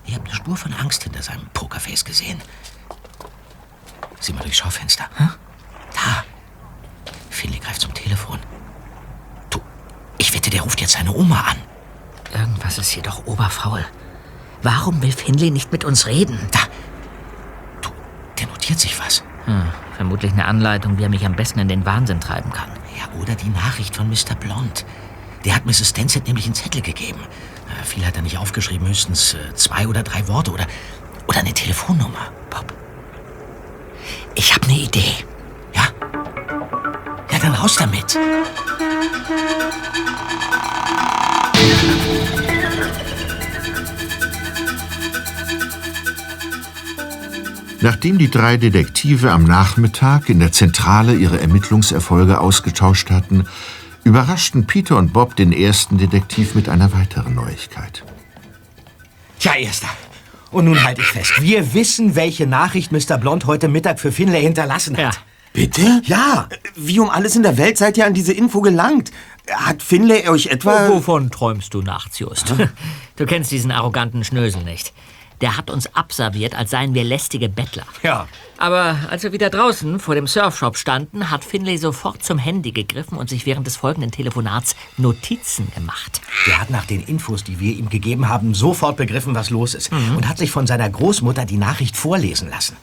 Ich 0.05 0.12
habe 0.12 0.24
eine 0.24 0.34
Spur 0.34 0.57
von 0.57 0.72
Angst 0.72 1.05
hinter 1.05 1.22
seinem 1.22 1.46
Pokerface 1.55 2.05
gesehen. 2.05 2.40
Sieh 4.18 4.32
mal 4.32 4.40
durchs 4.40 4.59
Schaufenster. 4.59 5.05
Da. 5.18 6.24
Finley 7.30 7.61
greift 7.61 7.80
zum 7.80 7.94
Telefon. 7.94 8.40
Du, 9.51 9.61
ich 10.18 10.34
wette, 10.34 10.51
der 10.51 10.62
ruft 10.62 10.80
jetzt 10.80 10.94
seine 10.94 11.14
Oma 11.14 11.42
an. 11.42 11.57
Irgendwas 12.36 12.76
ist 12.78 12.90
hier 12.90 13.05
doch 13.05 13.24
oberfaul. 13.26 13.84
Warum 14.64 15.01
will 15.01 15.12
Finley 15.12 15.53
nicht 15.53 15.70
mit 15.70 15.84
uns 15.84 16.09
reden? 16.09 16.40
Da. 16.51 16.59
Du, 17.82 17.90
der 18.40 18.48
notiert 18.48 18.80
sich 18.80 18.98
was. 18.98 19.22
Hm, 19.44 19.68
vermutlich 19.94 20.32
eine 20.32 20.46
Anleitung, 20.46 20.98
wie 20.98 21.05
er 21.05 21.09
mich 21.09 21.24
am 21.24 21.36
besten 21.36 21.61
in 21.61 21.68
den 21.68 21.86
Wahnsinn 21.86 22.18
treiben 22.18 22.51
kann. 22.53 22.80
Ja, 23.01 23.18
oder 23.18 23.34
die 23.34 23.48
Nachricht 23.48 23.96
von 23.96 24.09
Mr. 24.11 24.34
Blond. 24.38 24.84
Der 25.46 25.55
hat 25.55 25.64
Mrs. 25.64 25.88
Stansett 25.88 26.26
nämlich 26.26 26.44
einen 26.44 26.55
Zettel 26.55 26.82
gegeben. 26.82 27.20
Äh, 27.80 27.84
viel 27.84 28.05
hat 28.05 28.16
er 28.16 28.22
nicht 28.22 28.36
aufgeschrieben, 28.36 28.86
höchstens 28.86 29.34
äh, 29.34 29.55
zwei 29.55 29.88
oder 29.88 30.03
drei 30.03 30.28
Worte 30.28 30.53
oder, 30.53 30.66
oder 31.26 31.38
eine 31.38 31.55
Telefonnummer. 31.55 32.30
Bob. 32.51 32.74
Ich 34.34 34.55
habe 34.55 34.66
eine 34.66 34.78
Idee. 34.78 35.14
Ja? 35.74 35.84
Ja, 37.30 37.38
dann 37.38 37.55
raus 37.55 37.76
damit. 37.76 38.18
Nachdem 47.83 48.18
die 48.18 48.31
drei 48.31 48.59
Detektive 48.59 49.31
am 49.31 49.45
Nachmittag 49.45 50.28
in 50.28 50.39
der 50.39 50.53
Zentrale 50.53 51.14
ihre 51.14 51.41
Ermittlungserfolge 51.41 52.39
ausgetauscht 52.39 53.11
hatten, 53.11 53.47
überraschten 54.05 54.66
Peter 54.66 54.99
und 54.99 55.14
Bob 55.14 55.35
den 55.37 55.53
ersten 55.53 55.97
Detektiv 55.97 56.55
mit 56.55 56.68
einer 56.68 56.93
weiteren 56.93 57.35
Neuigkeit. 57.35 58.05
Tja, 59.39 59.55
Erster. 59.55 59.89
Und 60.51 60.66
nun 60.66 60.83
halte 60.83 61.01
ich 61.01 61.07
fest. 61.07 61.41
Wir 61.41 61.72
wissen, 61.72 62.16
welche 62.16 62.47
Nachricht 62.47 62.93
Mr. 62.93 63.16
Blond 63.16 63.47
heute 63.47 63.68
Mittag 63.68 63.99
für 63.99 64.12
Finlay 64.12 64.43
hinterlassen 64.43 64.97
hat. 64.99 65.20
Bitte? 65.53 66.03
Ja. 66.05 66.49
Wie 66.76 67.01
um 67.01 67.09
alles 67.09 67.35
in 67.35 67.43
der 67.43 67.57
Welt 67.57 67.78
seid 67.78 67.97
ihr 67.97 68.07
an 68.07 68.14
diese 68.14 68.33
Info 68.33 68.61
gelangt? 68.61 69.11
Hat 69.51 69.83
Finlay 69.83 70.28
euch 70.28 70.49
etwa... 70.49 70.89
Wovon 70.89 71.31
träumst 71.31 71.72
du 71.72 71.83
nachts, 71.83 72.18
Just? 72.18 72.53
Du 73.16 73.26
kennst 73.26 73.51
diesen 73.51 73.70
arroganten 73.70 74.22
Schnösel 74.24 74.64
nicht. 74.64 74.93
Der 75.41 75.57
hat 75.57 75.70
uns 75.70 75.95
abserviert, 75.95 76.55
als 76.55 76.70
seien 76.70 76.95
wir 76.95 77.05
lästige 77.05 77.49
Bettler. 77.49 77.84
Ja. 78.03 78.28
Aber 78.59 78.99
als 79.09 79.22
wir 79.22 79.32
wieder 79.32 79.49
draußen 79.49 79.99
vor 80.01 80.14
dem 80.14 80.26
Surfshop 80.26 80.76
standen, 80.76 81.30
hat 81.30 81.45
Finlay 81.45 81.78
sofort 81.78 82.22
zum 82.22 82.36
Handy 82.36 82.72
gegriffen 82.72 83.16
und 83.16 83.30
sich 83.30 83.47
während 83.47 83.66
des 83.66 83.76
folgenden 83.76 84.11
Telefonats 84.11 84.76
Notizen 84.99 85.72
gemacht. 85.74 86.20
Der 86.47 86.61
hat 86.61 86.68
nach 86.68 86.84
den 86.84 87.03
Infos, 87.03 87.43
die 87.43 87.59
wir 87.59 87.72
ihm 87.72 87.88
gegeben 87.88 88.28
haben, 88.28 88.53
sofort 88.53 88.99
begriffen, 88.99 89.34
was 89.34 89.49
los 89.49 89.72
ist. 89.72 89.91
Mhm. 89.91 90.16
Und 90.16 90.28
hat 90.28 90.36
sich 90.36 90.51
von 90.51 90.66
seiner 90.66 90.91
Großmutter 90.91 91.47
die 91.47 91.57
Nachricht 91.57 91.97
vorlesen 91.97 92.51
lassen. 92.51 92.76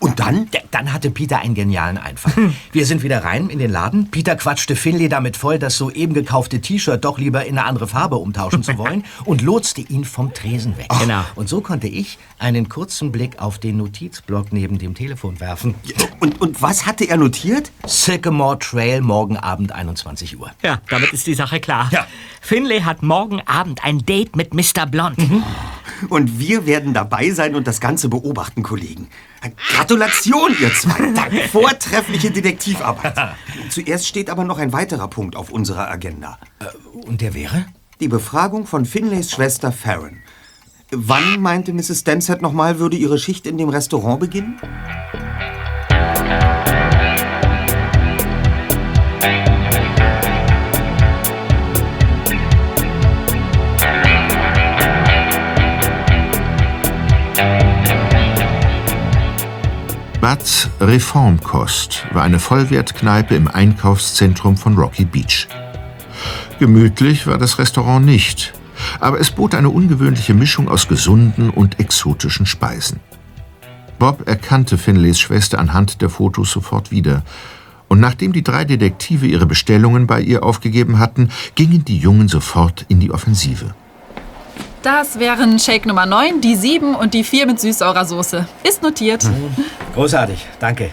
Und 0.00 0.20
dann? 0.20 0.48
Dann 0.70 0.92
hatte 0.92 1.10
Peter 1.10 1.40
einen 1.40 1.54
genialen 1.54 1.98
Einfall. 1.98 2.52
Wir 2.72 2.86
sind 2.86 3.02
wieder 3.02 3.24
rein 3.24 3.50
in 3.50 3.58
den 3.58 3.70
Laden. 3.70 4.10
Peter 4.10 4.36
quatschte 4.36 4.76
Finlay 4.76 5.08
damit 5.08 5.36
voll, 5.36 5.58
das 5.58 5.76
soeben 5.76 6.14
gekaufte 6.14 6.60
T-Shirt 6.60 7.04
doch 7.04 7.18
lieber 7.18 7.44
in 7.44 7.58
eine 7.58 7.66
andere 7.66 7.88
Farbe 7.88 8.16
umtauschen 8.16 8.62
zu 8.62 8.78
wollen 8.78 9.04
und 9.24 9.42
lotste 9.42 9.80
ihn 9.80 10.04
vom 10.04 10.32
Tresen 10.32 10.76
weg. 10.76 10.88
Genau. 11.00 11.24
Und 11.34 11.48
so 11.48 11.60
konnte 11.60 11.88
ich 11.88 12.18
einen 12.38 12.68
kurzen 12.68 13.10
Blick 13.10 13.40
auf 13.40 13.58
den 13.58 13.78
Notizblock 13.78 14.52
neben 14.52 14.78
dem 14.78 14.94
Telefon 14.94 15.40
werfen. 15.40 15.74
Und, 16.20 16.40
und 16.40 16.62
was 16.62 16.86
hatte 16.86 17.04
er 17.04 17.16
notiert? 17.16 17.72
Sycamore 17.86 18.58
Trail, 18.58 19.00
morgen 19.00 19.36
Abend 19.36 19.72
21 19.72 20.38
Uhr. 20.38 20.50
Ja, 20.62 20.80
damit 20.88 21.12
ist 21.12 21.26
die 21.26 21.34
Sache 21.34 21.58
klar. 21.60 21.90
Finlay 22.40 22.82
hat 22.82 23.02
morgen 23.02 23.40
Abend 23.46 23.84
ein 23.84 24.04
Date 24.04 24.36
mit 24.36 24.54
Mr. 24.54 24.86
Blond. 24.86 25.18
Und 26.08 26.38
wir 26.38 26.66
werden 26.66 26.94
dabei 26.94 27.30
sein 27.30 27.54
und 27.54 27.66
das 27.66 27.80
Ganze 27.80 28.08
beobachten, 28.08 28.62
Kollegen. 28.62 29.08
Gratulation, 29.74 30.54
ihr 30.60 30.72
zwei. 30.74 31.48
Vortreffliche 31.52 32.30
Detektivarbeit. 32.30 33.14
Zuerst 33.70 34.06
steht 34.06 34.30
aber 34.30 34.44
noch 34.44 34.58
ein 34.58 34.72
weiterer 34.72 35.08
Punkt 35.08 35.36
auf 35.36 35.50
unserer 35.50 35.90
Agenda. 35.90 36.38
Und 37.06 37.20
der 37.20 37.34
wäre? 37.34 37.66
Die 38.00 38.08
Befragung 38.08 38.66
von 38.66 38.84
Finlays 38.84 39.30
Schwester 39.30 39.72
Farron. 39.72 40.18
Wann, 40.90 41.40
meinte 41.40 41.72
Mrs. 41.72 42.04
Densett 42.04 42.40
nochmal, 42.40 42.78
würde 42.78 42.96
ihre 42.96 43.18
Schicht 43.18 43.46
in 43.46 43.58
dem 43.58 43.68
Restaurant 43.68 44.20
beginnen? 44.20 44.58
Bud's 60.20 60.68
Reformkost 60.80 62.06
war 62.12 62.24
eine 62.24 62.40
Vollwertkneipe 62.40 63.36
im 63.36 63.46
Einkaufszentrum 63.46 64.56
von 64.56 64.76
Rocky 64.76 65.04
Beach. 65.04 65.46
Gemütlich 66.58 67.28
war 67.28 67.38
das 67.38 67.60
Restaurant 67.60 68.04
nicht, 68.04 68.52
aber 68.98 69.20
es 69.20 69.30
bot 69.30 69.54
eine 69.54 69.70
ungewöhnliche 69.70 70.34
Mischung 70.34 70.68
aus 70.68 70.88
gesunden 70.88 71.50
und 71.50 71.78
exotischen 71.78 72.46
Speisen. 72.46 72.98
Bob 74.00 74.26
erkannte 74.26 74.76
Finlays 74.76 75.20
Schwester 75.20 75.60
anhand 75.60 76.02
der 76.02 76.10
Fotos 76.10 76.50
sofort 76.50 76.90
wieder. 76.90 77.22
Und 77.86 78.00
nachdem 78.00 78.32
die 78.32 78.42
drei 78.42 78.64
Detektive 78.64 79.26
ihre 79.26 79.46
Bestellungen 79.46 80.08
bei 80.08 80.20
ihr 80.20 80.42
aufgegeben 80.42 80.98
hatten, 80.98 81.30
gingen 81.54 81.84
die 81.84 81.98
Jungen 81.98 82.26
sofort 82.26 82.84
in 82.88 82.98
die 82.98 83.12
Offensive. 83.12 83.72
Das 84.88 85.18
wären 85.18 85.58
Shake 85.58 85.84
Nummer 85.84 86.06
9, 86.06 86.40
die 86.40 86.56
7 86.56 86.94
und 86.94 87.12
die 87.12 87.22
4 87.22 87.44
mit 87.46 87.60
süß-saurer 87.60 88.06
Soße. 88.06 88.48
Ist 88.66 88.82
notiert. 88.82 89.22
Großartig, 89.94 90.46
danke. 90.58 90.88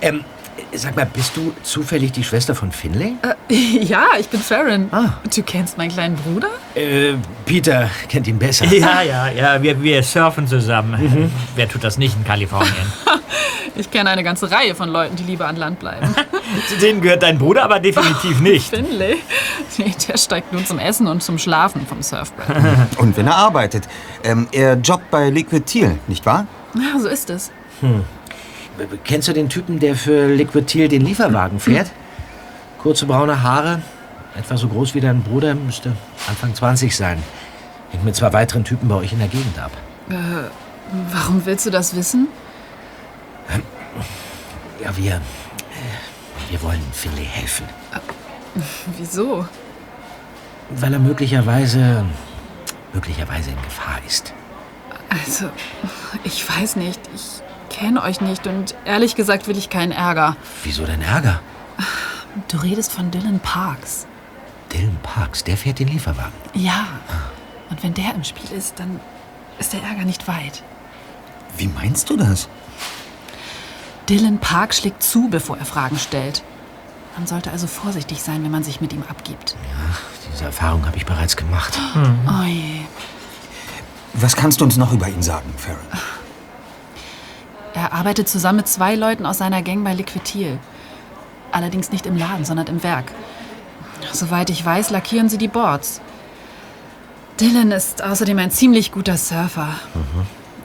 Ähm, 0.00 0.24
sag 0.72 0.96
mal, 0.96 1.06
bist 1.06 1.36
du 1.36 1.52
zufällig 1.62 2.10
die 2.10 2.24
Schwester 2.24 2.56
von 2.56 2.72
Finlay? 2.72 3.12
Äh, 3.48 3.54
ja, 3.84 4.06
ich 4.18 4.28
bin 4.28 4.40
Farron. 4.40 4.90
Du 5.32 5.42
kennst 5.44 5.78
meinen 5.78 5.92
kleinen 5.92 6.16
Bruder? 6.16 6.48
Äh, 6.74 7.12
Peter 7.46 7.88
kennt 8.08 8.26
ihn 8.26 8.40
besser. 8.40 8.64
Ja, 8.66 9.02
ja, 9.02 9.28
ja, 9.28 9.62
wir, 9.62 9.80
wir 9.80 10.02
surfen 10.02 10.48
zusammen. 10.48 11.30
Wer 11.54 11.68
tut 11.68 11.84
das 11.84 11.98
nicht 11.98 12.16
in 12.16 12.24
Kalifornien? 12.24 12.74
Ich 13.74 13.90
kenne 13.90 14.10
eine 14.10 14.22
ganze 14.22 14.50
Reihe 14.50 14.74
von 14.74 14.90
Leuten, 14.90 15.16
die 15.16 15.22
lieber 15.22 15.46
an 15.46 15.56
Land 15.56 15.78
bleiben. 15.78 16.14
Zu 16.68 16.76
denen 16.78 17.00
gehört 17.00 17.22
dein 17.22 17.38
Bruder 17.38 17.64
aber 17.64 17.80
definitiv 17.80 18.40
nicht. 18.40 18.70
Finlay? 18.70 19.16
Nee, 19.78 19.94
der 20.06 20.18
steigt 20.18 20.52
nur 20.52 20.64
zum 20.64 20.78
Essen 20.78 21.06
und 21.06 21.22
zum 21.22 21.38
Schlafen 21.38 21.86
vom 21.86 22.02
Surfbrett. 22.02 22.46
Und 22.98 23.16
wenn 23.16 23.26
er 23.26 23.36
arbeitet. 23.36 23.88
Ähm, 24.22 24.46
er 24.52 24.74
jobbt 24.74 25.10
bei 25.10 25.30
Liquid 25.30 25.64
Teal, 25.64 25.98
nicht 26.08 26.26
wahr? 26.26 26.46
Ja, 26.74 26.98
so 27.00 27.08
ist 27.08 27.30
es. 27.30 27.50
Hm. 27.80 28.04
Kennst 29.04 29.28
du 29.28 29.32
den 29.32 29.48
Typen, 29.48 29.78
der 29.78 29.96
für 29.96 30.26
Liquid 30.28 30.66
Teal 30.66 30.88
den 30.88 31.02
Lieferwagen 31.02 31.58
fährt? 31.60 31.90
Kurze 32.82 33.06
braune 33.06 33.42
Haare, 33.42 33.80
etwa 34.36 34.56
so 34.56 34.68
groß 34.68 34.94
wie 34.94 35.00
dein 35.00 35.22
Bruder, 35.22 35.54
müsste 35.54 35.92
Anfang 36.28 36.54
20 36.54 36.94
sein. 36.96 37.22
Hängt 37.90 38.04
mit 38.04 38.16
zwei 38.16 38.32
weiteren 38.32 38.64
Typen 38.64 38.88
bei 38.88 38.96
euch 38.96 39.12
in 39.12 39.18
der 39.18 39.28
Gegend 39.28 39.58
ab. 39.58 39.70
Äh, 40.10 40.14
warum 41.12 41.44
willst 41.44 41.66
du 41.66 41.70
das 41.70 41.94
wissen? 41.94 42.28
Ja, 44.82 44.96
wir. 44.96 45.20
Äh, 46.52 46.58
Wir 46.58 46.62
wollen 46.62 46.82
Finlay 46.92 47.24
helfen. 47.24 47.66
Wieso? 48.98 49.46
Weil 50.70 50.92
er 50.92 50.98
möglicherweise. 50.98 52.04
möglicherweise 52.92 53.50
in 53.50 53.62
Gefahr 53.62 53.98
ist. 54.06 54.34
Also, 55.08 55.50
ich 56.24 56.48
weiß 56.48 56.76
nicht. 56.76 57.00
Ich 57.14 57.42
kenne 57.74 58.02
euch 58.02 58.20
nicht 58.20 58.46
und 58.46 58.74
ehrlich 58.84 59.14
gesagt 59.16 59.48
will 59.48 59.56
ich 59.56 59.70
keinen 59.70 59.92
Ärger. 59.92 60.36
Wieso 60.62 60.84
denn 60.84 61.02
Ärger? 61.02 61.40
Du 62.48 62.58
redest 62.58 62.92
von 62.92 63.10
Dylan 63.10 63.40
Parks. 63.40 64.06
Dylan 64.72 64.98
Parks, 65.02 65.44
der 65.44 65.56
fährt 65.56 65.78
den 65.78 65.88
Lieferwagen. 65.88 66.32
Ja. 66.54 66.86
Und 67.70 67.82
wenn 67.82 67.94
der 67.94 68.14
im 68.14 68.24
Spiel 68.24 68.50
ist, 68.56 68.78
dann 68.78 69.00
ist 69.58 69.72
der 69.72 69.82
Ärger 69.82 70.04
nicht 70.04 70.28
weit. 70.28 70.62
Wie 71.56 71.68
meinst 71.68 72.08
du 72.10 72.16
das? 72.16 72.48
Dylan 74.08 74.38
Park 74.38 74.74
schlägt 74.74 75.02
zu, 75.02 75.28
bevor 75.28 75.58
er 75.58 75.64
Fragen 75.64 75.98
stellt. 75.98 76.42
Man 77.16 77.26
sollte 77.26 77.50
also 77.50 77.66
vorsichtig 77.66 78.22
sein, 78.22 78.42
wenn 78.42 78.50
man 78.50 78.62
sich 78.64 78.80
mit 78.80 78.92
ihm 78.92 79.04
abgibt. 79.08 79.56
Diese 80.32 80.44
Erfahrung 80.44 80.86
habe 80.86 80.96
ich 80.96 81.06
bereits 81.06 81.36
gemacht. 81.36 81.78
Oh 82.26 82.44
je. 82.44 82.80
Was 84.14 84.36
kannst 84.36 84.60
du 84.60 84.64
uns 84.64 84.76
noch 84.76 84.92
über 84.92 85.08
ihn 85.08 85.22
sagen, 85.22 85.52
Farron? 85.56 85.80
Er 87.74 87.92
arbeitet 87.92 88.28
zusammen 88.28 88.58
mit 88.58 88.68
zwei 88.68 88.94
Leuten 88.94 89.24
aus 89.26 89.38
seiner 89.38 89.62
Gang 89.62 89.84
bei 89.84 89.94
Liquitil. 89.94 90.58
Allerdings 91.50 91.92
nicht 91.92 92.06
im 92.06 92.16
Laden, 92.16 92.44
sondern 92.44 92.66
im 92.66 92.82
Werk. 92.82 93.12
Soweit 94.12 94.50
ich 94.50 94.64
weiß, 94.64 94.90
lackieren 94.90 95.28
sie 95.28 95.38
die 95.38 95.48
Boards. 95.48 96.00
Dylan 97.40 97.72
ist 97.72 98.02
außerdem 98.02 98.38
ein 98.38 98.50
ziemlich 98.50 98.92
guter 98.92 99.16
Surfer. 99.16 99.68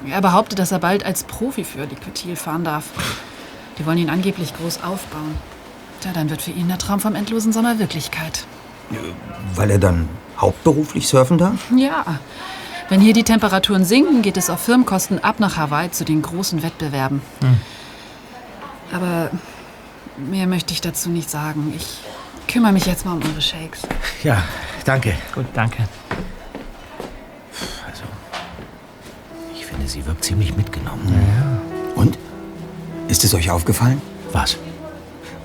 Er 0.06 0.22
behauptet, 0.22 0.60
dass 0.60 0.72
er 0.72 0.80
bald 0.80 1.06
als 1.06 1.24
Profi 1.24 1.64
für 1.64 1.86
Liquitil 1.86 2.36
fahren 2.36 2.64
darf. 2.64 2.86
Die 3.78 3.86
wollen 3.86 3.98
ihn 3.98 4.10
angeblich 4.10 4.56
groß 4.56 4.84
aufbauen. 4.84 5.36
Tja, 6.02 6.12
dann 6.14 6.30
wird 6.30 6.42
für 6.42 6.52
ihn 6.52 6.68
der 6.68 6.78
Traum 6.78 7.00
vom 7.00 7.16
endlosen 7.16 7.52
Sommer 7.52 7.80
Wirklichkeit. 7.80 8.46
Weil 9.56 9.72
er 9.72 9.80
dann 9.80 10.08
hauptberuflich 10.38 11.08
surfen 11.08 11.38
darf? 11.38 11.60
Ja. 11.76 12.06
Wenn 12.90 13.02
hier 13.02 13.14
die 13.14 13.24
Temperaturen 13.24 13.84
sinken, 13.84 14.22
geht 14.22 14.38
es 14.38 14.50
auf 14.50 14.62
Firmenkosten 14.62 15.24
ab 15.24 15.40
nach 15.40 15.58
Hawaii 15.58 15.92
zu 15.92 16.06
den 16.06 16.22
großen 16.22 16.64
Wettbewerben. 16.64 17.22
Hm. 17.42 17.58
Aber 18.94 19.30
mehr 20.18 20.48
möchte 20.48 20.74
ich 20.74 20.80
dazu 20.80 21.10
nicht 21.10 21.30
sagen. 21.30 21.74
Ich 21.76 22.00
kümmere 22.48 22.72
mich 22.72 22.86
jetzt 22.86 23.06
mal 23.06 23.14
um 23.14 23.22
eure 23.24 23.42
Shakes. 23.42 23.82
Ja, 24.24 24.42
danke. 24.86 25.16
Gut, 25.36 25.46
danke. 25.54 25.84
Also, 27.86 28.04
ich 29.54 29.66
finde, 29.78 29.90
sie 29.90 30.06
wirkt 30.06 30.24
ziemlich 30.24 30.56
mitgenommen. 30.56 31.08
Und? 31.96 32.18
Ist 33.08 33.24
es 33.24 33.34
euch 33.34 33.52
aufgefallen? 33.52 34.02
Was? 34.32 34.58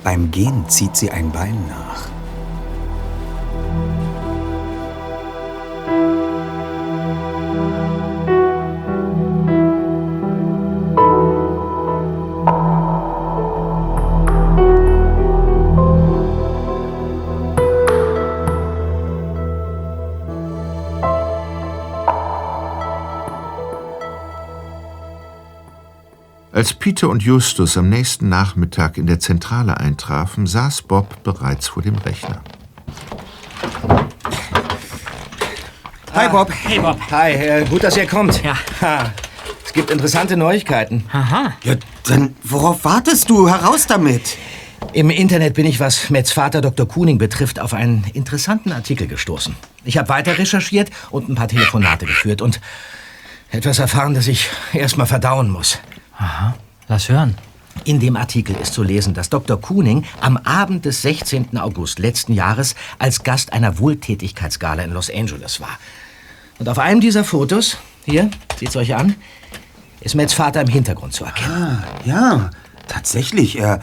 Beim 0.03 0.31
Gehen 0.31 0.67
zieht 0.67 0.97
sie 0.97 1.11
ein 1.11 1.31
Bein 1.31 1.55
nach. 1.67 2.12
Als 26.63 26.73
Peter 26.73 27.09
und 27.09 27.21
Justus 27.21 27.75
am 27.75 27.89
nächsten 27.89 28.29
Nachmittag 28.29 28.97
in 28.97 29.05
der 29.05 29.19
Zentrale 29.19 29.81
eintrafen, 29.81 30.47
saß 30.47 30.83
Bob 30.83 31.21
bereits 31.21 31.67
vor 31.67 31.83
dem 31.83 31.95
Rechner. 31.95 32.41
Hi, 36.13 36.29
Bob. 36.29 36.49
Hey, 36.63 36.79
Bob. 36.79 36.97
Hi, 37.11 37.33
äh, 37.33 37.65
gut, 37.65 37.83
dass 37.83 37.97
ihr 37.97 38.07
kommt. 38.07 38.41
Ja. 38.45 38.55
Ha, 38.79 39.11
es 39.65 39.73
gibt 39.73 39.91
interessante 39.91 40.37
Neuigkeiten. 40.37 41.03
Aha. 41.11 41.51
Ja, 41.65 41.75
dann 42.05 42.33
worauf 42.43 42.85
wartest 42.85 43.29
du? 43.29 43.49
Heraus 43.49 43.85
damit! 43.85 44.37
Im 44.93 45.09
Internet 45.09 45.55
bin 45.55 45.65
ich, 45.65 45.81
was 45.81 46.09
Mets 46.11 46.31
Vater 46.31 46.61
Dr. 46.61 46.87
Kuning 46.87 47.17
betrifft, 47.17 47.59
auf 47.59 47.73
einen 47.73 48.05
interessanten 48.13 48.71
Artikel 48.71 49.07
gestoßen. 49.07 49.53
Ich 49.83 49.97
habe 49.97 50.07
weiter 50.07 50.37
recherchiert 50.37 50.91
und 51.11 51.27
ein 51.27 51.35
paar 51.35 51.49
Telefonate 51.49 52.05
geführt 52.05 52.41
und 52.41 52.61
etwas 53.51 53.79
erfahren, 53.79 54.13
das 54.13 54.27
ich 54.27 54.49
erstmal 54.71 55.07
verdauen 55.07 55.49
muss. 55.49 55.79
Aha, 56.23 56.55
lass 56.87 57.09
hören. 57.09 57.35
In 57.83 57.99
dem 57.99 58.15
Artikel 58.15 58.55
ist 58.55 58.73
zu 58.73 58.81
lesen, 58.81 59.13
dass 59.13 59.29
Dr. 59.29 59.59
Kuning 59.59 60.05
am 60.21 60.37
Abend 60.37 60.85
des 60.85 61.01
16. 61.01 61.57
August 61.57 61.99
letzten 61.99 62.31
Jahres 62.31 62.75
als 62.97 63.23
Gast 63.23 63.51
einer 63.51 63.77
Wohltätigkeitsgala 63.77 64.83
in 64.83 64.93
Los 64.93 65.09
Angeles 65.09 65.59
war. 65.59 65.77
Und 66.59 66.69
auf 66.69 66.79
einem 66.79 67.01
dieser 67.01 67.25
Fotos, 67.25 67.77
hier, 68.05 68.31
seht's 68.57 68.77
euch 68.77 68.95
an, 68.95 69.15
ist 69.99 70.15
Mets 70.15 70.33
Vater 70.33 70.61
im 70.61 70.67
Hintergrund 70.67 71.13
zu 71.13 71.25
erkennen. 71.25 71.51
Ah, 71.51 71.83
ja, 72.05 72.51
tatsächlich. 72.87 73.57
Er, 73.57 73.81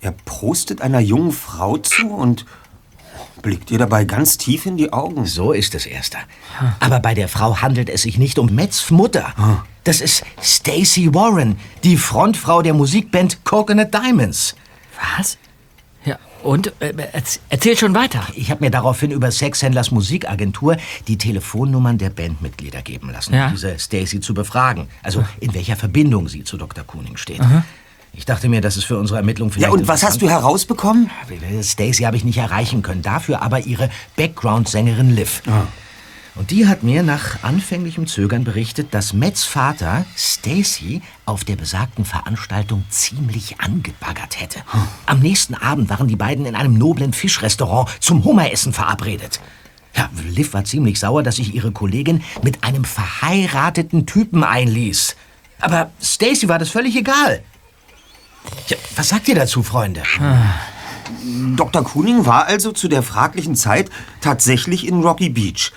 er 0.00 0.12
prostet 0.12 0.80
einer 0.80 1.00
jungen 1.00 1.32
Frau 1.32 1.76
zu 1.76 2.08
und 2.08 2.46
blickt 3.42 3.70
ihr 3.70 3.78
dabei 3.78 4.04
ganz 4.04 4.38
tief 4.38 4.64
in 4.64 4.78
die 4.78 4.94
Augen. 4.94 5.26
So 5.26 5.52
ist 5.52 5.74
es, 5.74 5.84
Erster. 5.84 6.20
Aber 6.80 7.00
bei 7.00 7.12
der 7.12 7.28
Frau 7.28 7.60
handelt 7.60 7.90
es 7.90 8.02
sich 8.02 8.16
nicht 8.16 8.38
um 8.38 8.54
Mets 8.54 8.90
Mutter. 8.90 9.34
Das 9.84 10.00
ist 10.00 10.22
Stacy 10.40 11.12
Warren, 11.12 11.56
die 11.82 11.96
Frontfrau 11.96 12.62
der 12.62 12.72
Musikband 12.74 13.44
Coconut 13.44 13.92
Diamonds. 13.92 14.54
Was? 15.18 15.38
Ja, 16.04 16.18
und? 16.44 16.72
Äh, 16.80 16.92
erz- 17.12 17.40
erzähl 17.48 17.76
schon 17.76 17.94
weiter. 17.94 18.24
Ich 18.34 18.50
habe 18.52 18.62
mir 18.64 18.70
daraufhin 18.70 19.10
über 19.10 19.32
Sexhändlers 19.32 19.90
Musikagentur 19.90 20.76
die 21.08 21.18
Telefonnummern 21.18 21.98
der 21.98 22.10
Bandmitglieder 22.10 22.82
geben 22.82 23.10
lassen, 23.10 23.34
Ja. 23.34 23.46
um 23.46 23.52
diese 23.52 23.76
Stacy 23.78 24.20
zu 24.20 24.34
befragen. 24.34 24.88
Also 25.02 25.24
in 25.40 25.52
welcher 25.54 25.74
Verbindung 25.76 26.28
sie 26.28 26.44
zu 26.44 26.56
Dr. 26.56 26.84
Kuning 26.84 27.16
steht. 27.16 27.40
Aha. 27.40 27.64
Ich 28.14 28.24
dachte 28.26 28.48
mir, 28.48 28.60
das 28.60 28.76
ist 28.76 28.84
für 28.84 28.98
unsere 28.98 29.18
Ermittlung 29.18 29.50
vielleicht 29.50 29.72
Ja, 29.72 29.72
und 29.72 29.88
was 29.88 30.02
hast 30.04 30.20
du 30.22 30.28
herausbekommen? 30.28 31.10
Stacy 31.62 32.02
habe 32.04 32.16
ich 32.16 32.24
nicht 32.24 32.36
erreichen 32.38 32.82
können, 32.82 33.00
dafür 33.02 33.40
aber 33.42 33.60
ihre 33.60 33.88
Background-Sängerin 34.16 35.16
Liv. 35.16 35.42
Ah. 35.48 35.62
Und 36.34 36.50
die 36.50 36.66
hat 36.66 36.82
mir 36.82 37.02
nach 37.02 37.42
anfänglichem 37.42 38.06
Zögern 38.06 38.44
berichtet, 38.44 38.94
dass 38.94 39.12
Mets 39.12 39.44
Vater 39.44 40.06
Stacy 40.16 41.02
auf 41.26 41.44
der 41.44 41.56
besagten 41.56 42.06
Veranstaltung 42.06 42.84
ziemlich 42.88 43.60
angebaggert 43.60 44.40
hätte. 44.40 44.60
Am 45.04 45.20
nächsten 45.20 45.54
Abend 45.54 45.90
waren 45.90 46.08
die 46.08 46.16
beiden 46.16 46.46
in 46.46 46.54
einem 46.54 46.78
noblen 46.78 47.12
Fischrestaurant 47.12 47.90
zum 48.00 48.24
Hummeressen 48.24 48.72
verabredet. 48.72 49.40
Ja, 49.94 50.08
Liv 50.26 50.54
war 50.54 50.64
ziemlich 50.64 50.98
sauer, 50.98 51.22
dass 51.22 51.36
sich 51.36 51.54
ihre 51.54 51.70
Kollegin 51.70 52.22
mit 52.42 52.64
einem 52.64 52.84
verheirateten 52.84 54.06
Typen 54.06 54.42
einließ. 54.42 55.16
Aber 55.60 55.90
Stacy 56.02 56.48
war 56.48 56.58
das 56.58 56.70
völlig 56.70 56.96
egal. 56.96 57.42
Ja, 58.68 58.78
was 58.96 59.10
sagt 59.10 59.28
ihr 59.28 59.34
dazu, 59.34 59.62
Freunde? 59.62 60.02
Dr. 61.56 61.84
Kuning 61.84 62.24
war 62.24 62.46
also 62.46 62.72
zu 62.72 62.88
der 62.88 63.02
fraglichen 63.02 63.54
Zeit 63.54 63.90
tatsächlich 64.22 64.86
in 64.86 65.02
Rocky 65.02 65.28
Beach. 65.28 65.72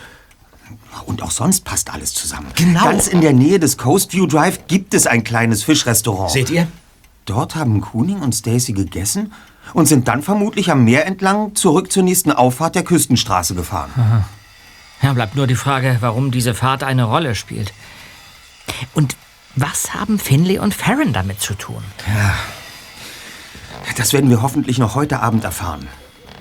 Und 1.16 1.24
auch 1.24 1.32
sonst 1.32 1.64
passt 1.64 1.94
alles 1.94 2.14
zusammen. 2.14 2.48
Genau. 2.58 2.84
Ganz 2.84 3.08
in 3.08 3.22
der 3.22 3.32
Nähe 3.32 3.58
des 3.58 3.78
Coastview 3.78 4.26
Drive 4.26 4.68
gibt 4.68 4.94
es 4.94 5.08
ein 5.08 5.24
kleines 5.24 5.64
Fischrestaurant. 5.64 6.30
Seht 6.30 6.50
ihr? 6.50 6.68
Dort 7.24 7.56
haben 7.56 7.80
Kuning 7.80 8.20
und 8.20 8.36
Stacy 8.36 8.74
gegessen 8.74 9.32
und 9.74 9.86
sind 9.86 10.10
dann 10.10 10.24
vermutlich 10.24 10.72
am 10.72 10.84
Meer 10.84 11.06
entlang 11.06 11.56
zurück 11.56 11.90
zur 11.90 12.04
nächsten 12.04 12.34
Auffahrt 12.34 12.76
der 12.76 12.84
Küstenstraße 12.84 13.56
gefahren. 13.56 13.92
Aha. 13.96 14.26
Ja, 15.04 15.14
bleibt 15.14 15.38
nur 15.38 15.48
die 15.48 15.56
Frage, 15.56 15.96
warum 16.02 16.32
diese 16.32 16.54
Fahrt 16.54 16.84
eine 16.84 17.06
Rolle 17.06 17.34
spielt. 17.34 17.72
Und 18.94 19.16
was 19.56 19.94
haben 19.94 20.20
Finley 20.20 20.60
und 20.60 20.74
Farron 20.74 21.14
damit 21.14 21.40
zu 21.40 21.54
tun? 21.54 21.82
Das 23.96 24.12
werden 24.12 24.30
wir 24.30 24.42
hoffentlich 24.42 24.80
noch 24.80 24.96
heute 24.96 25.22
Abend 25.22 25.46
erfahren. 25.46 25.88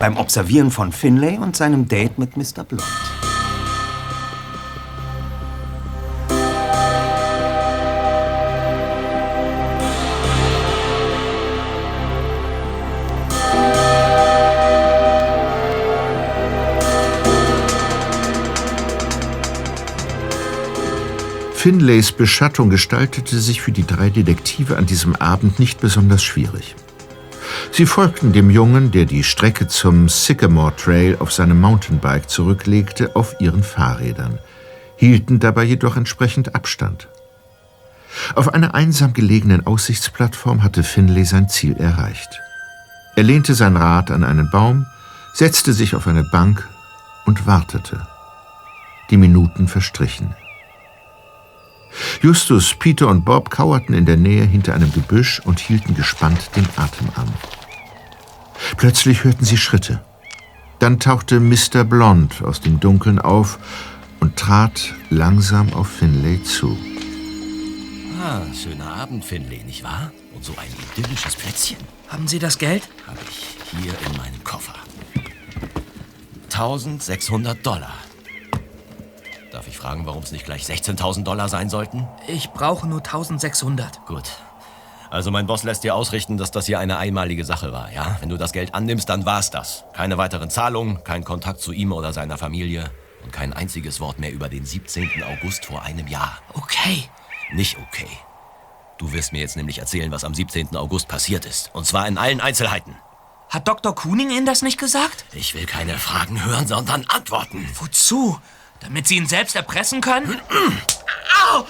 Beim 0.00 0.16
Observieren 0.16 0.72
von 0.72 0.90
Finlay 0.90 1.38
und 1.38 1.54
seinem 1.54 1.86
Date 1.86 2.18
mit 2.18 2.36
Mr. 2.36 2.64
Blond. 2.64 2.82
Finlays 21.64 22.12
Beschattung 22.12 22.68
gestaltete 22.68 23.40
sich 23.40 23.62
für 23.62 23.72
die 23.72 23.86
drei 23.86 24.10
Detektive 24.10 24.76
an 24.76 24.84
diesem 24.84 25.16
Abend 25.16 25.58
nicht 25.58 25.80
besonders 25.80 26.22
schwierig. 26.22 26.76
Sie 27.72 27.86
folgten 27.86 28.34
dem 28.34 28.50
Jungen, 28.50 28.90
der 28.90 29.06
die 29.06 29.24
Strecke 29.24 29.66
zum 29.66 30.10
Sycamore 30.10 30.76
Trail 30.76 31.16
auf 31.20 31.32
seinem 31.32 31.62
Mountainbike 31.62 32.28
zurücklegte, 32.28 33.16
auf 33.16 33.40
ihren 33.40 33.62
Fahrrädern, 33.62 34.40
hielten 34.96 35.40
dabei 35.40 35.64
jedoch 35.64 35.96
entsprechend 35.96 36.54
Abstand. 36.54 37.08
Auf 38.34 38.52
einer 38.52 38.74
einsam 38.74 39.14
gelegenen 39.14 39.66
Aussichtsplattform 39.66 40.62
hatte 40.62 40.82
Finlay 40.82 41.24
sein 41.24 41.48
Ziel 41.48 41.78
erreicht. 41.78 42.42
Er 43.16 43.22
lehnte 43.22 43.54
sein 43.54 43.78
Rad 43.78 44.10
an 44.10 44.22
einen 44.22 44.50
Baum, 44.50 44.84
setzte 45.32 45.72
sich 45.72 45.94
auf 45.94 46.08
eine 46.08 46.24
Bank 46.24 46.68
und 47.24 47.46
wartete. 47.46 48.06
Die 49.08 49.16
Minuten 49.16 49.66
verstrichen. 49.66 50.34
Justus, 52.22 52.74
Peter 52.74 53.08
und 53.08 53.24
Bob 53.24 53.50
kauerten 53.50 53.94
in 53.94 54.06
der 54.06 54.16
Nähe 54.16 54.44
hinter 54.44 54.74
einem 54.74 54.92
Gebüsch 54.92 55.40
und 55.44 55.60
hielten 55.60 55.94
gespannt 55.94 56.50
den 56.56 56.66
Atem 56.76 57.08
an. 57.14 57.32
Plötzlich 58.76 59.24
hörten 59.24 59.44
sie 59.44 59.56
Schritte. 59.56 60.02
Dann 60.78 61.00
tauchte 61.00 61.40
Mr. 61.40 61.84
Blond 61.84 62.42
aus 62.42 62.60
dem 62.60 62.80
Dunkeln 62.80 63.18
auf 63.18 63.58
und 64.20 64.36
trat 64.36 64.94
langsam 65.10 65.72
auf 65.72 65.88
Finlay 65.88 66.42
zu. 66.42 66.76
Ah, 68.22 68.42
schöner 68.54 68.94
Abend, 68.94 69.24
Finley, 69.24 69.62
nicht 69.64 69.84
wahr? 69.84 70.10
Und 70.34 70.44
so 70.44 70.54
ein 70.56 70.68
idyllisches 70.98 71.36
Plätzchen. 71.36 71.76
Haben 72.08 72.26
Sie 72.26 72.38
das 72.38 72.58
Geld? 72.58 72.88
Habe 73.06 73.18
ich 73.28 73.56
hier 73.82 73.92
in 73.92 74.16
meinem 74.16 74.42
Koffer. 74.44 74.74
1600 76.44 77.66
Dollar. 77.66 77.92
Darf 79.54 79.68
ich 79.68 79.78
fragen, 79.78 80.04
warum 80.04 80.24
es 80.24 80.32
nicht 80.32 80.44
gleich 80.44 80.64
16.000 80.64 81.22
Dollar 81.22 81.48
sein 81.48 81.70
sollten? 81.70 82.08
Ich 82.26 82.50
brauche 82.50 82.88
nur 82.88 82.98
1600. 82.98 84.04
Gut. 84.04 84.24
Also 85.10 85.30
mein 85.30 85.46
Boss 85.46 85.62
lässt 85.62 85.84
dir 85.84 85.94
ausrichten, 85.94 86.36
dass 86.38 86.50
das 86.50 86.66
hier 86.66 86.80
eine 86.80 86.98
einmalige 86.98 87.44
Sache 87.44 87.72
war, 87.72 87.92
ja? 87.92 88.16
Wenn 88.18 88.30
du 88.30 88.36
das 88.36 88.50
Geld 88.50 88.74
annimmst, 88.74 89.08
dann 89.08 89.24
war's 89.26 89.52
das. 89.52 89.84
Keine 89.92 90.18
weiteren 90.18 90.50
Zahlungen, 90.50 91.04
kein 91.04 91.22
Kontakt 91.22 91.60
zu 91.60 91.70
ihm 91.70 91.92
oder 91.92 92.12
seiner 92.12 92.36
Familie 92.36 92.90
und 93.22 93.32
kein 93.32 93.52
einziges 93.52 94.00
Wort 94.00 94.18
mehr 94.18 94.32
über 94.32 94.48
den 94.48 94.66
17. 94.66 95.08
August 95.22 95.66
vor 95.66 95.82
einem 95.82 96.08
Jahr. 96.08 96.38
Okay. 96.54 97.08
Nicht 97.52 97.78
okay. 97.78 98.10
Du 98.98 99.12
wirst 99.12 99.32
mir 99.32 99.38
jetzt 99.38 99.54
nämlich 99.54 99.78
erzählen, 99.78 100.10
was 100.10 100.24
am 100.24 100.34
17. 100.34 100.74
August 100.74 101.06
passiert 101.06 101.44
ist. 101.44 101.70
Und 101.74 101.86
zwar 101.86 102.08
in 102.08 102.18
allen 102.18 102.40
Einzelheiten. 102.40 102.96
Hat 103.50 103.68
Dr. 103.68 103.94
Kuning 103.94 104.30
Ihnen 104.30 104.46
das 104.46 104.62
nicht 104.62 104.80
gesagt? 104.80 105.26
Ich 105.32 105.54
will 105.54 105.66
keine 105.66 105.96
Fragen 105.96 106.44
hören, 106.44 106.66
sondern 106.66 107.04
Antworten. 107.06 107.68
Wozu? 107.78 108.40
Damit 108.84 109.08
Sie 109.08 109.16
ihn 109.16 109.26
selbst 109.26 109.56
erpressen 109.56 110.00
können? 110.00 110.40
Au! 111.52 111.66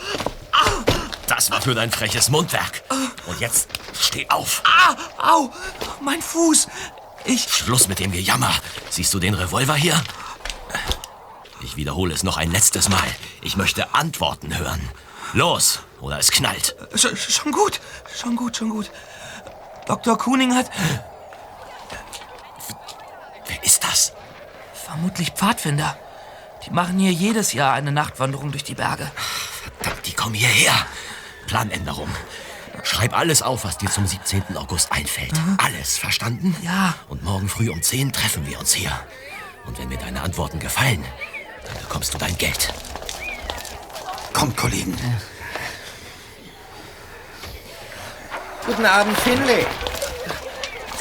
Das 1.27 1.51
war 1.51 1.63
für 1.63 1.75
dein 1.75 1.91
freches 1.91 2.29
Mundwerk. 2.29 2.83
Und 3.27 3.41
jetzt 3.41 3.69
steh 3.99 4.29
auf. 4.29 4.63
Ah, 4.65 4.97
au! 5.19 5.51
Mein 6.01 6.21
Fuß! 6.21 6.69
Ich. 7.25 7.49
Schluss 7.49 7.89
mit 7.89 8.01
dem 8.01 8.13
Gejammer. 8.13 8.53
Siehst 8.91 9.15
du 9.15 9.19
den 9.19 9.35
Revolver 9.35 9.75
hier? 9.75 10.03
Ich 11.63 11.77
wiederhole 11.77 12.13
es 12.13 12.23
noch 12.23 12.37
ein 12.37 12.51
letztes 12.51 12.91
Mal. 12.91 13.09
Ich 13.41 13.57
möchte 13.57 13.95
Antworten 13.95 14.59
hören. 14.59 14.87
Los, 15.33 15.81
oder 16.01 16.19
es 16.19 16.31
knallt. 16.31 16.77
Sch 16.95 17.07
schon 17.17 17.53
gut, 17.53 17.81
schon 18.15 18.37
gut, 18.37 18.57
schon 18.57 18.69
gut. 18.69 18.91
Dr. 19.87 20.19
Kuning 20.19 20.55
hat. 20.55 20.71
Wer 23.47 23.65
ist 23.65 23.83
das? 23.83 24.13
Vermutlich 24.75 25.31
Pfadfinder. 25.31 25.97
Die 26.67 26.71
machen 26.71 26.99
hier 26.99 27.13
jedes 27.13 27.53
Jahr 27.53 27.75
eine 27.75 27.93
Nachtwanderung 27.93 28.51
durch 28.51 28.65
die 28.65 28.75
Berge. 28.75 29.11
Verdammt, 29.79 30.07
die 30.07 30.13
kommen 30.13 30.35
hierher. 30.35 30.75
Planänderung. 31.47 32.09
Schreib 32.83 33.17
alles 33.17 33.43
auf, 33.43 33.65
was 33.65 33.79
dir 33.79 33.91
zum 33.91 34.07
17. 34.07 34.57
August 34.57 34.91
einfällt. 34.93 35.33
Alles, 35.59 35.99
verstanden? 35.99 36.57
Ja. 36.63 36.95
Und 37.09 37.23
morgen 37.23 37.49
früh 37.49 37.71
um 37.71 37.83
10 37.83 38.13
treffen 38.13 38.47
wir 38.47 38.59
uns 38.59 38.73
hier. 38.75 38.91
Und 39.67 39.79
wenn 39.79 39.89
mir 39.89 39.99
deine 39.99 40.23
Antworten 40.23 40.59
gefallen, 40.59 41.05
dann 41.67 41.79
bekommst 41.83 42.13
du 42.15 42.19
dein 42.19 42.37
Geld. 42.37 42.73
Kommt, 44.33 44.57
Kollegen. 44.57 44.97
Guten 48.67 48.87
Abend, 48.87 49.17
Finlay. 49.19 49.67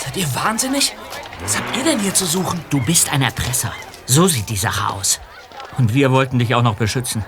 Seid 0.03 0.17
ihr 0.17 0.35
wahnsinnig? 0.35 0.93
Was 1.41 1.57
habt 1.57 1.75
ihr 1.75 1.83
denn 1.83 1.99
hier 1.99 2.13
zu 2.13 2.25
suchen? 2.25 2.63
Du 2.69 2.79
bist 2.81 3.09
ein 3.11 3.21
Erpresser. 3.21 3.73
So 4.05 4.27
sieht 4.27 4.49
die 4.49 4.57
Sache 4.57 4.89
aus. 4.89 5.19
Und 5.77 5.93
wir 5.93 6.11
wollten 6.11 6.39
dich 6.39 6.55
auch 6.55 6.61
noch 6.61 6.75
beschützen. 6.75 7.25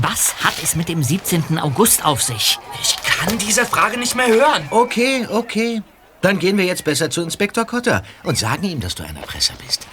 Was 0.00 0.34
hat 0.44 0.54
es 0.62 0.76
mit 0.76 0.88
dem 0.88 1.02
17. 1.02 1.58
August 1.58 2.04
auf 2.04 2.22
sich? 2.22 2.58
Ich 2.80 2.96
kann 3.02 3.38
diese 3.38 3.64
Frage 3.64 3.98
nicht 3.98 4.14
mehr 4.14 4.28
hören. 4.28 4.66
Okay, 4.70 5.26
okay. 5.30 5.82
Dann 6.20 6.38
gehen 6.38 6.56
wir 6.56 6.64
jetzt 6.64 6.84
besser 6.84 7.10
zu 7.10 7.22
Inspektor 7.22 7.64
Cotter 7.64 8.02
und 8.22 8.38
sagen 8.38 8.64
ihm, 8.64 8.80
dass 8.80 8.94
du 8.94 9.02
ein 9.02 9.16
Erpresser 9.16 9.54
bist. 9.64 9.86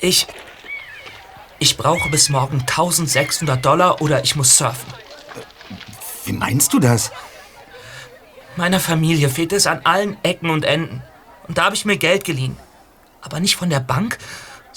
Ich. 0.00 0.26
Ich 1.58 1.76
brauche 1.76 2.10
bis 2.10 2.28
morgen 2.28 2.60
1600 2.60 3.64
Dollar 3.64 4.02
oder 4.02 4.22
ich 4.24 4.36
muss 4.36 4.56
surfen. 4.56 4.92
Wie 6.24 6.32
meinst 6.32 6.72
du 6.72 6.78
das? 6.78 7.10
Meiner 8.56 8.80
Familie 8.80 9.28
fehlt 9.28 9.52
es 9.52 9.66
an 9.66 9.80
allen 9.84 10.16
Ecken 10.24 10.50
und 10.50 10.64
Enden. 10.64 11.02
Und 11.48 11.58
da 11.58 11.64
habe 11.64 11.74
ich 11.74 11.84
mir 11.84 11.96
Geld 11.96 12.24
geliehen. 12.24 12.56
Aber 13.22 13.40
nicht 13.40 13.56
von 13.56 13.70
der 13.70 13.80
Bank, 13.80 14.18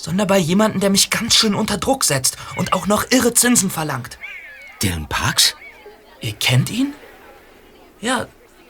sondern 0.05 0.27
bei 0.27 0.37
jemandem, 0.37 0.79
der 0.79 0.91
mich 0.91 1.09
ganz 1.09 1.35
schön 1.35 1.55
unter 1.55 1.79
Druck 1.79 2.03
setzt 2.03 2.37
und 2.55 2.73
auch 2.73 2.85
noch 2.85 3.05
irre 3.09 3.33
Zinsen 3.33 3.71
verlangt. 3.71 4.19
Dylan 4.83 5.07
Parks? 5.07 5.55
Ihr 6.21 6.33
kennt 6.33 6.69
ihn? 6.69 6.93
Ja, 8.01 8.27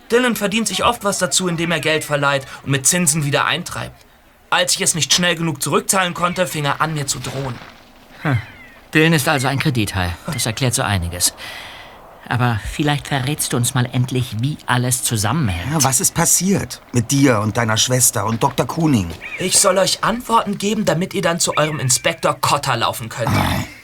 Dylan 0.09 0.37
verdient 0.37 0.69
sich 0.69 0.85
oft 0.85 1.03
was 1.03 1.17
dazu, 1.17 1.49
indem 1.49 1.71
er 1.71 1.81
Geld 1.81 2.05
verleiht 2.05 2.47
und 2.63 2.71
mit 2.71 2.87
Zinsen 2.87 3.25
wieder 3.25 3.45
eintreibt. 3.45 4.05
Als 4.49 4.75
ich 4.75 4.81
es 4.81 4.95
nicht 4.95 5.13
schnell 5.13 5.35
genug 5.35 5.61
zurückzahlen 5.61 6.13
konnte, 6.13 6.47
fing 6.47 6.63
er 6.63 6.79
an, 6.79 6.93
mir 6.93 7.05
zu 7.05 7.19
drohen. 7.19 7.55
Hm. 8.21 8.37
Dylan 8.93 9.11
ist 9.11 9.27
also 9.27 9.49
ein 9.49 9.59
Kredithai. 9.59 10.15
Das 10.31 10.45
erklärt 10.45 10.73
so 10.73 10.83
einiges. 10.83 11.33
Aber 12.27 12.59
vielleicht 12.71 13.07
verrätst 13.07 13.53
du 13.53 13.57
uns 13.57 13.73
mal 13.73 13.85
endlich, 13.91 14.35
wie 14.39 14.57
alles 14.65 15.03
zusammenhängt. 15.03 15.71
Ja, 15.71 15.83
was 15.83 15.99
ist 15.99 16.13
passiert? 16.13 16.81
Mit 16.91 17.11
dir 17.11 17.39
und 17.39 17.57
deiner 17.57 17.77
Schwester 17.77 18.25
und 18.25 18.41
Dr. 18.41 18.65
Kuning? 18.65 19.11
Ich 19.39 19.59
soll 19.59 19.77
euch 19.77 20.03
Antworten 20.03 20.57
geben, 20.57 20.85
damit 20.85 21.13
ihr 21.13 21.21
dann 21.21 21.39
zu 21.39 21.55
eurem 21.57 21.79
Inspektor 21.79 22.33
Cotter 22.39 22.77
laufen 22.77 23.09
könnt. 23.09 23.31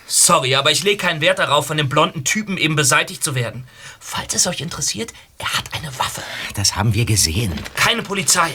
Sorry, 0.08 0.56
aber 0.56 0.72
ich 0.72 0.84
lege 0.84 0.98
keinen 0.98 1.22
Wert 1.22 1.39
darauf, 1.39 1.68
von 1.68 1.78
dem 1.78 1.88
blonden 1.88 2.26
Typen 2.26 2.58
eben 2.58 2.76
beseitigt 2.76 3.24
zu 3.24 3.34
werden. 3.34 3.66
Falls 4.00 4.34
es 4.34 4.46
euch 4.46 4.60
interessiert, 4.60 5.14
er 5.38 5.54
hat 5.58 5.66
eine 5.74 5.88
Waffe. 6.00 6.22
Das 6.56 6.76
haben 6.76 6.94
wir 6.94 7.06
gesehen. 7.06 7.54
Keine 7.76 8.04
Polizei. 8.04 8.54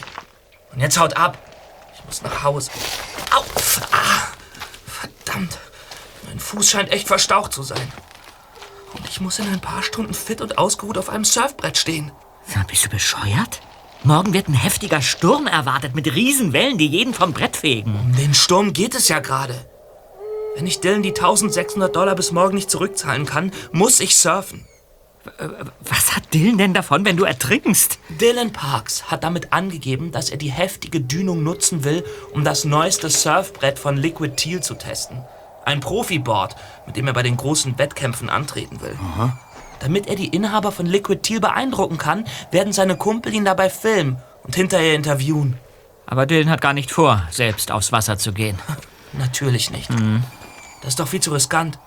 Und 0.73 0.81
jetzt 0.81 0.99
haut 0.99 1.17
ab. 1.17 1.39
Ich 1.95 2.05
muss 2.05 2.21
nach 2.23 2.43
Hause. 2.43 2.71
Au! 3.35 3.43
Ah, 3.91 4.27
verdammt. 4.87 5.59
Mein 6.27 6.39
Fuß 6.39 6.69
scheint 6.71 6.91
echt 6.91 7.07
verstaucht 7.07 7.55
zu 7.55 7.63
sein. 7.63 7.91
Und 8.97 9.09
ich 9.09 9.21
muss 9.21 9.39
in 9.39 9.49
ein 9.49 9.61
paar 9.61 9.83
Stunden 9.83 10.15
fit 10.15 10.41
und 10.41 10.59
ausgeruht 10.59 10.99
auf 10.99 11.11
einem 11.11 11.25
Surfbrett 11.25 11.77
stehen. 11.77 12.13
Sag, 12.47 12.69
bist 12.69 12.85
du 12.85 12.89
bescheuert? 12.89 13.61
Morgen 14.05 14.33
wird 14.33 14.49
ein 14.49 14.55
heftiger 14.55 15.03
Sturm 15.03 15.47
erwartet 15.47 15.95
mit 15.95 16.15
Riesenwellen, 16.15 16.79
die 16.79 16.87
jeden 16.87 17.13
vom 17.13 17.33
Brett 17.33 17.57
fegen. 17.57 17.95
Um 17.95 18.17
den 18.17 18.35
Sturm 18.35 18.73
geht 18.73 18.95
es 18.95 19.09
ja 19.09 19.19
gerade. 19.19 19.55
Wenn 20.55 20.67
ich 20.67 20.81
Dylan 20.81 21.03
die 21.03 21.11
1600 21.11 21.95
Dollar 21.95 22.15
bis 22.15 22.33
morgen 22.33 22.55
nicht 22.55 22.71
zurückzahlen 22.71 23.27
kann, 23.27 23.51
muss 23.73 24.01
ich 24.01 24.17
surfen. 24.17 24.65
Was 25.81 26.15
hat 26.15 26.33
Dylan 26.33 26.57
denn 26.57 26.73
davon, 26.73 27.05
wenn 27.05 27.17
du 27.17 27.25
ertrinkst? 27.25 27.99
Dylan 28.21 28.53
Parks 28.53 29.11
hat 29.11 29.25
damit 29.25 29.53
angegeben, 29.53 30.13
dass 30.13 30.31
er 30.31 30.37
die 30.37 30.53
heftige 30.53 31.01
Dünung 31.01 31.43
nutzen 31.43 31.85
will, 31.85 32.05
um 32.33 32.45
das 32.45 32.65
neueste 32.65 33.11
Surfbrett 33.11 33.79
von 33.79 33.97
Liquid 33.97 34.37
Teal 34.37 34.63
zu 34.63 34.75
testen. 34.75 35.19
Ein 35.67 35.81
Profiboard, 35.81 36.55
mit 36.87 36.97
dem 36.97 37.09
er 37.09 37.13
bei 37.13 37.25
den 37.25 37.37
großen 37.37 37.77
Wettkämpfen 37.77 38.31
antreten 38.31 38.81
will. 38.81 38.97
Aha. 39.03 39.37
Damit 39.81 40.07
er 40.07 40.15
die 40.15 40.29
Inhaber 40.29 40.71
von 40.73 40.87
Liquid 40.87 41.21
Teal 41.23 41.41
beeindrucken 41.41 41.99
kann, 41.99 42.25
werden 42.53 42.73
seine 42.73 42.97
Kumpel 42.97 43.35
ihn 43.35 43.45
dabei 43.45 43.69
filmen 43.69 44.17
und 44.45 44.55
hinterher 44.55 44.95
interviewen. 44.95 45.59
Aber 46.07 46.25
Dylan 46.25 46.51
hat 46.51 46.61
gar 46.61 46.73
nicht 46.73 46.93
vor, 46.93 47.27
selbst 47.31 47.73
aufs 47.73 47.91
Wasser 47.91 48.17
zu 48.17 48.33
gehen. 48.33 48.59
Natürlich 49.13 49.71
nicht. 49.71 49.91
Das 50.83 50.91
ist 50.91 51.01
doch 51.01 51.09
viel 51.09 51.21
zu 51.21 51.33
riskant. 51.33 51.79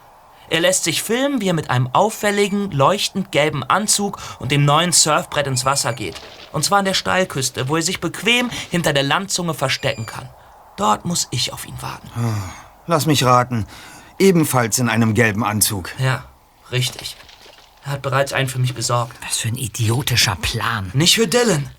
Er 0.49 0.59
lässt 0.59 0.83
sich 0.83 1.01
filmen, 1.01 1.39
wie 1.39 1.47
er 1.47 1.53
mit 1.53 1.69
einem 1.69 1.87
auffälligen, 1.93 2.71
leuchtend 2.71 3.31
gelben 3.31 3.63
Anzug 3.63 4.17
und 4.39 4.51
dem 4.51 4.65
neuen 4.65 4.91
Surfbrett 4.91 5.47
ins 5.47 5.63
Wasser 5.63 5.93
geht. 5.93 6.19
Und 6.51 6.65
zwar 6.65 6.79
an 6.79 6.85
der 6.85 6.95
Steilküste, 6.95 7.69
wo 7.69 7.77
er 7.77 7.81
sich 7.81 8.01
bequem 8.01 8.49
hinter 8.71 8.91
der 8.91 9.03
Landzunge 9.03 9.53
verstecken 9.53 10.05
kann. 10.05 10.27
Dort 10.75 11.05
muss 11.05 11.27
ich 11.31 11.53
auf 11.53 11.65
ihn 11.65 11.81
warten. 11.81 12.09
Lass 12.89 13.05
mich 13.05 13.23
raten. 13.23 13.67
Ebenfalls 14.17 14.79
in 14.79 14.89
einem 14.89 15.13
gelben 15.13 15.43
Anzug. 15.45 15.91
Ja, 15.99 16.25
richtig. 16.71 17.15
Er 17.85 17.91
hat 17.91 18.01
bereits 18.01 18.33
einen 18.33 18.49
für 18.49 18.57
mich 18.57 18.73
besorgt. 18.73 19.15
Was 19.21 19.37
für 19.37 19.49
ein 19.49 19.57
idiotischer 19.57 20.35
Plan. 20.35 20.89
Nicht 20.95 21.13
für 21.13 21.27
Dylan. 21.27 21.69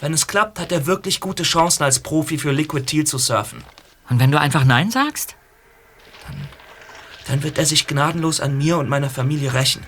Wenn 0.00 0.12
es 0.12 0.28
klappt, 0.28 0.60
hat 0.60 0.70
er 0.70 0.86
wirklich 0.86 1.18
gute 1.18 1.42
Chancen, 1.42 1.82
als 1.82 1.98
Profi 1.98 2.38
für 2.38 2.52
Liquid 2.52 2.86
Teal 2.86 3.04
zu 3.04 3.18
surfen. 3.18 3.64
Und 4.08 4.20
wenn 4.20 4.30
du 4.30 4.38
einfach 4.38 4.64
Nein 4.64 4.92
sagst? 4.92 5.34
Dann 7.26 7.42
wird 7.42 7.58
er 7.58 7.66
sich 7.66 7.88
gnadenlos 7.88 8.40
an 8.40 8.56
mir 8.56 8.78
und 8.78 8.88
meiner 8.88 9.10
Familie 9.10 9.52
rächen. 9.52 9.82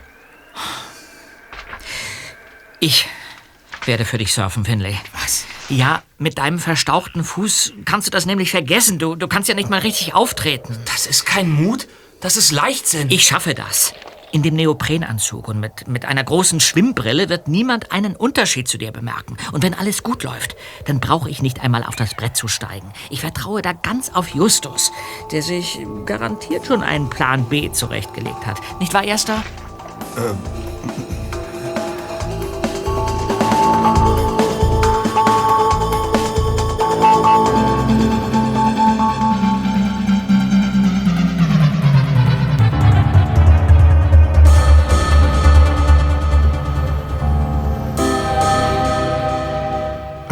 Ich 2.80 3.06
werde 3.88 4.04
für 4.04 4.18
dich 4.18 4.32
surfen, 4.32 4.64
Finlay. 4.64 4.94
Was? 5.20 5.44
Ja, 5.68 6.02
mit 6.18 6.38
deinem 6.38 6.60
verstauchten 6.60 7.24
Fuß 7.24 7.72
kannst 7.84 8.06
du 8.06 8.10
das 8.10 8.24
nämlich 8.24 8.52
vergessen. 8.52 9.00
Du, 9.00 9.16
du 9.16 9.26
kannst 9.26 9.48
ja 9.48 9.56
nicht 9.56 9.68
mal 9.68 9.80
richtig 9.80 10.14
auftreten. 10.14 10.78
Das 10.84 11.06
ist 11.06 11.26
kein 11.26 11.50
Mut, 11.50 11.88
das 12.20 12.36
ist 12.36 12.52
Leichtsinn. 12.52 13.10
Ich 13.10 13.24
schaffe 13.24 13.54
das. 13.54 13.92
In 14.30 14.42
dem 14.42 14.56
Neoprenanzug 14.56 15.48
und 15.48 15.58
mit, 15.58 15.88
mit 15.88 16.04
einer 16.04 16.22
großen 16.22 16.60
Schwimmbrille 16.60 17.30
wird 17.30 17.48
niemand 17.48 17.92
einen 17.92 18.14
Unterschied 18.14 18.68
zu 18.68 18.76
dir 18.76 18.92
bemerken. 18.92 19.38
Und 19.52 19.62
wenn 19.62 19.72
alles 19.72 20.02
gut 20.02 20.22
läuft, 20.22 20.54
dann 20.84 21.00
brauche 21.00 21.30
ich 21.30 21.40
nicht 21.40 21.62
einmal 21.62 21.82
auf 21.82 21.96
das 21.96 22.14
Brett 22.14 22.36
zu 22.36 22.46
steigen. 22.46 22.92
Ich 23.08 23.22
vertraue 23.22 23.62
da 23.62 23.72
ganz 23.72 24.10
auf 24.10 24.28
Justus, 24.34 24.92
der 25.32 25.42
sich 25.42 25.78
garantiert 26.04 26.66
schon 26.66 26.82
einen 26.82 27.08
Plan 27.08 27.48
B 27.48 27.72
zurechtgelegt 27.72 28.46
hat. 28.46 28.60
Nicht 28.80 28.92
wahr, 28.92 29.04
Erster? 29.04 29.42
Ähm. 30.18 31.17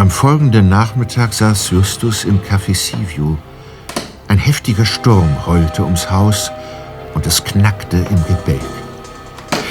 Am 0.06 0.10
folgenden 0.10 0.68
Nachmittag 0.68 1.34
saß 1.34 1.70
Justus 1.70 2.22
im 2.22 2.40
Café 2.40 2.76
Seaview. 2.76 3.36
Ein 4.28 4.38
heftiger 4.38 4.84
Sturm 4.84 5.44
heulte 5.44 5.82
ums 5.82 6.08
Haus 6.12 6.52
und 7.14 7.26
es 7.26 7.42
knackte 7.42 7.96
im 7.96 8.24
Gebälk. 8.28 8.60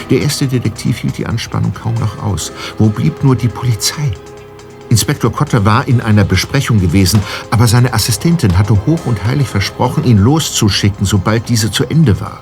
Der 0.09 0.23
erste 0.23 0.47
Detektiv 0.47 0.97
hielt 0.97 1.17
die 1.17 1.25
Anspannung 1.25 1.73
kaum 1.73 1.93
noch 1.93 2.21
aus. 2.21 2.51
Wo 2.77 2.89
blieb 2.89 3.23
nur 3.23 3.37
die 3.37 3.47
Polizei? 3.47 4.11
Inspektor 4.89 5.31
Cotter 5.31 5.63
war 5.63 5.87
in 5.87 6.01
einer 6.01 6.25
Besprechung 6.25 6.81
gewesen, 6.81 7.21
aber 7.49 7.67
seine 7.67 7.93
Assistentin 7.93 8.57
hatte 8.57 8.85
hoch 8.85 9.05
und 9.05 9.23
heilig 9.23 9.47
versprochen, 9.47 10.03
ihn 10.03 10.17
loszuschicken, 10.17 11.05
sobald 11.05 11.47
diese 11.47 11.71
zu 11.71 11.85
Ende 11.85 12.19
war. 12.19 12.41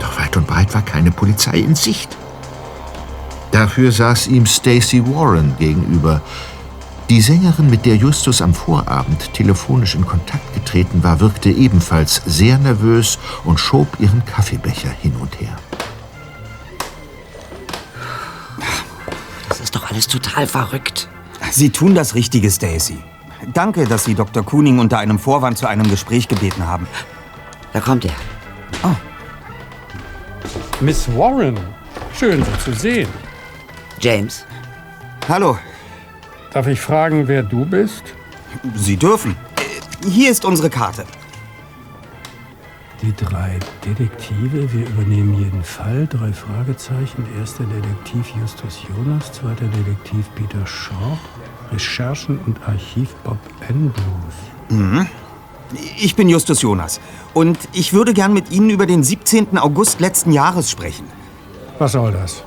Doch 0.00 0.18
weit 0.18 0.34
und 0.38 0.46
breit 0.46 0.72
war 0.72 0.82
keine 0.82 1.10
Polizei 1.10 1.58
in 1.58 1.74
Sicht. 1.74 2.16
Dafür 3.50 3.92
saß 3.92 4.28
ihm 4.28 4.46
Stacy 4.46 5.04
Warren 5.06 5.56
gegenüber. 5.58 6.22
Die 7.10 7.20
Sängerin, 7.20 7.68
mit 7.68 7.86
der 7.86 7.96
Justus 7.96 8.40
am 8.40 8.54
Vorabend 8.54 9.34
telefonisch 9.34 9.96
in 9.96 10.06
Kontakt 10.06 10.54
getreten 10.54 11.02
war, 11.02 11.18
wirkte 11.18 11.50
ebenfalls 11.50 12.22
sehr 12.24 12.56
nervös 12.56 13.18
und 13.42 13.58
schob 13.58 13.88
ihren 13.98 14.24
Kaffeebecher 14.24 14.90
hin 14.90 15.16
und 15.20 15.40
her. 15.40 15.56
Das 19.48 19.58
ist 19.58 19.74
doch 19.74 19.90
alles 19.90 20.06
total 20.06 20.46
verrückt. 20.46 21.08
Sie 21.50 21.70
tun 21.70 21.96
das 21.96 22.14
Richtige, 22.14 22.48
Stacy. 22.48 22.98
Danke, 23.54 23.86
dass 23.86 24.04
Sie 24.04 24.14
Dr. 24.14 24.44
Kuning 24.44 24.78
unter 24.78 24.98
einem 24.98 25.18
Vorwand 25.18 25.58
zu 25.58 25.66
einem 25.66 25.90
Gespräch 25.90 26.28
gebeten 26.28 26.64
haben. 26.64 26.86
Da 27.72 27.80
kommt 27.80 28.04
er. 28.04 28.14
Miss 30.80 31.08
Warren, 31.16 31.58
schön 32.16 32.44
Sie 32.44 32.64
zu 32.64 32.72
sehen. 32.72 33.08
James. 33.98 34.44
Hallo. 35.28 35.58
Darf 36.52 36.66
ich 36.66 36.80
fragen, 36.80 37.28
wer 37.28 37.42
du 37.42 37.64
bist? 37.64 38.02
Sie 38.74 38.96
dürfen. 38.96 39.36
Hier 40.04 40.30
ist 40.30 40.44
unsere 40.44 40.68
Karte. 40.70 41.04
Die 43.02 43.14
drei 43.14 43.58
Detektive, 43.84 44.72
wir 44.72 44.86
übernehmen 44.86 45.34
jeden 45.34 45.62
Fall. 45.62 46.06
Drei 46.06 46.32
Fragezeichen. 46.32 47.24
Erster 47.38 47.64
Detektiv 47.64 48.34
Justus 48.38 48.80
Jonas, 48.88 49.32
zweiter 49.32 49.66
Detektiv 49.66 50.26
Peter 50.34 50.66
Shaw, 50.66 51.16
Recherchen 51.72 52.38
und 52.46 52.58
Archiv 52.66 53.14
Bob 53.24 53.38
Andrews. 53.68 54.34
Mhm. 54.68 55.06
Ich 55.96 56.16
bin 56.16 56.28
Justus 56.28 56.62
Jonas. 56.62 57.00
Und 57.32 57.58
ich 57.72 57.92
würde 57.92 58.12
gern 58.12 58.32
mit 58.34 58.50
Ihnen 58.50 58.70
über 58.70 58.86
den 58.86 59.04
17. 59.04 59.56
August 59.56 60.00
letzten 60.00 60.32
Jahres 60.32 60.70
sprechen. 60.70 61.06
Was 61.78 61.92
soll 61.92 62.12
das? 62.12 62.42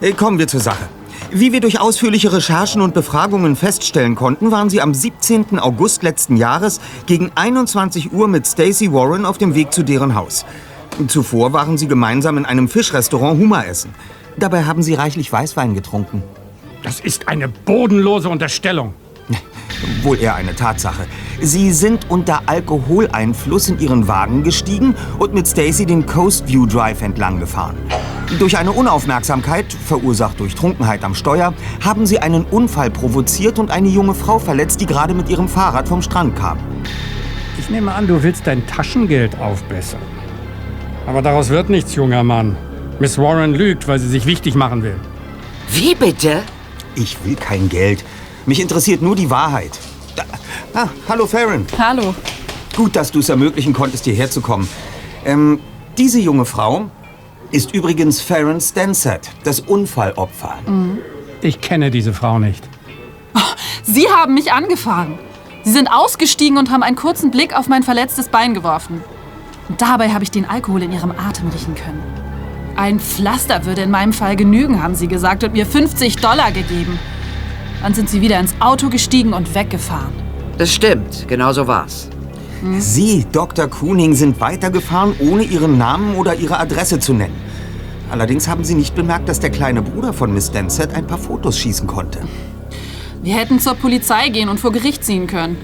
Äh, 0.00 0.12
Kommen 0.12 0.38
wir 0.38 0.48
zur 0.48 0.60
Sache. 0.60 0.88
Wie 1.32 1.52
wir 1.52 1.60
durch 1.60 1.78
ausführliche 1.78 2.32
Recherchen 2.32 2.80
und 2.82 2.92
Befragungen 2.92 3.54
feststellen 3.54 4.16
konnten, 4.16 4.50
waren 4.50 4.68
Sie 4.68 4.80
am 4.80 4.92
17. 4.92 5.60
August 5.60 6.02
letzten 6.02 6.36
Jahres 6.36 6.80
gegen 7.06 7.30
21 7.36 8.12
Uhr 8.12 8.26
mit 8.26 8.48
Stacey 8.48 8.92
Warren 8.92 9.24
auf 9.24 9.38
dem 9.38 9.54
Weg 9.54 9.72
zu 9.72 9.84
deren 9.84 10.16
Haus. 10.16 10.44
Zuvor 11.06 11.52
waren 11.52 11.78
Sie 11.78 11.86
gemeinsam 11.86 12.36
in 12.36 12.46
einem 12.46 12.68
Fischrestaurant 12.68 13.38
Hummer 13.38 13.64
essen. 13.64 13.94
Dabei 14.38 14.64
haben 14.64 14.82
Sie 14.82 14.94
reichlich 14.94 15.32
Weißwein 15.32 15.74
getrunken. 15.74 16.24
Das 16.82 16.98
ist 16.98 17.28
eine 17.28 17.46
bodenlose 17.46 18.28
Unterstellung. 18.28 18.94
Wohl 20.02 20.18
eher 20.18 20.34
eine 20.34 20.54
Tatsache. 20.54 21.06
Sie 21.40 21.72
sind 21.72 22.10
unter 22.10 22.42
Alkoholeinfluss 22.46 23.68
in 23.68 23.78
Ihren 23.78 24.08
Wagen 24.08 24.42
gestiegen 24.42 24.94
und 25.18 25.34
mit 25.34 25.48
Stacy 25.48 25.86
den 25.86 26.06
Coast 26.06 26.46
View 26.48 26.66
Drive 26.66 27.02
entlang 27.02 27.40
gefahren. 27.40 27.76
Durch 28.38 28.56
eine 28.56 28.72
Unaufmerksamkeit, 28.72 29.72
verursacht 29.72 30.38
durch 30.38 30.54
Trunkenheit 30.54 31.02
am 31.02 31.14
Steuer, 31.14 31.52
haben 31.82 32.06
Sie 32.06 32.18
einen 32.18 32.44
Unfall 32.44 32.90
provoziert 32.90 33.58
und 33.58 33.70
eine 33.70 33.88
junge 33.88 34.14
Frau 34.14 34.38
verletzt, 34.38 34.80
die 34.80 34.86
gerade 34.86 35.14
mit 35.14 35.28
ihrem 35.28 35.48
Fahrrad 35.48 35.88
vom 35.88 36.00
Strand 36.00 36.36
kam. 36.36 36.58
Ich 37.58 37.68
nehme 37.70 37.92
an, 37.92 38.06
du 38.06 38.22
willst 38.22 38.46
dein 38.46 38.66
Taschengeld 38.66 39.38
aufbessern. 39.38 40.00
Aber 41.06 41.22
daraus 41.22 41.48
wird 41.48 41.70
nichts, 41.70 41.94
junger 41.94 42.22
Mann. 42.22 42.56
Miss 43.00 43.18
Warren 43.18 43.54
lügt, 43.54 43.88
weil 43.88 43.98
sie 43.98 44.08
sich 44.08 44.26
wichtig 44.26 44.54
machen 44.54 44.82
will. 44.82 44.96
Wie 45.72 45.94
bitte? 45.94 46.42
Ich 46.94 47.16
will 47.24 47.34
kein 47.34 47.68
Geld. 47.68 48.04
Mich 48.46 48.60
interessiert 48.60 49.02
nur 49.02 49.16
die 49.16 49.30
Wahrheit. 49.30 49.78
Da, 50.16 50.24
ah, 50.74 50.88
hallo 51.08 51.26
Farron. 51.26 51.66
Hallo. 51.78 52.14
Gut, 52.76 52.96
dass 52.96 53.10
du 53.10 53.18
es 53.20 53.28
ermöglichen 53.28 53.72
konntest, 53.72 54.04
hierher 54.04 54.30
zu 54.30 54.40
kommen. 54.40 54.68
Ähm, 55.24 55.60
diese 55.98 56.20
junge 56.20 56.44
Frau 56.44 56.90
ist 57.50 57.74
übrigens 57.74 58.20
Farron 58.20 58.60
Stansett, 58.60 59.28
das 59.44 59.60
Unfallopfer. 59.60 60.54
Ich 61.42 61.60
kenne 61.60 61.90
diese 61.90 62.12
Frau 62.12 62.38
nicht. 62.38 62.68
Sie 63.82 64.08
haben 64.08 64.34
mich 64.34 64.52
angefahren. 64.52 65.18
Sie 65.64 65.72
sind 65.72 65.88
ausgestiegen 65.88 66.58
und 66.58 66.70
haben 66.70 66.82
einen 66.82 66.96
kurzen 66.96 67.30
Blick 67.30 67.56
auf 67.56 67.68
mein 67.68 67.82
verletztes 67.82 68.28
Bein 68.28 68.54
geworfen. 68.54 69.02
Und 69.68 69.82
dabei 69.82 70.10
habe 70.10 70.24
ich 70.24 70.30
den 70.30 70.46
Alkohol 70.46 70.82
in 70.82 70.92
ihrem 70.92 71.10
Atem 71.10 71.48
riechen 71.48 71.74
können. 71.74 72.02
Ein 72.76 72.98
Pflaster 72.98 73.66
würde 73.66 73.82
in 73.82 73.90
meinem 73.90 74.12
Fall 74.12 74.36
genügen, 74.36 74.82
haben 74.82 74.94
sie 74.94 75.08
gesagt 75.08 75.44
und 75.44 75.52
mir 75.52 75.66
50 75.66 76.16
Dollar 76.16 76.50
gegeben. 76.52 76.98
Dann 77.82 77.94
sind 77.94 78.10
sie 78.10 78.20
wieder 78.20 78.38
ins 78.38 78.54
Auto 78.60 78.90
gestiegen 78.90 79.32
und 79.32 79.54
weggefahren. 79.54 80.12
Das 80.58 80.72
stimmt, 80.72 81.26
genau 81.28 81.52
so 81.52 81.66
war's. 81.66 82.08
Sie, 82.78 83.24
Dr. 83.32 83.68
Kuning, 83.68 84.14
sind 84.14 84.38
weitergefahren, 84.40 85.14
ohne 85.18 85.44
ihren 85.44 85.78
Namen 85.78 86.14
oder 86.16 86.34
ihre 86.34 86.58
Adresse 86.58 87.00
zu 87.00 87.14
nennen. 87.14 87.34
Allerdings 88.10 88.48
haben 88.48 88.64
sie 88.64 88.74
nicht 88.74 88.94
bemerkt, 88.94 89.28
dass 89.28 89.40
der 89.40 89.50
kleine 89.50 89.80
Bruder 89.80 90.12
von 90.12 90.34
Miss 90.34 90.50
Densett 90.50 90.92
ein 90.94 91.06
paar 91.06 91.16
Fotos 91.16 91.58
schießen 91.58 91.86
konnte. 91.86 92.20
Wir 93.22 93.36
hätten 93.36 93.60
zur 93.60 93.74
Polizei 93.74 94.28
gehen 94.28 94.48
und 94.48 94.60
vor 94.60 94.72
Gericht 94.72 95.04
ziehen 95.04 95.26
können. 95.26 95.56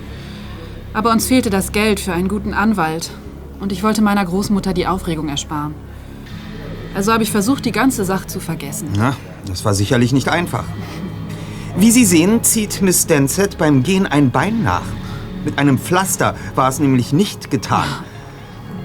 Aber 0.95 1.11
uns 1.11 1.27
fehlte 1.27 1.51
das 1.51 1.73
Geld 1.73 2.01
für 2.01 2.14
einen 2.14 2.29
guten 2.29 2.55
Anwalt. 2.55 3.11
Und 3.61 3.73
ich 3.73 3.83
wollte 3.83 4.01
meiner 4.01 4.25
Großmutter 4.25 4.73
die 4.73 4.87
Aufregung 4.87 5.29
ersparen. 5.29 5.75
Also 6.95 7.12
habe 7.12 7.23
ich 7.23 7.31
versucht, 7.31 7.67
die 7.67 7.73
ganze 7.73 8.07
Sache 8.07 8.27
zu 8.27 8.41
vergessen. 8.41 8.89
Na, 8.97 9.14
das 9.47 9.67
war 9.67 9.75
sicherlich 9.75 10.12
nicht 10.14 10.29
einfach. 10.29 10.64
Wie 11.79 11.91
Sie 11.91 12.07
sehen, 12.07 12.43
zieht 12.43 12.81
Miss 12.81 13.07
Densett 13.07 13.59
beim 13.59 13.83
Gehen 13.83 14.07
ein 14.07 14.31
Bein 14.31 14.62
nach. 14.62 14.87
Mit 15.45 15.59
einem 15.59 15.79
Pflaster 15.79 16.35
war 16.55 16.70
es 16.70 16.79
nämlich 16.79 17.12
nicht 17.12 17.51
getan. 17.51 17.87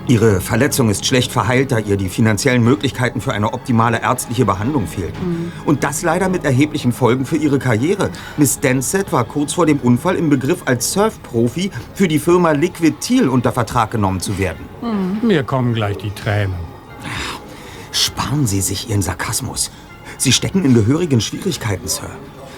Ihre 0.07 0.41
Verletzung 0.41 0.89
ist 0.89 1.05
schlecht 1.05 1.31
verheilt, 1.31 1.71
da 1.71 1.79
ihr 1.79 1.95
die 1.95 2.09
finanziellen 2.09 2.61
Möglichkeiten 2.61 3.21
für 3.21 3.31
eine 3.31 3.53
optimale 3.53 4.01
ärztliche 4.01 4.43
Behandlung 4.43 4.87
fehlten. 4.87 5.53
Und 5.65 5.85
das 5.85 6.01
leider 6.01 6.27
mit 6.27 6.43
erheblichen 6.43 6.91
Folgen 6.91 7.25
für 7.25 7.37
ihre 7.37 7.59
Karriere. 7.59 8.09
Miss 8.35 8.59
Densett 8.59 9.13
war 9.13 9.23
kurz 9.23 9.53
vor 9.53 9.65
dem 9.65 9.77
Unfall 9.79 10.17
im 10.17 10.29
Begriff, 10.29 10.63
als 10.65 10.91
Surfprofi 10.91 11.71
für 11.93 12.09
die 12.09 12.19
Firma 12.19 12.51
Liquid 12.51 12.97
Teal 12.99 13.29
unter 13.29 13.53
Vertrag 13.53 13.91
genommen 13.91 14.19
zu 14.19 14.37
werden. 14.37 14.65
Mir 15.21 15.43
kommen 15.43 15.73
gleich 15.73 15.95
die 15.97 16.11
Tränen. 16.11 16.55
Sparen 17.93 18.47
Sie 18.47 18.59
sich 18.59 18.89
Ihren 18.89 19.01
Sarkasmus. 19.01 19.71
Sie 20.17 20.33
stecken 20.33 20.65
in 20.65 20.73
gehörigen 20.73 21.21
Schwierigkeiten, 21.21 21.87
Sir. 21.87 22.09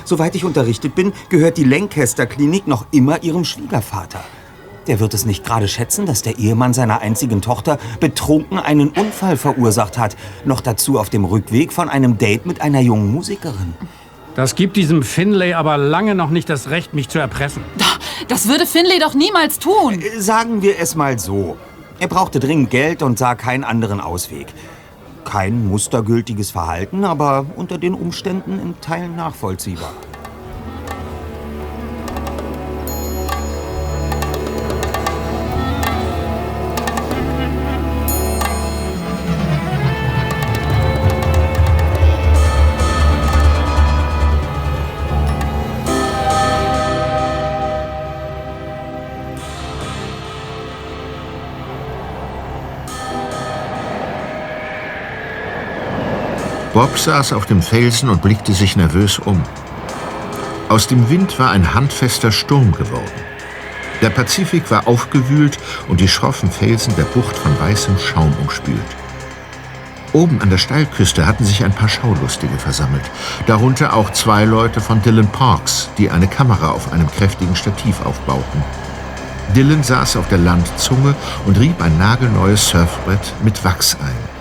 Soweit 0.06 0.36
ich 0.36 0.46
unterrichtet 0.46 0.96
bin, 0.96 1.14
gehört 1.30 1.58
die 1.58 1.64
Lancaster 1.64 2.26
Klinik 2.26 2.68
noch 2.68 2.86
immer 2.92 3.24
Ihrem 3.24 3.46
Schwiegervater. 3.46 4.24
Der 4.88 5.00
wird 5.00 5.14
es 5.14 5.26
nicht 5.26 5.46
gerade 5.46 5.68
schätzen, 5.70 6.06
dass 6.06 6.24
der 6.24 6.38
Ehemann 6.38 6.74
seiner 6.74 7.00
einzigen 7.00 7.42
Tochter 7.42 7.78
betrunken 8.02 8.60
einen 8.60 8.90
Unfall 8.90 9.38
verursacht 9.38 9.98
hat. 9.98 10.18
Noch 10.44 10.60
dazu 10.60 11.00
auf 11.00 11.10
dem 11.10 11.24
Rückweg 11.24 11.72
von 11.72 11.88
einem 11.88 12.18
Date 12.18 12.46
mit 12.46 12.60
einer 12.60 12.82
jungen 12.82 13.14
Musikerin. 13.14 13.74
Das 14.36 14.56
gibt 14.56 14.76
diesem 14.76 15.04
Finlay 15.04 15.54
aber 15.54 15.78
lange 15.78 16.16
noch 16.16 16.32
nicht 16.32 16.50
das 16.50 16.70
Recht, 16.70 16.94
mich 16.94 17.08
zu 17.08 17.20
erpressen. 17.20 17.64
Das 18.28 18.48
würde 18.48 18.66
Finlay 18.66 19.00
doch 19.00 19.14
niemals 19.14 19.60
tun. 19.60 20.02
Äh, 20.02 20.20
Sagen 20.20 20.62
wir 20.62 20.80
es 20.80 20.96
mal 20.96 21.20
so. 21.20 21.56
Er 22.00 22.08
brauchte 22.08 22.40
dringend 22.40 22.70
Geld 22.70 23.04
und 23.04 23.20
sah 23.20 23.36
keinen 23.36 23.64
anderen 23.64 24.02
Ausweg. 24.02 24.48
Kein 25.24 25.68
mustergültiges 25.68 26.52
Verhalten, 26.52 27.06
aber 27.06 27.46
unter 27.56 27.78
den 27.78 27.94
Umständen 27.94 28.60
in 28.60 28.80
Teilen 28.82 29.16
nachvollziehbar. 29.16 29.92
Bob 56.74 56.98
saß 56.98 57.34
auf 57.34 57.46
dem 57.46 57.62
Felsen 57.62 58.10
und 58.10 58.24
blickte 58.24 58.52
sich 58.52 58.76
nervös 58.76 59.20
um. 59.20 59.44
Aus 60.70 60.88
dem 60.88 61.08
Wind 61.08 61.38
war 61.38 61.52
ein 61.52 61.76
handfester 61.76 62.32
Sturm 62.32 62.72
geworden. 62.72 63.12
Der 64.02 64.10
Pazifik 64.10 64.72
war 64.72 64.88
aufgewühlt 64.88 65.60
und 65.88 66.02
die 66.02 66.08
schroffen 66.08 66.50
Felsen 66.50 66.96
der 66.96 67.04
Bucht 67.04 67.38
von 67.38 67.60
weißem 67.60 68.00
Schaum 68.00 68.34
umspült. 68.42 68.80
Oben 70.14 70.42
an 70.42 70.50
der 70.50 70.58
Steilküste 70.58 71.28
hatten 71.28 71.46
sich 71.46 71.64
ein 71.64 71.74
paar 71.74 71.90
Schaulustige 71.90 72.58
versammelt, 72.58 73.04
darunter 73.46 73.94
auch 73.94 74.12
zwei 74.12 74.44
Leute 74.44 74.82
von 74.82 75.00
Dylan 75.04 75.28
Parks, 75.28 75.90
die 76.00 76.10
eine 76.10 76.28
Kamera 76.28 76.72
auf 76.72 76.92
einem 76.92 77.10
kräftigen 77.10 77.56
Stativ 77.56 78.04
aufbauten. 78.04 78.64
Dylan 79.56 79.84
saß 79.84 80.18
auf 80.18 80.28
der 80.28 80.40
Landzunge 80.40 81.14
und 81.46 81.60
rieb 81.60 81.84
ein 81.84 82.00
nagelneues 82.00 82.68
Surfbrett 82.68 83.34
mit 83.44 83.64
Wachs 83.64 83.96
ein. 84.02 84.33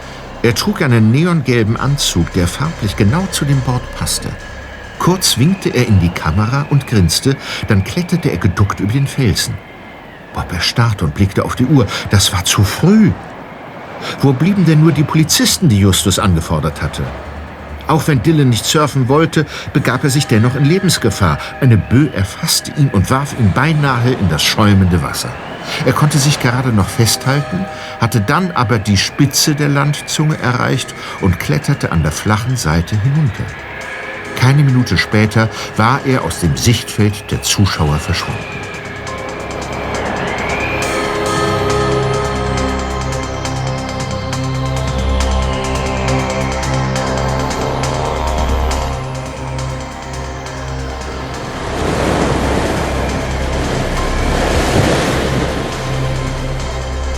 Er 0.43 0.55
trug 0.57 0.82
einen 0.82 1.12
neongelben 1.12 1.76
Anzug, 1.76 2.32
der 2.32 2.49
farblich 2.49 2.97
genau 2.97 3.26
zu 3.30 3.45
dem 3.45 3.61
Board 3.61 3.82
passte. 3.97 4.28
Kurz 4.99 5.38
winkte 5.38 5.68
er 5.68 5.86
in 5.86 6.01
die 6.01 6.09
Kamera 6.09 6.66
und 6.68 6.86
grinste, 6.86 7.36
dann 7.68 7.84
kletterte 7.84 8.28
er 8.30 8.38
geduckt 8.38 8.80
über 8.80 8.93
den 8.93 9.07
Felsen. 9.07 9.55
Bob 10.34 10.53
erstarrte 10.53 11.05
und 11.05 11.14
blickte 11.14 11.45
auf 11.45 11.55
die 11.55 11.66
Uhr. 11.66 11.86
Das 12.11 12.32
war 12.32 12.45
zu 12.45 12.64
früh. 12.64 13.12
Wo 14.20 14.32
blieben 14.32 14.64
denn 14.64 14.80
nur 14.80 14.93
die 14.93 15.05
Polizisten, 15.05 15.68
die 15.68 15.78
Justus 15.78 16.18
angefordert 16.18 16.82
hatte? 16.82 17.05
Auch 17.86 18.09
wenn 18.09 18.22
Dylan 18.22 18.49
nicht 18.49 18.64
surfen 18.64 19.09
wollte, 19.09 19.47
begab 19.72 20.03
er 20.05 20.11
sich 20.11 20.26
dennoch 20.26 20.57
in 20.57 20.64
Lebensgefahr. 20.64 21.38
Eine 21.61 21.76
Böe 21.76 22.12
erfasste 22.12 22.72
ihn 22.76 22.88
und 22.88 23.11
warf 23.11 23.38
ihn 23.38 23.53
beinahe 23.53 24.12
in 24.12 24.28
das 24.28 24.43
schäumende 24.43 25.03
Wasser. 25.03 25.30
Er 25.84 25.92
konnte 25.92 26.18
sich 26.18 26.40
gerade 26.40 26.70
noch 26.70 26.88
festhalten, 26.88 27.64
hatte 28.00 28.20
dann 28.20 28.50
aber 28.50 28.78
die 28.78 28.96
Spitze 28.96 29.54
der 29.54 29.68
Landzunge 29.68 30.38
erreicht 30.38 30.94
und 31.20 31.38
kletterte 31.38 31.92
an 31.92 32.02
der 32.02 32.12
flachen 32.12 32.56
Seite 32.56 32.96
hinunter. 32.96 33.44
Keine 34.36 34.64
Minute 34.64 34.98
später 34.98 35.48
war 35.76 36.00
er 36.04 36.24
aus 36.24 36.40
dem 36.40 36.56
Sichtfeld 36.56 37.30
der 37.30 37.42
Zuschauer 37.42 37.98
verschwunden. 37.98 38.61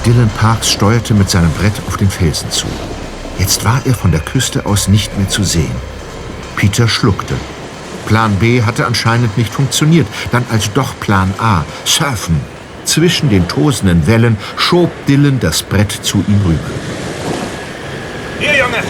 Dylan 0.05 0.31
Parks 0.39 0.71
steuerte 0.71 1.15
mit 1.15 1.31
seinem 1.31 1.51
Brett 1.53 1.73
auf 1.89 1.97
den 1.97 2.11
Felsen 2.11 2.51
zu. 2.51 2.67
Jetzt 3.39 3.65
war 3.65 3.81
er 3.87 3.95
von 3.95 4.13
der 4.13 4.21
Küste 4.21 4.67
aus 4.67 4.87
nicht 4.89 5.17
mehr 5.17 5.29
zu 5.31 5.43
sehen. 5.45 5.75
Peter 6.57 6.89
schluckte. 6.89 7.35
Plan 8.07 8.37
B 8.37 8.63
hatte 8.63 8.87
anscheinend 8.87 9.39
nicht 9.39 9.53
funktioniert. 9.53 10.07
Dann 10.31 10.45
also 10.51 10.71
doch 10.75 10.99
Plan 11.01 11.33
A, 11.39 11.65
Surfen. 11.87 12.39
Zwischen 12.85 13.31
den 13.31 13.49
tosenden 13.49 14.07
Wellen 14.07 14.37
schob 14.59 14.91
Dylan 15.07 15.41
das 15.41 15.63
Brett 15.63 15.91
zu 15.91 16.23
ihm 16.29 16.41
rüber. 16.45 16.59
Hier, 18.39 18.59
Junge! 18.59 18.83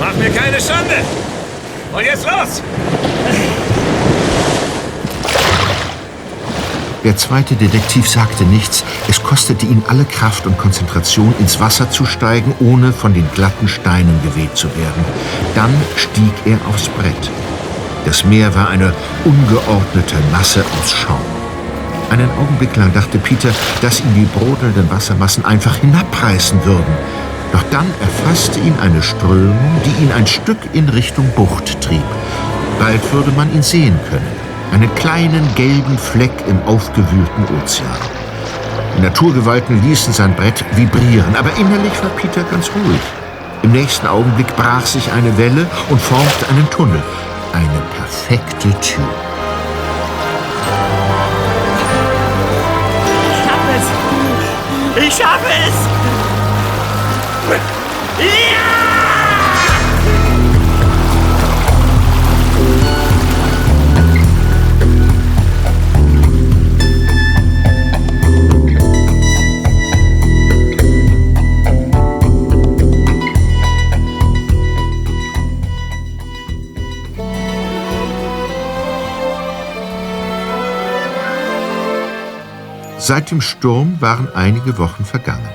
Mach 0.00 0.14
mir 0.14 0.30
keine 0.30 0.60
Schande! 0.60 0.96
Und 1.92 2.04
jetzt 2.04 2.24
los! 2.24 2.60
Der 7.04 7.16
zweite 7.16 7.56
Detektiv 7.56 8.08
sagte 8.08 8.44
nichts. 8.44 8.84
Es 9.08 9.22
kostete 9.22 9.66
ihn 9.66 9.82
alle 9.88 10.04
Kraft 10.04 10.46
und 10.46 10.56
Konzentration, 10.56 11.34
ins 11.40 11.58
Wasser 11.58 11.90
zu 11.90 12.06
steigen, 12.06 12.54
ohne 12.60 12.92
von 12.92 13.12
den 13.12 13.28
glatten 13.34 13.66
Steinen 13.66 14.22
geweht 14.22 14.56
zu 14.56 14.68
werden. 14.76 15.04
Dann 15.56 15.74
stieg 15.96 16.32
er 16.44 16.58
aufs 16.68 16.88
Brett. 16.88 17.30
Das 18.04 18.24
Meer 18.24 18.54
war 18.54 18.68
eine 18.68 18.92
ungeordnete 19.24 20.14
Masse 20.30 20.64
aus 20.80 20.92
Schaum. 20.92 21.20
Einen 22.10 22.30
Augenblick 22.38 22.76
lang 22.76 22.92
dachte 22.92 23.18
Peter, 23.18 23.50
dass 23.80 24.00
ihn 24.00 24.14
die 24.14 24.38
brodelnden 24.38 24.90
Wassermassen 24.90 25.44
einfach 25.44 25.76
hinabreißen 25.76 26.64
würden. 26.64 26.94
Doch 27.52 27.62
dann 27.70 27.86
erfasste 28.00 28.60
ihn 28.60 28.74
eine 28.80 29.02
Strömung, 29.02 29.80
die 29.84 30.04
ihn 30.04 30.12
ein 30.12 30.26
Stück 30.26 30.58
in 30.72 30.88
Richtung 30.88 31.28
Bucht 31.34 31.80
trieb. 31.80 32.02
Bald 32.78 33.00
würde 33.12 33.32
man 33.32 33.52
ihn 33.54 33.62
sehen 33.62 33.98
können. 34.10 34.41
Einen 34.72 34.94
kleinen 34.94 35.54
gelben 35.54 35.98
Fleck 35.98 36.32
im 36.48 36.60
aufgewühlten 36.66 37.44
Ozean. 37.62 37.86
Die 38.96 39.02
Naturgewalten 39.02 39.82
ließen 39.82 40.14
sein 40.14 40.34
Brett 40.34 40.64
vibrieren, 40.74 41.36
aber 41.36 41.50
innerlich 41.58 41.92
war 42.02 42.10
Peter 42.16 42.42
ganz 42.44 42.70
ruhig. 42.70 43.00
Im 43.62 43.72
nächsten 43.72 44.06
Augenblick 44.06 44.56
brach 44.56 44.86
sich 44.86 45.12
eine 45.12 45.36
Welle 45.36 45.66
und 45.90 46.00
formte 46.00 46.48
einen 46.48 46.68
Tunnel. 46.70 47.02
Eine 47.52 47.82
perfekte 47.96 48.70
Tür. 48.80 49.04
Ich 54.96 55.14
schaffe 55.14 55.46
es! 55.66 55.74
Ja! 57.50 57.81
Seit 83.04 83.32
dem 83.32 83.40
Sturm 83.40 84.00
waren 84.00 84.28
einige 84.32 84.78
Wochen 84.78 85.04
vergangen. 85.04 85.48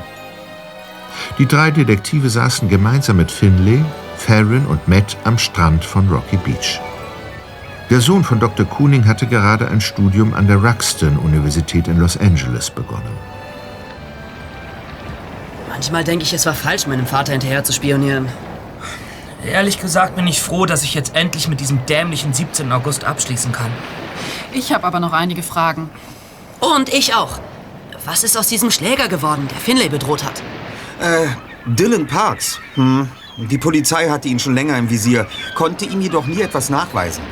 Die 1.39 1.45
drei 1.45 1.71
Detektive 1.71 2.29
saßen 2.29 2.67
gemeinsam 2.67 3.15
mit 3.15 3.31
Finlay, 3.31 3.85
Farron 4.17 4.65
und 4.65 4.85
Matt 4.89 5.15
am 5.23 5.37
Strand 5.37 5.85
von 5.85 6.09
Rocky 6.09 6.35
Beach. 6.35 6.81
Der 7.89 8.01
Sohn 8.01 8.25
von 8.25 8.41
Dr. 8.41 8.65
Cooning 8.65 9.07
hatte 9.07 9.27
gerade 9.27 9.69
ein 9.69 9.79
Studium 9.79 10.33
an 10.33 10.47
der 10.47 10.57
Ruxton-Universität 10.57 11.87
in 11.87 11.99
Los 11.99 12.17
Angeles 12.17 12.69
begonnen. 12.69 13.17
Manchmal 15.69 16.03
denke 16.03 16.23
ich, 16.23 16.33
es 16.33 16.45
war 16.45 16.53
falsch, 16.53 16.85
meinem 16.85 17.05
Vater 17.05 17.31
hinterher 17.31 17.63
zu 17.63 17.71
spionieren. 17.71 18.27
Ehrlich 19.45 19.79
gesagt 19.79 20.17
bin 20.17 20.27
ich 20.27 20.41
froh, 20.41 20.65
dass 20.65 20.83
ich 20.83 20.93
jetzt 20.93 21.15
endlich 21.15 21.47
mit 21.47 21.61
diesem 21.61 21.85
dämlichen 21.85 22.33
17. 22.33 22.69
August 22.73 23.05
abschließen 23.05 23.53
kann. 23.53 23.71
Ich 24.51 24.73
habe 24.73 24.85
aber 24.85 24.99
noch 24.99 25.13
einige 25.13 25.43
Fragen. 25.43 25.89
Und 26.59 26.93
ich 26.93 27.13
auch. 27.13 27.39
Was 28.05 28.23
ist 28.23 28.37
aus 28.37 28.47
diesem 28.47 28.71
Schläger 28.71 29.07
geworden, 29.07 29.47
der 29.49 29.57
Finlay 29.57 29.89
bedroht 29.89 30.23
hat? 30.23 30.41
Äh, 30.99 31.27
Dylan 31.65 32.07
Parks. 32.07 32.59
Hm. 32.75 33.09
Die 33.37 33.57
Polizei 33.57 34.09
hatte 34.09 34.29
ihn 34.29 34.39
schon 34.39 34.55
länger 34.55 34.77
im 34.77 34.89
Visier, 34.89 35.27
konnte 35.53 35.85
ihm 35.85 36.01
jedoch 36.01 36.25
nie 36.25 36.41
etwas 36.41 36.69
nachweisen. 36.69 37.23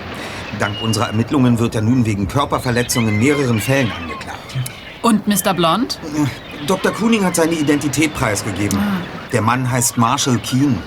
Dank 0.59 0.81
unserer 0.81 1.07
Ermittlungen 1.07 1.57
wird 1.57 1.75
er 1.75 1.81
nun 1.81 2.05
wegen 2.05 2.27
Körperverletzung 2.27 3.07
in 3.07 3.17
mehreren 3.17 3.59
Fällen 3.59 3.91
angeklagt. 3.91 4.55
Und 5.01 5.27
Mr. 5.27 5.53
Blond? 5.53 5.99
Dr. 6.67 6.91
Cooning 6.91 7.23
hat 7.23 7.35
seine 7.35 7.53
Identität 7.53 8.13
preisgegeben. 8.13 8.79
Der 9.31 9.41
Mann 9.41 9.69
heißt 9.69 9.97
Marshall 9.97 10.37
Keen. 10.39 10.77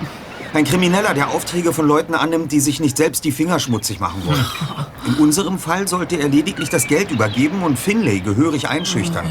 Ein 0.55 0.64
Krimineller, 0.64 1.12
der 1.12 1.28
Aufträge 1.28 1.72
von 1.72 1.86
Leuten 1.86 2.14
annimmt, 2.14 2.53
die 2.53 2.61
sich 2.61 2.80
nicht 2.80 2.96
selbst 2.96 3.24
die 3.24 3.32
Finger 3.32 3.59
schmutzig 3.59 4.01
machen 4.01 4.22
wollen. 4.24 4.44
In 5.07 5.14
unserem 5.14 5.59
Fall 5.59 5.86
sollte 5.86 6.16
er 6.16 6.28
lediglich 6.28 6.70
das 6.70 6.86
Geld 6.86 7.11
übergeben 7.11 7.62
und 7.62 7.78
Finlay 7.78 8.20
gehörig 8.20 8.68
einschüchtern. 8.68 9.26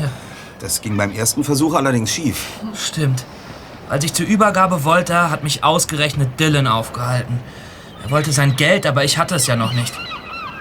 Das 0.59 0.82
ging 0.82 0.95
beim 0.95 1.11
ersten 1.11 1.43
Versuch 1.43 1.74
allerdings 1.74 2.11
schief. 2.11 2.45
Stimmt. 2.76 3.26
Als 3.89 4.03
ich 4.03 4.13
zur 4.13 4.26
Übergabe 4.26 4.84
wollte, 4.84 5.32
hat 5.32 5.43
mich 5.43 5.63
ausgerechnet 5.63 6.39
Dylan 6.39 6.68
aufgehalten. 6.68 7.39
Er 8.03 8.11
wollte 8.11 8.32
sein 8.32 8.55
Geld, 8.55 8.86
aber 8.86 9.03
ich 9.03 9.18
hatte 9.18 9.36
es 9.36 9.47
ja 9.47 9.55
noch 9.55 9.74
nicht. 9.74 9.93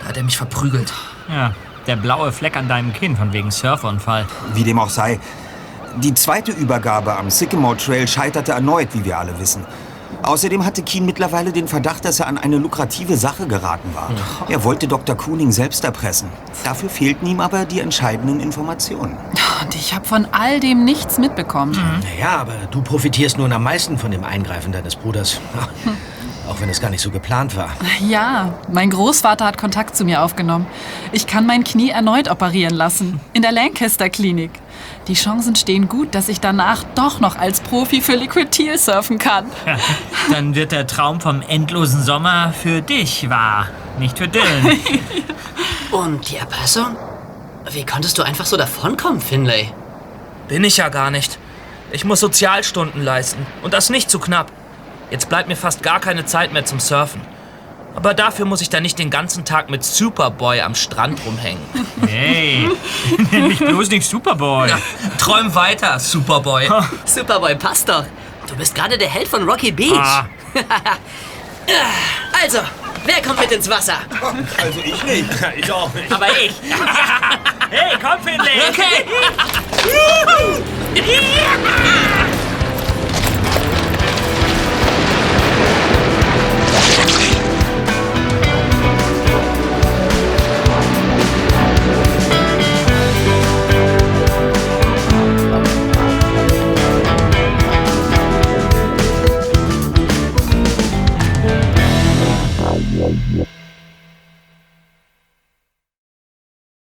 Da 0.01 0.09
hat 0.09 0.17
er 0.17 0.23
mich 0.23 0.37
verprügelt. 0.37 0.93
Ja, 1.29 1.55
der 1.87 1.97
blaue 1.97 2.33
Fleck 2.33 2.57
an 2.57 2.69
deinem 2.69 2.93
Kinn 2.93 3.17
von 3.17 3.33
wegen 3.33 3.51
Surferunfall. 3.51 4.27
Wie 4.55 4.65
dem 4.65 4.79
auch 4.79 4.91
sei. 4.91 5.21
Die 5.97 6.15
zweite 6.15 6.53
Übergabe 6.53 7.17
am 7.17 7.31
Sycamore 7.31 7.77
Trail 7.77 8.07
scheiterte 8.07 8.53
erneut, 8.53 8.89
wie 8.93 9.05
wir 9.05 9.19
alle 9.19 9.39
wissen. 9.39 9.65
Außerdem 10.27 10.65
hatte 10.65 10.83
Keen 10.83 11.07
mittlerweile 11.07 11.53
den 11.53 11.69
Verdacht, 11.69 12.05
dass 12.05 12.19
er 12.19 12.27
an 12.27 12.37
eine 12.37 12.59
lukrative 12.59 13.17
Sache 13.17 13.47
geraten 13.47 13.95
war. 13.95 14.11
Er 14.49 14.65
wollte 14.65 14.89
Dr. 14.89 15.17
Cooning 15.17 15.53
selbst 15.53 15.85
erpressen. 15.85 16.29
Dafür 16.65 16.91
fehlten 16.91 17.27
ihm 17.27 17.41
aber 17.41 17.65
die 17.65 17.79
entscheidenden 17.79 18.41
Informationen. 18.41 19.17
Und 19.63 19.75
ich 19.77 19.95
habe 19.95 20.05
von 20.05 20.27
all 20.33 20.59
dem 20.59 20.85
nichts 20.85 21.19
mitbekommen. 21.19 21.79
Naja, 22.03 22.39
aber 22.39 22.55
du 22.71 22.83
profitierst 22.83 23.39
nun 23.39 23.53
am 23.53 23.63
meisten 23.63 23.99
von 23.99 24.11
dem 24.11 24.25
Eingreifen 24.25 24.73
deines 24.73 24.97
Bruders. 24.97 25.41
Auch 26.49 26.61
wenn 26.61 26.69
es 26.69 26.81
gar 26.81 26.91
nicht 26.91 27.03
so 27.03 27.11
geplant 27.11 27.57
war. 27.57 27.71
Ja, 28.01 28.55
mein 28.71 28.91
Großvater 28.91 29.45
hat 29.45 29.59
Kontakt 29.59 29.97
zu 29.97 30.05
mir 30.05 30.23
aufgenommen. 30.23 30.67
Ich 31.13 31.27
kann 31.27 31.47
mein 31.47 31.65
Knie 31.65 31.91
erneut 31.91 32.31
operieren 32.31 32.75
lassen. 32.75 33.21
In 33.33 33.43
der 33.43 33.53
Lancaster 33.53 34.11
Klinik. 34.11 34.51
Die 35.09 35.15
Chancen 35.15 35.55
stehen 35.55 35.89
gut, 35.89 36.15
dass 36.15 36.29
ich 36.29 36.41
danach 36.41 36.83
doch 36.95 37.21
noch 37.21 37.37
als 37.37 37.61
Profi 37.61 38.01
für 38.01 38.15
Liquidil 38.15 38.77
surfen 38.79 39.19
kann. 39.19 39.47
Dann 40.31 40.55
wird 40.55 40.73
der 40.73 40.87
Traum 40.87 41.21
vom 41.21 41.43
endlosen 41.43 42.03
Sommer 42.03 42.53
für 42.53 42.83
dich 42.83 43.31
wahr, 43.31 43.69
nicht 43.99 44.19
für 44.19 44.29
Dylan. 44.29 44.47
Und 45.93 46.31
die 46.31 46.37
Erpressung? 46.37 46.97
Wie 47.71 47.85
konntest 47.85 48.19
du 48.19 48.23
einfach 48.23 48.47
so 48.47 48.57
davonkommen, 48.57 49.21
Finlay? 49.21 49.73
Bin 50.49 50.65
ich 50.65 50.77
ja 50.77 50.89
gar 50.89 51.11
nicht. 51.11 51.39
Ich 51.93 52.05
muss 52.05 52.21
Sozialstunden 52.21 53.03
leisten. 53.03 53.47
Und 53.63 53.75
das 53.75 53.91
nicht 53.91 54.11
zu 54.11 54.19
knapp. 54.19 54.51
Jetzt 55.11 55.29
bleibt 55.29 55.49
mir 55.49 55.57
fast 55.57 55.83
gar 55.83 56.01
keine 56.01 56.25
Zeit 56.25 56.53
mehr 56.53 56.65
zum 56.65 56.81
Surfen. 56.81 57.21
Aber 57.97 58.13
dafür 58.13 58.45
muss 58.45 58.61
ich 58.61 58.69
dann 58.69 58.83
nicht 58.83 58.99
den 58.99 59.11
ganzen 59.11 59.45
Tag 59.45 59.71
mit 59.71 59.83
Superboy 59.83 60.61
am 60.61 60.75
Strand 60.75 61.19
rumhängen. 61.25 61.63
Hey, 62.07 62.69
nenn 63.33 63.49
mich 63.49 63.59
bloß 63.59 63.89
nicht 63.89 64.07
Superboy. 64.07 64.69
Ja, 64.69 64.79
träum 65.19 65.55
weiter, 65.55 65.99
Superboy. 65.99 66.69
Superboy, 67.07 67.57
passt 67.57 67.89
doch. 67.89 68.05
Du 68.47 68.55
bist 68.55 68.75
gerade 68.75 68.97
der 68.99 69.09
Held 69.09 69.27
von 69.27 69.49
Rocky 69.49 69.73
Beach. 69.73 69.93
Ah. 69.97 70.27
also, 72.43 72.59
wer 73.05 73.23
kommt 73.23 73.41
mit 73.41 73.51
ins 73.51 73.69
Wasser? 73.69 73.99
Also 74.63 74.81
ich 74.85 75.03
nicht. 75.03 75.29
Ich 75.57 75.73
auch 75.73 75.93
nicht. 75.95 76.13
Aber 76.13 76.27
ich. 76.29 76.53
hey, 77.71 77.97
komm, 78.01 78.23
Finlay. 78.23 78.61
Okay. 78.71 79.05
Radio. 103.07 103.56